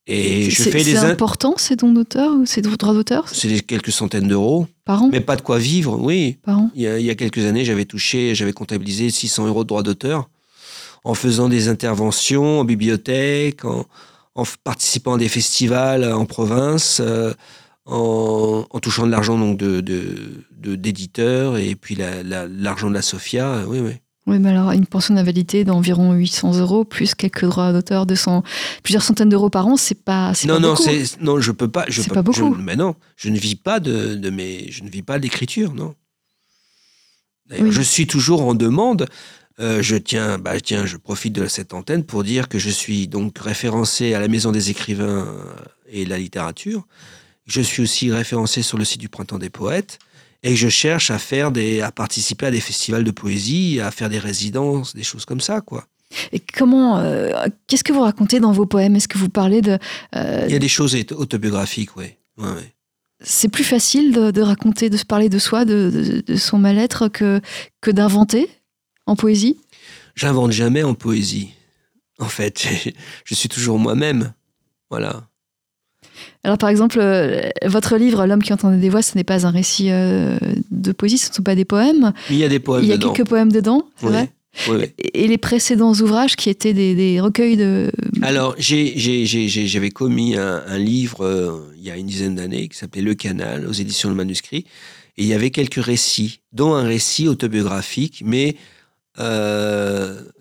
Et 0.06 0.50
je 0.50 0.64
C'est 0.64 0.72
fais 0.72 0.84
c'est 0.84 0.92
des... 0.94 0.98
in- 0.98 1.10
important 1.12 1.54
ces 1.58 1.76
dons 1.78 1.94
d'auteur 1.94 2.34
ou 2.36 2.46
ces 2.46 2.62
droits 2.62 2.94
d'auteur? 2.94 3.30
C'est 3.30 3.60
quelques 3.62 3.92
centaines 3.92 4.28
d'euros, 4.28 4.68
par 4.84 5.04
an, 5.04 5.10
mais 5.12 5.22
pas 5.22 5.36
de 5.38 5.42
quoi 5.42 5.58
vivre, 5.60 5.98
oui. 6.02 6.38
par 6.44 6.60
an? 6.60 6.72
Il 6.76 6.82
y, 6.82 6.88
a, 6.88 7.00
il 7.00 7.06
y 7.06 7.10
a 7.10 7.16
quelques 7.16 7.46
années, 7.46 7.64
j'avais 7.64 7.86
touché, 7.86 8.36
j'avais 8.36 8.52
comptabilisé 8.54 9.10
600 9.10 9.48
euros 9.48 9.64
de 9.64 9.70
droits 9.70 9.84
d'auteur. 9.84 10.30
en 11.06 11.14
faisant 11.16 11.48
des 11.50 11.68
interventions 11.70 12.60
en 12.62 12.66
bibliothèque, 12.66 13.64
en, 13.66 13.86
participant 14.64 15.14
à 15.16 15.18
des 15.18 15.28
festivals 15.30 16.12
en 16.12 16.26
province, 16.26 17.00
euh, 17.04 17.34
en, 17.86 18.66
en 18.70 18.80
touchant 18.80 19.06
de 19.06 19.12
l'argent 19.12 19.38
donc 19.38 19.58
de, 19.58 19.82
de- 19.82 20.46
de- 20.58 20.76
d'éditeurs 20.76 21.58
et 21.58 21.76
puis 21.76 21.96
la- 21.96 22.24
la- 22.24 22.48
l'argent 22.48 22.90
de 22.90 22.94
la 22.94 23.02
Sofia. 23.02 23.48
euh, 23.56 23.66
Oui, 23.68 23.80
oui. 23.80 23.92
Oui, 24.26 24.40
mais 24.40 24.50
alors 24.52 24.72
une 24.72 24.86
pension 24.86 25.14
d'invalidité 25.16 25.66
d'environ 25.66 26.14
800 26.14 26.58
euros, 26.60 26.86
plus 26.86 27.14
quelques 27.14 27.44
droits 27.44 27.74
d'auteur 27.74 28.06
de 28.06 28.16
plusieurs 28.82 29.04
centaines 29.04 29.28
d'euros 29.30 29.50
par 29.50 29.68
an, 29.68 29.76
c'est 29.76 30.02
pas, 30.02 30.34
c'est 30.34 30.48
Non, 30.48 30.56
pas 30.56 30.60
non, 30.62 30.76
c'est, 30.78 31.20
non, 31.20 31.42
je 31.42 31.52
peux 31.52 31.68
pas. 31.68 31.86
Je 31.90 32.02
C'est 32.02 32.08
peux- 32.08 32.14
pas 32.16 32.22
beaucoup. 32.22 32.56
je- 32.56 32.62
mais 32.62 32.78
non, 32.78 32.96
je 33.18 33.28
ne 33.30 33.38
vis 33.38 33.56
pas 33.56 33.82
de, 33.82 34.16
de 34.16 34.30
mes, 34.30 34.72
je 34.72 34.84
ne 34.84 34.90
vis 34.90 35.02
pas 35.02 35.20
d'écriture, 35.20 35.74
non. 35.74 35.94
D'ailleurs, 37.50 37.66
Oui. 37.68 37.72
Je 37.74 37.82
suis 37.82 38.08
toujours 38.08 38.42
en 38.44 38.54
demande. 38.56 39.08
Euh, 39.60 39.84
je 39.84 39.96
tiens, 39.98 40.40
bah, 40.40 40.60
tiens, 40.62 40.86
je 40.86 40.98
profite 40.98 41.34
de 41.34 41.46
cette 41.48 41.74
antenne 41.74 42.04
pour 42.04 42.24
dire 42.24 42.48
que 42.48 42.58
je 42.58 42.70
suis 42.70 43.08
donc 43.08 43.38
référencé 43.38 44.14
à 44.14 44.20
la 44.20 44.28
Maison 44.28 44.52
des 44.52 44.72
écrivains 44.72 45.28
et 45.92 46.06
la 46.06 46.18
littérature. 46.18 46.88
Je 47.46 47.62
suis 47.62 47.84
aussi 47.84 48.10
référencé 48.12 48.62
sur 48.64 48.78
le 48.78 48.86
site 48.86 49.02
du 49.02 49.10
Printemps 49.10 49.38
des 49.38 49.50
poètes 49.52 50.00
et 50.44 50.56
je 50.56 50.68
cherche 50.70 51.10
à 51.12 51.18
faire 51.18 51.52
des, 51.52 51.82
à 51.82 51.92
participer 51.92 52.46
à 52.48 52.52
des 52.52 52.60
festivals 52.60 53.04
de 53.04 53.12
poésie, 53.12 53.80
à 53.80 53.92
faire 53.92 54.10
des 54.10 54.20
résidences, 54.20 54.96
des 54.96 55.04
choses 55.04 55.26
comme 55.26 55.42
ça, 55.42 55.62
quoi. 55.62 55.88
Et 56.32 56.40
comment, 56.40 57.00
euh, 57.00 57.32
qu'est-ce 57.68 57.84
que 57.84 57.92
vous 57.94 58.02
racontez 58.02 58.40
dans 58.40 58.52
vos 58.52 58.66
poèmes? 58.68 58.96
Est-ce 58.96 59.08
que 59.08 59.18
vous 59.18 59.30
parlez 59.30 59.62
de, 59.62 59.80
euh, 60.16 60.44
Il 60.48 60.54
y 60.54 60.56
a 60.56 60.60
des 60.60 60.68
choses 60.68 60.94
auto- 60.96 61.16
autobiographiques, 61.18 61.96
oui. 61.98 62.06
Ouais, 62.38 62.50
ouais. 62.50 62.74
c'est 63.22 63.48
plus 63.50 63.64
facile 63.64 64.12
de, 64.14 64.30
de 64.32 64.42
raconter, 64.42 64.90
de 64.92 64.98
se 64.98 65.06
parler 65.06 65.30
de 65.30 65.40
soi, 65.40 65.66
de, 65.66 65.90
de- 65.90 66.22
de 66.22 66.36
son 66.36 66.58
mal-être 66.60 67.08
que 67.08 67.42
que 67.82 67.90
d'inventer 67.92 68.48
en 69.08 69.16
poésie? 69.16 69.58
J'invente 70.16 70.52
jamais 70.52 70.84
en 70.84 70.94
poésie. 70.94 71.50
En 72.20 72.28
fait, 72.30 72.68
je 73.26 73.34
suis 73.34 73.50
toujours 73.50 73.80
moi-même. 73.80 74.34
Voilà. 74.92 75.28
Alors 76.44 76.58
par 76.58 76.70
exemple, 76.70 76.98
euh, 77.00 77.42
votre 77.66 77.98
livre 77.98 78.26
L'homme 78.26 78.44
qui 78.44 78.54
entendait 78.54 78.78
des 78.78 78.90
voix, 78.90 79.02
ce 79.02 79.18
n'est 79.18 79.24
pas 79.24 79.46
un 79.48 79.52
récit 79.52 79.92
euh, 79.92 80.38
de 80.72 80.92
poésie, 80.92 81.18
ce 81.18 81.30
ne 81.30 81.34
sont 81.36 81.44
pas 81.44 81.56
des 81.56 81.66
poèmes. 81.66 82.14
Il 82.30 82.36
y 82.38 82.44
a 82.44 82.50
des 82.50 82.60
poèmes 82.60 82.84
Il 82.84 82.90
y 82.90 82.94
a 82.94 82.98
dedans. 82.98 83.14
quelques 83.14 83.28
poèmes 83.28 83.52
dedans, 83.52 83.88
c'est 83.98 84.06
Oui. 84.08 84.12
vrai 84.12 84.30
Oui, 84.70 84.76
oui. 84.80 85.06
Et 85.16 85.28
les 85.28 85.38
précédents 85.38 85.94
ouvrages 85.94 86.36
qui 86.36 86.50
étaient 86.50 86.74
des, 86.74 86.94
des 86.96 87.20
recueils 87.20 87.58
de... 87.58 87.92
Alors, 88.22 88.56
j'avais 88.60 89.90
commis 89.92 90.36
un, 90.36 90.64
un 90.68 90.78
livre 90.78 91.26
euh, 91.26 91.74
il 91.78 91.84
y 91.84 91.90
a 91.92 91.98
une 91.98 92.06
dizaine 92.08 92.36
d'années 92.36 92.68
qui 92.68 92.78
s'appelait 92.78 93.02
Le 93.02 93.16
Canal 93.16 93.66
aux 93.68 93.72
éditions 93.74 94.10
Le 94.10 94.16
Manuscrit. 94.16 94.66
Et 95.18 95.24
il 95.24 95.28
y 95.28 95.34
avait 95.34 95.52
quelques 95.52 95.84
récits, 95.84 96.40
dont 96.54 96.74
un 96.74 96.84
récit 96.84 97.28
autobiographique, 97.28 98.24
mais 98.26 98.56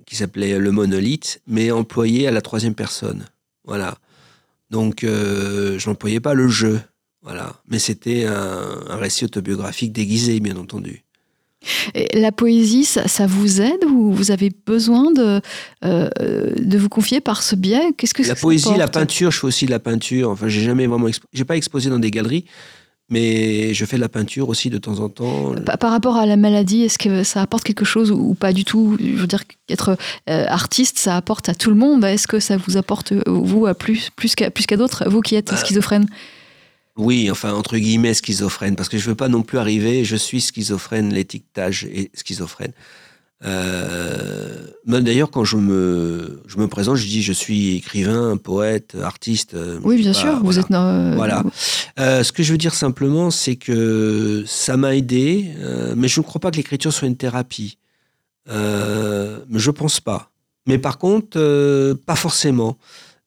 qui 0.06 0.16
s'appelait 0.16 0.58
Le 0.58 0.72
Monolithe, 0.72 1.40
mais 1.46 1.70
employé 1.70 2.26
à 2.26 2.30
la 2.30 2.40
troisième 2.40 2.74
personne. 2.74 3.24
Voilà. 3.64 3.96
Donc, 4.72 5.04
euh, 5.04 5.78
je 5.78 5.88
n'employais 5.88 6.18
pas 6.18 6.34
le 6.34 6.48
jeu. 6.48 6.80
Voilà. 7.22 7.54
Mais 7.68 7.78
c'était 7.78 8.24
un, 8.24 8.80
un 8.88 8.96
récit 8.96 9.24
autobiographique 9.24 9.92
déguisé, 9.92 10.40
bien 10.40 10.56
entendu. 10.56 11.04
Et 11.94 12.18
La 12.18 12.32
poésie, 12.32 12.84
ça, 12.84 13.06
ça 13.06 13.26
vous 13.26 13.60
aide 13.60 13.84
ou 13.84 14.12
vous 14.12 14.32
avez 14.32 14.50
besoin 14.66 15.12
de, 15.12 15.40
euh, 15.84 16.08
de 16.58 16.78
vous 16.78 16.88
confier 16.88 17.20
par 17.20 17.42
ce 17.42 17.54
biais? 17.54 17.92
Qu'est-ce 17.96 18.14
que 18.14 18.26
La 18.26 18.34
poésie, 18.34 18.74
la 18.76 18.88
peinture, 18.88 19.30
je 19.30 19.38
fais 19.38 19.46
aussi 19.46 19.66
de 19.66 19.70
la 19.70 19.78
peinture. 19.78 20.30
Enfin, 20.30 20.48
j'ai 20.48 20.62
jamais 20.62 20.86
vraiment, 20.86 21.08
j'ai 21.32 21.44
pas 21.44 21.56
exposé 21.56 21.90
dans 21.90 22.00
des 22.00 22.10
galeries, 22.10 22.46
mais 23.10 23.74
je 23.74 23.84
fais 23.84 23.96
de 23.96 24.00
la 24.00 24.08
peinture 24.08 24.48
aussi 24.48 24.70
de 24.70 24.78
temps 24.78 25.00
en 25.00 25.08
temps. 25.08 25.54
Par, 25.66 25.78
par 25.78 25.90
rapport 25.90 26.16
à 26.16 26.26
la 26.26 26.36
maladie, 26.36 26.82
est-ce 26.82 26.98
que 26.98 27.24
ça 27.24 27.42
apporte 27.42 27.64
quelque 27.64 27.84
chose 27.84 28.10
ou, 28.10 28.34
pas 28.34 28.52
du 28.52 28.64
tout? 28.64 28.96
Je 29.00 29.12
veux 29.16 29.26
dire 29.26 29.44
qu'être 29.46 29.96
euh, 30.30 30.44
artiste, 30.48 30.98
ça 30.98 31.16
apporte 31.16 31.48
à 31.48 31.54
tout 31.54 31.70
le 31.70 31.76
monde. 31.76 32.04
Est-ce 32.04 32.26
que 32.26 32.40
ça 32.40 32.56
vous 32.56 32.76
apporte, 32.76 33.12
euh, 33.12 33.22
vous, 33.26 33.66
à 33.66 33.74
plus, 33.74 34.10
plus 34.16 34.34
qu'à 34.34 34.50
plus 34.50 34.66
qu'à 34.66 34.76
d'autres, 34.76 35.08
vous 35.08 35.20
qui 35.20 35.34
êtes 35.34 35.52
Euh, 35.52 35.56
schizophrène? 35.56 36.06
Oui, 36.96 37.30
enfin 37.30 37.54
entre 37.54 37.78
guillemets 37.78 38.12
schizophrène, 38.14 38.76
parce 38.76 38.90
que 38.90 38.98
je 38.98 39.08
veux 39.08 39.14
pas 39.14 39.28
non 39.28 39.42
plus 39.42 39.58
arriver. 39.58 40.04
Je 40.04 40.16
suis 40.16 40.40
schizophrène, 40.40 41.12
l'étiquetage 41.12 41.84
est 41.84 42.10
schizophrène. 42.14 42.72
Euh, 43.44 44.56
D'ailleurs, 44.84 45.30
quand 45.30 45.44
je 45.44 45.56
me, 45.56 46.42
je 46.46 46.58
me 46.58 46.66
présente, 46.66 46.96
je 46.96 47.06
dis 47.06 47.22
je 47.22 47.32
suis 47.32 47.76
écrivain, 47.76 48.36
poète, 48.36 48.96
artiste. 49.00 49.54
euh, 49.54 49.78
Oui, 49.84 49.96
bien 49.98 50.12
sûr, 50.12 50.40
vous 50.42 50.58
êtes... 50.58 50.70
euh, 50.70 51.14
Voilà. 51.16 51.44
Euh, 51.98 52.22
ce 52.24 52.32
que 52.32 52.42
je 52.42 52.52
veux 52.52 52.58
dire 52.58 52.74
simplement, 52.74 53.30
c'est 53.30 53.56
que 53.56 54.42
ça 54.46 54.76
m'a 54.76 54.94
aidé, 54.96 55.50
mais 55.96 56.08
je 56.08 56.20
ne 56.20 56.24
crois 56.24 56.40
pas 56.40 56.50
que 56.50 56.56
l'écriture 56.56 56.92
soit 56.92 57.08
une 57.08 57.16
thérapie. 57.16 57.78
Je 58.48 59.70
pense 59.70 60.00
pas. 60.00 60.30
Mais 60.66 60.78
par 60.78 60.98
contre, 60.98 61.94
pas 62.06 62.16
forcément. 62.16 62.76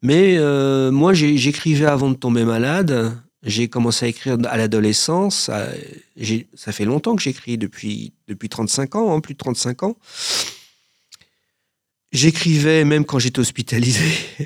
Mais 0.02 0.38
moi, 0.92 1.14
j'écrivais 1.14 1.86
avant 1.86 2.10
de 2.10 2.16
tomber 2.16 2.44
malade. 2.46 3.12
J'ai 3.46 3.68
commencé 3.68 4.06
à 4.06 4.08
écrire 4.10 4.38
à 4.46 4.58
l'adolescence. 4.58 5.52
Ça, 6.56 6.72
fait 6.72 6.86
longtemps 6.86 7.16
que 7.16 7.22
j'écris, 7.22 7.58
depuis, 7.60 8.12
depuis 8.28 8.50
35 8.50 8.96
ans, 8.96 9.16
hein, 9.16 9.20
plus 9.22 9.36
de 9.36 9.38
35 9.38 9.84
ans. 9.84 9.98
J'écrivais 12.12 12.86
même 12.86 13.06
quand 13.06 13.20
j'étais 13.20 13.40
hospitalisé. 13.40 14.06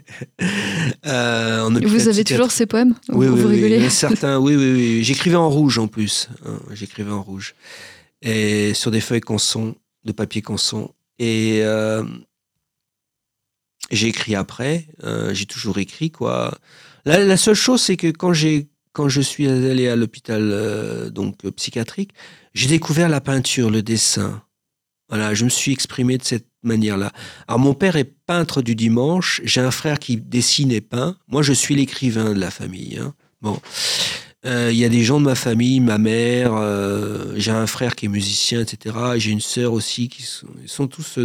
Euh, 1.06 1.62
en 1.62 1.72
Vous 1.72 2.08
avez 2.08 2.24
toujours 2.24 2.52
ces 2.52 2.66
poèmes 2.66 2.94
Oui, 3.10 3.28
oui, 3.28 3.40
vous 3.40 3.48
rigolez 3.48 3.90
certains, 3.90 4.38
oui, 4.38 4.56
oui, 4.56 4.72
oui. 4.74 5.04
J'écrivais 5.04 5.36
en 5.38 5.50
rouge 5.50 5.78
en 5.78 5.88
plus. 5.88 6.28
hein, 6.46 6.60
J'écrivais 6.72 7.12
en 7.12 7.22
rouge. 7.22 7.56
Et 8.22 8.74
sur 8.74 8.92
des 8.92 9.00
feuilles 9.00 9.22
canson, 9.22 9.76
de 10.04 10.12
papier 10.12 10.42
canson. 10.42 10.94
Et 11.20 11.60
euh, 11.64 12.04
j'ai 13.92 14.08
écrit 14.08 14.36
après. 14.36 14.88
euh, 15.04 15.34
j'ai 15.34 15.46
toujours 15.46 15.78
écrit, 15.78 16.12
quoi. 16.12 16.58
La, 17.06 17.24
la 17.24 17.38
seule 17.38 17.56
chose, 17.56 17.82
c'est 17.82 17.98
que 17.98 18.08
quand, 18.08 18.34
j'ai, 18.34 18.68
quand 18.94 19.10
je 19.10 19.22
suis 19.22 19.48
allé 19.48 19.88
à 19.88 19.96
l'hôpital 19.96 20.50
euh, 20.52 21.10
donc 21.10 21.38
psychiatrique, 21.56 22.12
j'ai 22.54 22.68
découvert 22.68 23.10
la 23.10 23.22
peinture, 23.22 23.70
le 23.70 23.82
dessin. 23.82 24.42
Voilà, 25.10 25.34
je 25.34 25.44
me 25.44 25.50
suis 25.50 25.72
exprimé 25.72 26.18
de 26.18 26.24
cette 26.24 26.48
manière-là. 26.64 27.12
Alors, 27.48 27.60
mon 27.60 27.74
père 27.74 27.96
est 27.96 28.04
peintre 28.26 28.62
du 28.62 28.76
dimanche. 28.76 29.42
J'ai 29.44 29.62
un 29.62 29.72
frère 29.72 29.98
qui 29.98 30.18
dessine 30.18 30.72
et 30.72 30.82
peint. 30.82 31.18
Moi, 31.28 31.42
je 31.42 31.54
suis 31.54 31.76
l'écrivain 31.76 32.34
de 32.34 32.40
la 32.40 32.52
famille. 32.52 32.98
hein. 33.00 33.14
Bon. 33.42 33.60
Euh, 34.46 34.70
Il 34.72 34.78
y 34.78 34.86
a 34.86 34.90
des 34.90 35.04
gens 35.04 35.20
de 35.20 35.26
ma 35.26 35.36
famille, 35.36 35.80
ma 35.80 35.98
mère, 35.98 36.54
euh, 36.56 37.34
j'ai 37.36 37.52
un 37.52 37.68
frère 37.68 37.96
qui 37.96 38.06
est 38.06 38.10
musicien, 38.10 38.62
etc. 38.62 38.96
Et 39.16 39.20
J'ai 39.20 39.32
une 39.32 39.42
sœur 39.42 39.74
aussi 39.74 40.10
qui 40.10 40.22
sont, 40.24 40.48
ils 40.62 40.70
sont 40.70 40.88
tous 40.88 41.18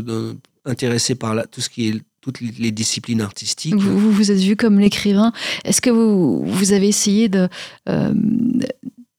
intéressés 0.64 1.14
par 1.14 1.46
tout 1.48 1.60
ce 1.60 1.68
qui 1.68 1.88
est 1.88 2.00
toutes 2.24 2.40
les, 2.58 2.70
disciplines 2.70 3.20
artistiques. 3.20 3.74
Vous, 3.74 3.98
vous 3.98 4.10
vous 4.10 4.30
êtes 4.30 4.38
vu 4.38 4.56
comme 4.56 4.78
l'écrivain. 4.78 5.32
Est-ce 5.64 5.80
que 5.82 5.90
vous, 5.90 6.42
vous 6.46 6.72
avez 6.72 6.88
essayé 6.88 7.28
de, 7.28 7.48
euh, 7.88 8.14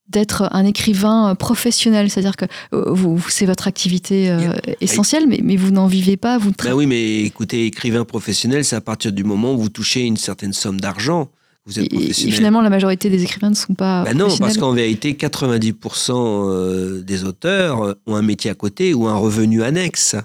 d'être 0.09 0.49
un 0.51 0.65
écrivain 0.65 1.35
professionnel? 1.35 2.09
C'est-à-dire 2.09 2.35
que 2.35 2.45
euh, 2.73 2.85
vous, 2.87 3.23
c'est 3.29 3.45
votre 3.45 3.67
activité 3.67 4.31
euh, 4.31 4.53
essentielle, 4.81 5.25
mais, 5.27 5.39
mais 5.43 5.55
vous 5.55 5.69
n'en 5.71 5.85
vivez 5.87 6.17
pas, 6.17 6.39
vous 6.39 6.51
Ben 6.63 6.73
oui, 6.73 6.87
mais 6.87 7.19
écoutez, 7.21 7.67
écrivain 7.67 8.05
professionnel, 8.05 8.65
c'est 8.65 8.75
à 8.75 8.81
partir 8.81 9.11
du 9.11 9.23
moment 9.23 9.53
où 9.53 9.57
vous 9.59 9.69
touchez 9.69 10.01
une 10.01 10.17
certaine 10.17 10.53
somme 10.53 10.81
d'argent, 10.81 11.29
vous 11.67 11.79
êtes 11.79 11.85
Et- 11.85 11.95
et, 11.95 11.99
professionnel. 11.99 12.33
finalement, 12.35 12.61
la 12.61 12.69
majorité 12.71 13.09
des 13.11 13.21
écrivains 13.23 13.51
ne 13.51 13.55
sont 13.55 13.75
pas 13.75 14.03
Ben 14.03 14.17
non, 14.17 14.35
parce 14.37 14.57
qu'en 14.57 14.73
vérité, 14.73 15.13
90% 15.13 16.11
euh, 16.49 17.01
des 17.01 17.23
auteurs 17.23 17.95
ont 18.07 18.15
un 18.15 18.21
métier 18.23 18.49
à 18.49 18.55
côté 18.55 18.93
ou 18.95 19.07
un 19.07 19.15
revenu 19.15 19.61
annexe. 19.61 20.15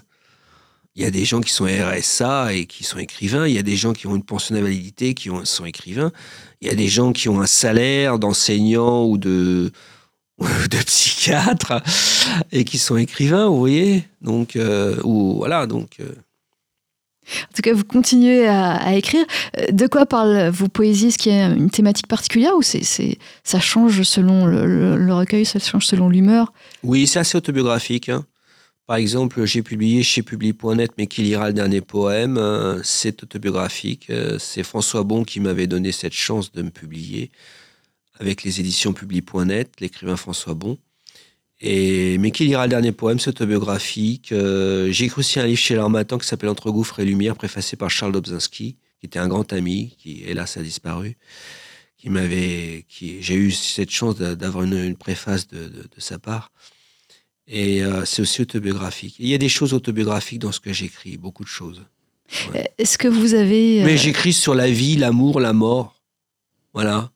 Il 1.01 1.05
y 1.05 1.07
a 1.07 1.11
des 1.11 1.25
gens 1.25 1.41
qui 1.41 1.51
sont 1.51 1.65
RSA 1.65 2.53
et 2.53 2.67
qui 2.67 2.83
sont 2.83 2.99
écrivains. 2.99 3.47
Il 3.47 3.55
y 3.55 3.57
a 3.57 3.63
des 3.63 3.75
gens 3.75 3.91
qui 3.91 4.05
ont 4.05 4.15
une 4.15 4.21
pension 4.23 4.53
d'invalidité 4.53 5.15
qui 5.15 5.31
ont- 5.31 5.45
sont 5.45 5.65
écrivains. 5.65 6.11
Il 6.61 6.67
y 6.67 6.71
a 6.71 6.75
des 6.75 6.89
gens 6.89 7.11
qui 7.11 7.27
ont 7.27 7.41
un 7.41 7.47
salaire 7.47 8.19
d'enseignant 8.19 9.05
ou 9.05 9.17
de, 9.17 9.71
ou 10.37 10.45
de 10.69 10.77
psychiatre 10.85 11.81
et 12.51 12.65
qui 12.65 12.77
sont 12.77 12.97
écrivains, 12.97 13.47
vous 13.47 13.57
voyez. 13.57 14.03
Donc, 14.21 14.55
euh, 14.55 14.95
ou 15.03 15.37
voilà, 15.37 15.65
donc. 15.65 15.93
euh, 16.01 16.13
En 17.49 17.55
tout 17.55 17.63
cas, 17.63 17.73
vous 17.73 17.83
continuez 17.83 18.45
à, 18.47 18.73
à 18.75 18.93
écrire. 18.93 19.25
Euh, 19.57 19.71
De 19.71 19.87
quoi 19.87 20.05
parlent 20.05 20.49
vos 20.49 20.67
poésies 20.67 21.07
Est-ce 21.07 21.17
qu'il 21.17 21.31
y 21.33 21.35
a 21.35 21.47
une 21.47 21.71
thématique 21.71 22.05
particulière 22.07 22.55
ou 22.55 22.61
c'est, 22.61 22.83
ça 23.43 23.59
change 23.59 24.03
selon 24.03 24.45
le, 24.45 24.67
le- 24.67 24.97
le 24.97 25.13
recueil, 25.15 25.45
ça 25.45 25.57
change 25.57 25.87
selon 25.87 26.09
l'humeur? 26.09 26.53
Oui, 26.83 27.07
c'est 27.07 27.17
assez 27.17 27.37
autobiographique. 27.37 28.09
hein. 28.09 28.23
Par 28.91 28.97
exemple, 28.97 29.45
j'ai 29.45 29.63
publié 29.63 30.03
chez 30.03 30.21
Publi.net 30.21 30.91
Mais 30.97 31.07
qui 31.07 31.21
lira 31.21 31.47
le 31.47 31.53
dernier 31.53 31.79
poème 31.79 32.37
Euh, 32.37 32.81
C'est 32.83 33.23
autobiographique. 33.23 34.09
Euh, 34.09 34.37
C'est 34.37 34.63
François 34.63 35.03
Bon 35.05 35.23
qui 35.23 35.39
m'avait 35.39 35.65
donné 35.65 35.93
cette 35.93 36.11
chance 36.11 36.51
de 36.51 36.61
me 36.61 36.71
publier 36.71 37.31
avec 38.19 38.43
les 38.43 38.59
éditions 38.59 38.91
Publi.net, 38.91 39.79
l'écrivain 39.79 40.17
François 40.17 40.55
Bon. 40.55 40.77
Et 41.61 42.17
Mais 42.17 42.31
qui 42.31 42.43
lira 42.43 42.65
le 42.65 42.69
dernier 42.69 42.91
poème 42.91 43.17
C'est 43.17 43.29
autobiographique. 43.29 44.33
Euh, 44.33 44.91
j'ai 44.91 45.05
écrit 45.05 45.19
aussi 45.21 45.39
un 45.39 45.45
livre 45.45 45.57
chez 45.57 45.75
l'Armatan 45.75 46.17
qui 46.17 46.27
s'appelle 46.27 46.49
Entre 46.49 46.69
gouffres 46.69 46.99
et 46.99 47.05
lumière, 47.05 47.37
préfacé 47.37 47.77
par 47.77 47.89
Charles 47.89 48.11
Dobzynski, 48.11 48.75
qui 48.99 49.05
était 49.05 49.19
un 49.19 49.29
grand 49.29 49.53
ami, 49.53 49.95
qui 49.99 50.21
hélas 50.25 50.57
a 50.57 50.63
disparu. 50.63 51.15
Qui 51.95 52.09
m'avait, 52.09 52.85
j'ai 52.89 53.35
eu 53.35 53.51
cette 53.51 53.91
chance 53.91 54.17
d'a- 54.17 54.35
d'avoir 54.35 54.65
une, 54.65 54.97
préface 54.97 55.47
de 55.47 55.71
sa 55.97 56.19
part. 56.19 56.51
Et 57.53 57.83
euh, 57.83 58.05
c'est 58.05 58.21
aussi 58.21 58.41
autobiographique. 58.41 59.15
Il 59.19 59.27
y 59.27 59.33
a 59.33 59.37
des 59.37 59.49
choses 59.49 59.73
autobiographiques 59.73 60.39
dans 60.39 60.53
ce 60.53 60.61
que 60.61 60.71
j'écris, 60.71 61.17
beaucoup 61.17 61.43
de 61.43 61.49
choses. 61.49 61.81
Est-ce 62.77 62.97
que 62.97 63.09
vous 63.09 63.33
avez... 63.33 63.81
euh, 63.81 63.85
Mais 63.85 63.97
j'écris 63.97 64.31
sur 64.31 64.55
la 64.55 64.69
vie, 64.71 64.95
l'amour, 64.95 65.41
la 65.41 65.51
mort. 65.51 66.01
Voilà. 66.73 67.11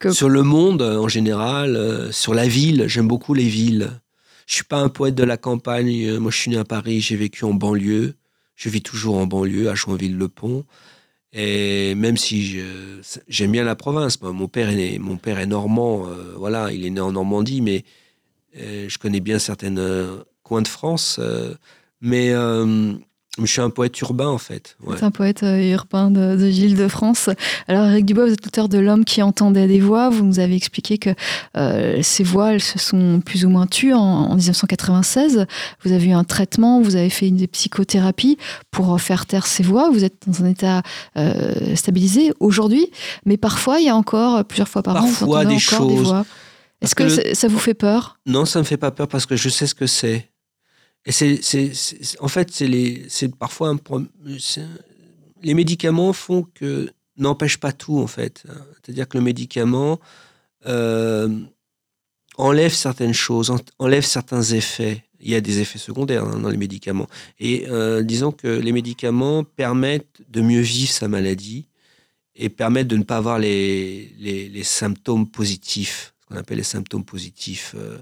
Que- 0.00 0.10
Sur 0.12 0.28
le 0.28 0.42
monde 0.42 0.82
euh, 0.82 0.98
en 0.98 1.06
général, 1.06 1.76
euh, 1.76 2.10
sur 2.10 2.34
la 2.34 2.48
ville. 2.48 2.86
J'aime 2.88 3.06
beaucoup 3.06 3.32
les 3.32 3.46
villes. 3.46 3.92
Je 4.48 4.54
suis 4.56 4.64
pas 4.64 4.78
un 4.78 4.88
poète 4.88 5.14
de 5.14 5.22
la 5.22 5.36
campagne. 5.36 6.04
euh, 6.04 6.18
Moi, 6.18 6.32
je 6.32 6.38
suis 6.38 6.50
né 6.50 6.56
à 6.56 6.64
Paris, 6.64 7.00
j'ai 7.00 7.14
vécu 7.14 7.44
en 7.44 7.54
banlieue. 7.54 8.14
Je 8.56 8.68
vis 8.68 8.82
toujours 8.82 9.16
en 9.18 9.26
banlieue, 9.26 9.70
à 9.70 9.76
Joinville-le-Pont. 9.76 10.64
Et 11.32 11.94
même 11.94 12.16
si 12.16 12.58
j'aime 13.28 13.52
bien 13.52 13.62
la 13.64 13.76
province, 13.76 14.20
moi, 14.20 14.32
mon 14.32 14.48
père 14.48 14.68
est, 14.68 14.74
né- 14.74 14.98
mon 14.98 15.16
père 15.16 15.38
est 15.38 15.46
normand, 15.46 16.06
euh, 16.08 16.34
voilà, 16.36 16.72
il 16.72 16.84
est 16.84 16.90
né 16.90 17.00
en 17.00 17.12
Normandie, 17.12 17.60
mais 17.62 17.84
euh, 18.58 18.86
je 18.88 18.98
connais 18.98 19.20
bien 19.20 19.38
certains 19.38 19.74
coins 20.42 20.62
de 20.62 20.68
France. 20.68 21.16
euh, 21.20 21.54
mais 22.00 22.30
euh, 22.32 22.94
je 23.38 23.46
suis 23.46 23.62
un 23.62 23.70
poète 23.70 23.98
urbain, 24.00 24.26
en 24.28 24.36
fait. 24.36 24.76
ouais. 24.84 24.96
C'est 24.98 25.04
un 25.04 25.10
poète 25.10 25.42
euh, 25.42 25.72
urbain 25.72 26.10
de, 26.10 26.36
de 26.36 26.46
Île-de-France. 26.48 27.30
Alors, 27.66 27.86
Eric 27.86 28.04
Dubois, 28.04 28.26
vous 28.26 28.32
êtes 28.32 28.44
l'auteur 28.44 28.68
de 28.68 28.76
L'homme 28.78 29.06
qui 29.06 29.22
entendait 29.22 29.66
des 29.68 29.80
voix. 29.80 30.10
Vous 30.10 30.22
nous 30.24 30.38
avez 30.38 30.54
expliqué 30.54 30.98
que 30.98 31.10
euh, 31.56 32.00
ces 32.02 32.24
voix, 32.24 32.52
elles 32.52 32.60
se 32.60 32.78
sont 32.78 33.22
plus 33.24 33.46
ou 33.46 33.48
moins 33.48 33.66
tues 33.66 33.94
en, 33.94 34.00
en 34.00 34.34
1996. 34.34 35.46
Vous 35.84 35.92
avez 35.92 36.08
eu 36.08 36.12
un 36.12 36.24
traitement, 36.24 36.82
vous 36.82 36.94
avez 36.96 37.08
fait 37.08 37.28
une 37.28 37.46
psychothérapie 37.46 38.36
pour 38.70 39.00
faire 39.00 39.24
taire 39.24 39.46
ces 39.46 39.62
voix. 39.62 39.88
Vous 39.90 40.04
êtes 40.04 40.24
dans 40.26 40.44
un 40.44 40.48
état 40.50 40.82
euh, 41.16 41.74
stabilisé 41.74 42.32
aujourd'hui, 42.40 42.88
mais 43.24 43.38
parfois, 43.38 43.80
il 43.80 43.86
y 43.86 43.88
a 43.88 43.96
encore, 43.96 44.44
plusieurs 44.44 44.68
fois 44.68 44.82
par 44.82 44.96
an, 44.96 45.06
vous 45.06 45.26
des 45.46 45.54
encore 45.54 45.86
des 45.86 45.94
choses. 45.96 46.06
voix. 46.08 46.26
Est-ce 46.82 46.94
que, 46.94 47.08
ça- 47.08 47.34
ça 47.34 47.48
vous 47.48 47.58
fait 47.58 47.74
peur? 47.74 48.18
Non, 48.26 48.44
ça 48.44 48.58
me 48.58 48.64
fait 48.64 48.76
pas 48.76 48.90
peur 48.90 49.08
parce 49.08 49.26
que 49.26 49.36
je 49.36 49.48
sais 49.48 49.66
ce 49.66 49.74
que 49.74 49.86
c'est. 49.86 50.28
Et 51.04 51.12
c'est, 51.12 51.40
en 52.20 52.28
fait, 52.28 52.50
c'est 52.52 52.66
les, 52.68 53.06
c'est 53.08 53.34
parfois 53.34 53.68
un 53.68 53.76
pro- 53.76 54.02
c'est- 54.38 54.66
les 55.42 55.54
médicaments 55.54 56.12
font 56.12 56.46
que 56.54 56.90
n'empêchent 57.16 57.58
pas 57.58 57.72
tout 57.72 57.98
en 57.98 58.06
fait. 58.06 58.44
C'est-à-dire 58.84 59.08
que 59.08 59.18
le 59.18 59.24
médicament 59.24 59.98
euh, 60.66 61.28
enlève 62.36 62.72
certaines 62.72 63.14
choses, 63.14 63.50
en- 63.50 63.58
enlève 63.78 64.04
certains 64.04 64.42
effets. 64.42 65.04
Il 65.20 65.30
y 65.30 65.34
a 65.34 65.40
des 65.40 65.60
effets 65.60 65.78
secondaires 65.78 66.24
hein, 66.24 66.38
dans 66.38 66.48
les 66.48 66.56
médicaments. 66.56 67.08
Et 67.38 67.66
euh, 67.68 68.02
disons 68.02 68.32
que 68.32 68.48
les 68.48 68.72
médicaments 68.72 69.44
permettent 69.44 70.20
de 70.28 70.40
mieux 70.40 70.60
vivre 70.60 70.90
sa 70.90 71.06
maladie 71.08 71.68
et 72.34 72.48
permettent 72.48 72.88
de 72.88 72.96
ne 72.96 73.02
pas 73.04 73.18
avoir 73.18 73.38
les, 73.38 74.12
les, 74.18 74.48
les 74.48 74.64
symptômes 74.64 75.28
positifs, 75.28 76.11
qu'on 76.32 76.38
appelle 76.38 76.58
les 76.58 76.64
symptômes 76.64 77.04
positifs, 77.04 77.74
euh, 77.78 77.98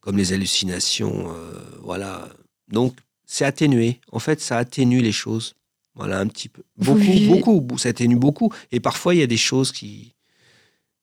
comme 0.00 0.16
les 0.16 0.32
hallucinations. 0.32 1.30
euh, 1.30 1.52
voilà. 1.82 2.28
Donc, 2.70 2.94
c'est 3.26 3.44
atténué. 3.44 4.00
En 4.12 4.18
fait, 4.18 4.40
ça 4.40 4.58
atténue 4.58 5.00
les 5.00 5.12
choses. 5.12 5.54
Voilà, 5.94 6.18
un 6.18 6.26
petit 6.26 6.48
peu. 6.48 6.62
Beaucoup, 6.76 7.60
beaucoup. 7.60 7.78
Ça 7.78 7.90
atténue 7.90 8.16
beaucoup. 8.16 8.52
Et 8.72 8.80
parfois, 8.80 9.14
il 9.14 9.20
y 9.20 9.22
a 9.22 9.26
des 9.28 9.36
choses 9.36 9.70
qui, 9.70 10.12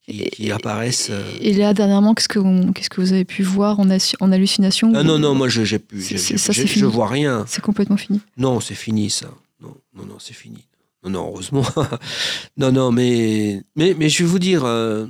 qui, 0.04 0.52
apparaissent. 0.52 1.08
euh. 1.12 1.24
Et 1.40 1.54
là, 1.54 1.74
dernièrement, 1.74 2.14
qu'est-ce 2.14 2.28
que, 2.28 2.40
vous- 2.40 2.74
qu'est-ce 2.74 2.90
que 2.90 3.00
vous 3.00 3.14
avez 3.14 3.24
pu 3.24 3.42
voir 3.44 3.80
en, 3.80 3.88
en 3.90 4.32
hallucination 4.32 4.92
Ah 4.96 5.04
non, 5.04 5.18
non, 5.18 5.34
moi, 5.34 5.48
je 5.48 5.64
j'ai 5.64 5.80
plus. 5.80 6.02
C'est- 6.02 6.18
j'ai- 6.18 6.38
c'est 6.38 6.52
je- 6.54 6.62
fini. 6.66 6.82
je 6.82 6.86
vois 6.86 7.08
rien. 7.08 7.46
C'est 7.48 7.62
complètement 7.62 7.98
fini. 7.98 8.20
Non, 8.38 8.60
c'est 8.60 8.76
fini 8.76 9.10
ça. 9.10 9.30
Non, 9.62 9.76
non, 9.96 10.06
non, 10.06 10.18
c'est 10.20 10.34
fini. 10.34 10.66
Non, 11.04 11.12
non, 11.12 11.28
heureusement. 11.30 11.64
non, 12.58 12.72
non, 12.74 12.92
mais, 12.92 13.62
mais, 13.78 13.96
mais 13.98 14.10
je 14.10 14.24
vais 14.24 14.30
vous 14.30 14.40
dire, 14.40 14.66
euh, 14.66 15.08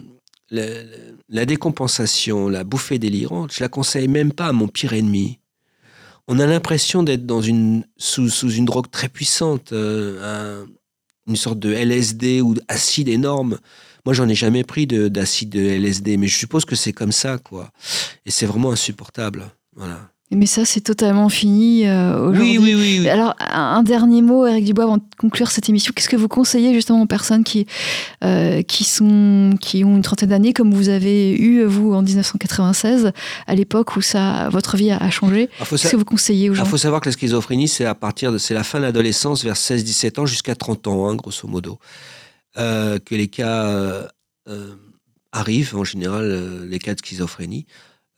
la, 0.51 1.45
décompensation, 1.45 2.49
la 2.49 2.63
bouffée 2.63 2.99
délirante, 2.99 3.53
je 3.53 3.61
la 3.63 3.69
conseille 3.69 4.07
même 4.07 4.31
pas 4.33 4.47
à 4.47 4.51
mon 4.51 4.67
pire 4.67 4.93
ennemi. 4.93 5.39
On 6.27 6.39
a 6.39 6.45
l'impression 6.45 7.03
d'être 7.03 7.25
dans 7.25 7.41
une 7.41 7.83
sous, 7.97 8.29
sous 8.29 8.51
une 8.51 8.65
drogue 8.65 8.89
très 8.91 9.09
puissante, 9.09 9.73
euh, 9.73 10.63
un- 10.63 10.67
une 11.27 11.35
sorte 11.35 11.59
de 11.59 11.73
LSD 11.73 12.41
ou 12.41 12.53
d'acide 12.55 13.07
énorme. 13.07 13.59
Moi, 14.05 14.13
j'en 14.13 14.27
ai 14.27 14.35
jamais 14.35 14.63
pris 14.63 14.87
de- 14.87 15.07
d'acide 15.07 15.49
de, 15.49 15.59
LSD, 15.61 16.17
mais 16.17 16.27
je 16.27 16.37
suppose 16.37 16.65
que 16.65 16.75
c'est 16.75 16.93
comme 16.93 17.11
ça, 17.11 17.37
quoi. 17.37 17.71
Et 18.25 18.31
c'est 18.31 18.45
vraiment 18.45 18.71
insupportable. 18.71 19.51
Voilà. 19.75 20.11
Mais 20.33 20.45
ça, 20.45 20.63
c'est 20.63 20.79
totalement 20.79 21.27
fini 21.27 21.85
euh, 21.85 22.17
aujourd'hui. 22.17 22.57
Oui, 22.57 22.73
oui, 22.73 22.75
oui. 22.75 22.99
oui. 23.01 23.09
Alors, 23.09 23.35
un 23.39 23.71
un 23.75 23.83
dernier 23.83 24.21
mot, 24.21 24.45
Eric 24.45 24.63
Dubois, 24.63 24.85
avant 24.85 24.97
de 24.97 25.03
conclure 25.17 25.51
cette 25.51 25.67
émission. 25.67 25.91
Qu'est-ce 25.95 26.07
que 26.07 26.15
vous 26.15 26.27
conseillez 26.29 26.73
justement 26.73 27.01
aux 27.01 27.05
personnes 27.05 27.43
qui, 27.43 27.65
euh, 28.23 28.61
qui, 28.61 28.83
sont, 28.85 29.51
qui 29.59 29.83
ont 29.83 29.95
une 29.95 30.01
trentaine 30.01 30.29
d'années, 30.29 30.53
comme 30.53 30.73
vous 30.73 30.87
avez 30.89 31.35
eu, 31.35 31.63
vous, 31.63 31.93
en 31.93 32.01
1996, 32.01 33.11
à 33.47 33.55
l'époque 33.55 33.95
où 33.97 34.01
ça, 34.01 34.47
votre 34.49 34.77
vie 34.77 34.91
a, 34.91 34.97
a 34.97 35.09
changé? 35.09 35.49
Ah, 35.59 35.65
Qu'est-ce 35.69 35.89
que 35.89 35.95
vous 35.97 36.05
conseillez 36.05 36.49
aux 36.49 36.53
Il 36.53 36.57
gens? 36.57 36.65
faut 36.65 36.77
savoir 36.77 37.01
que 37.01 37.09
la 37.09 37.13
schizophrénie, 37.13 37.67
c'est 37.67 37.85
à 37.85 37.95
partir 37.95 38.31
de, 38.31 38.37
c'est 38.37 38.53
la 38.53 38.63
fin 38.63 38.79
de 38.79 38.85
l'adolescence, 38.85 39.43
vers 39.43 39.55
16-17 39.55 40.19
ans 40.21 40.25
jusqu'à 40.25 40.55
30 40.55 40.87
ans, 40.87 41.09
hein, 41.09 41.15
grosso 41.15 41.47
modo, 41.47 41.79
euh, 42.57 42.99
que 42.99 43.15
les 43.15 43.27
cas 43.27 43.65
euh, 43.65 44.07
arrivent 45.31 45.75
en 45.75 45.83
général, 45.83 46.67
les 46.69 46.79
cas 46.79 46.93
de 46.93 46.99
schizophrénie. 46.99 47.65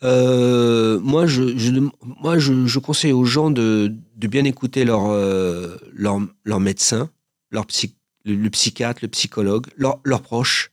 Euh, 0.04 0.99
moi, 0.99 1.26
je, 1.28 1.58
je, 1.58 1.72
moi 2.01 2.38
je, 2.38 2.66
je 2.66 2.80
conseille 2.80 3.14
aux 3.14 3.26
gens 3.26 3.51
de, 3.51 3.93
de 4.16 4.28
bien 4.28 4.43
écouter 4.43 4.84
leur, 4.86 5.06
euh, 5.08 5.78
leur, 5.93 6.20
leur 6.43 6.60
médecin, 6.60 7.10
leur 7.51 7.66
psy, 7.68 7.95
le, 8.26 8.36
le 8.36 8.49
psychiatre, 8.49 8.99
le 9.01 9.08
psychologue, 9.08 9.68
leur- 9.78 9.99
leurs 10.04 10.22
proches, 10.22 10.72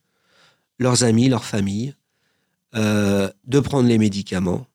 leurs 0.78 1.05
amis, 1.05 1.28
leur 1.28 1.45
famille, 1.45 1.95
euh, 2.74 3.28
de 3.47 3.61
prendre 3.61 3.89
les 3.89 3.99
médicaments. 3.99 4.66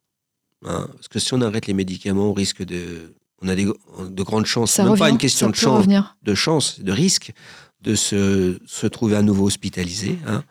hein, 0.65 0.87
parce 0.93 1.07
que 1.07 1.19
si 1.19 1.33
on 1.33 1.41
arrête 1.41 1.67
les 1.67 1.73
médicaments, 1.73 2.29
on 2.29 2.33
risque 2.33 2.63
de. 2.63 3.13
On 3.41 3.49
a 3.49 3.55
des, 3.55 3.65
de 3.65 4.23
grandes 4.23 4.45
chances, 4.45 4.71
Ça 4.71 4.83
même 4.83 4.91
revient, 4.93 4.99
pas 5.01 5.09
une 5.09 5.17
question 5.17 5.49
de 5.49 5.55
chance, 5.55 5.79
revenir. 5.79 6.15
de 6.23 6.33
chance, 6.33 6.79
de 6.79 6.91
risque 6.91 7.33
de 7.81 7.93
se, 7.93 8.57
se 8.65 8.87
trouver 8.87 9.17
à 9.17 9.21
nouveau 9.21 9.45
hospitalisé. 9.45 10.17
hein. 10.25 10.43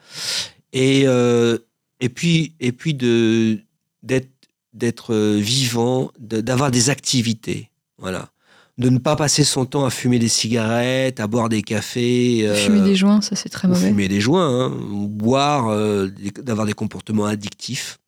Et, 0.74 1.04
euh, 1.06 1.58
et 2.00 2.08
puis, 2.10 2.54
et 2.60 2.72
puis 2.72 2.92
de, 2.94 3.58
d'être, 4.04 5.12
euh, 5.14 5.36
vivant, 5.38 6.12
de- 6.18 6.40
d'avoir 6.40 6.70
des 6.70 6.90
activités. 6.90 7.70
Voilà. 7.98 8.28
De 8.76 8.88
ne 8.90 8.98
pas 8.98 9.14
passer 9.16 9.44
son 9.44 9.66
temps 9.66 9.84
à 9.84 9.90
fumer 9.90 10.18
des 10.18 10.28
cigarettes, 10.28 11.20
à 11.20 11.26
boire 11.28 11.48
des 11.48 11.62
cafés. 11.62 12.46
euh, 12.46 12.54
Fumer 12.56 12.80
des 12.82 12.96
joints, 12.96 13.20
ça 13.20 13.36
c'est 13.36 13.48
très 13.48 13.68
mauvais. 13.68 13.86
fumer 13.88 14.08
des 14.08 14.20
joints, 14.20 14.66
hein, 14.66 14.72
boire, 15.08 15.68
euh, 15.68 16.08
d'avoir 16.42 16.66
des 16.66 16.72
comportements 16.72 17.24
addictifs. 17.26 17.98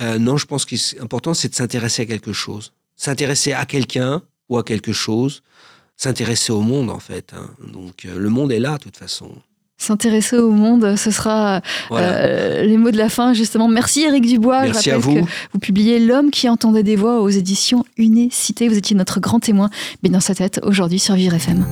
Euh, 0.00 0.18
non, 0.18 0.36
je 0.36 0.46
pense 0.46 0.64
que 0.64 0.76
c'est 0.76 1.00
important, 1.00 1.34
c'est 1.34 1.48
de 1.48 1.54
s'intéresser 1.54 2.02
à 2.02 2.06
quelque 2.06 2.32
chose. 2.32 2.72
S'intéresser 2.96 3.52
à 3.52 3.64
quelqu'un 3.66 4.22
ou 4.48 4.56
à 4.58 4.62
quelque 4.62 4.92
chose. 4.92 5.42
S'intéresser 5.96 6.52
au 6.52 6.60
monde, 6.60 6.90
en 6.90 6.98
fait. 7.00 7.32
hein. 7.34 7.48
Donc, 7.72 8.04
le 8.04 8.28
monde 8.28 8.52
est 8.52 8.60
là, 8.60 8.76
de 8.78 8.82
toute 8.84 8.96
façon. 8.98 9.30
S'intéresser 9.86 10.36
au 10.36 10.50
monde, 10.50 10.96
ce 10.96 11.10
sera 11.12 11.60
Voilà. 11.90 12.08
euh, 12.08 12.62
les 12.64 12.76
mots 12.76 12.90
de 12.90 12.96
la 12.98 13.08
fin, 13.08 13.34
justement. 13.34 13.68
Merci 13.68 14.02
Eric 14.02 14.26
Dubois. 14.26 14.62
Je 14.66 14.72
Merci 14.72 14.90
à 14.90 14.96
rappelle 14.96 15.18
vous. 15.20 15.24
que 15.26 15.30
vous 15.52 15.58
publiez 15.60 16.00
L'homme 16.00 16.30
qui 16.32 16.48
entendait 16.48 16.82
des 16.82 16.96
voix 16.96 17.20
aux 17.20 17.28
éditions 17.28 17.84
Unécité. 17.96 18.68
Vous 18.68 18.76
étiez 18.76 18.96
notre 18.96 19.20
grand 19.20 19.38
témoin. 19.38 19.70
Mais 20.02 20.08
dans 20.08 20.20
sa 20.20 20.34
tête, 20.34 20.60
aujourd'hui 20.64 20.98
sur 20.98 21.14
Vivre 21.14 21.34
FM. 21.34 21.64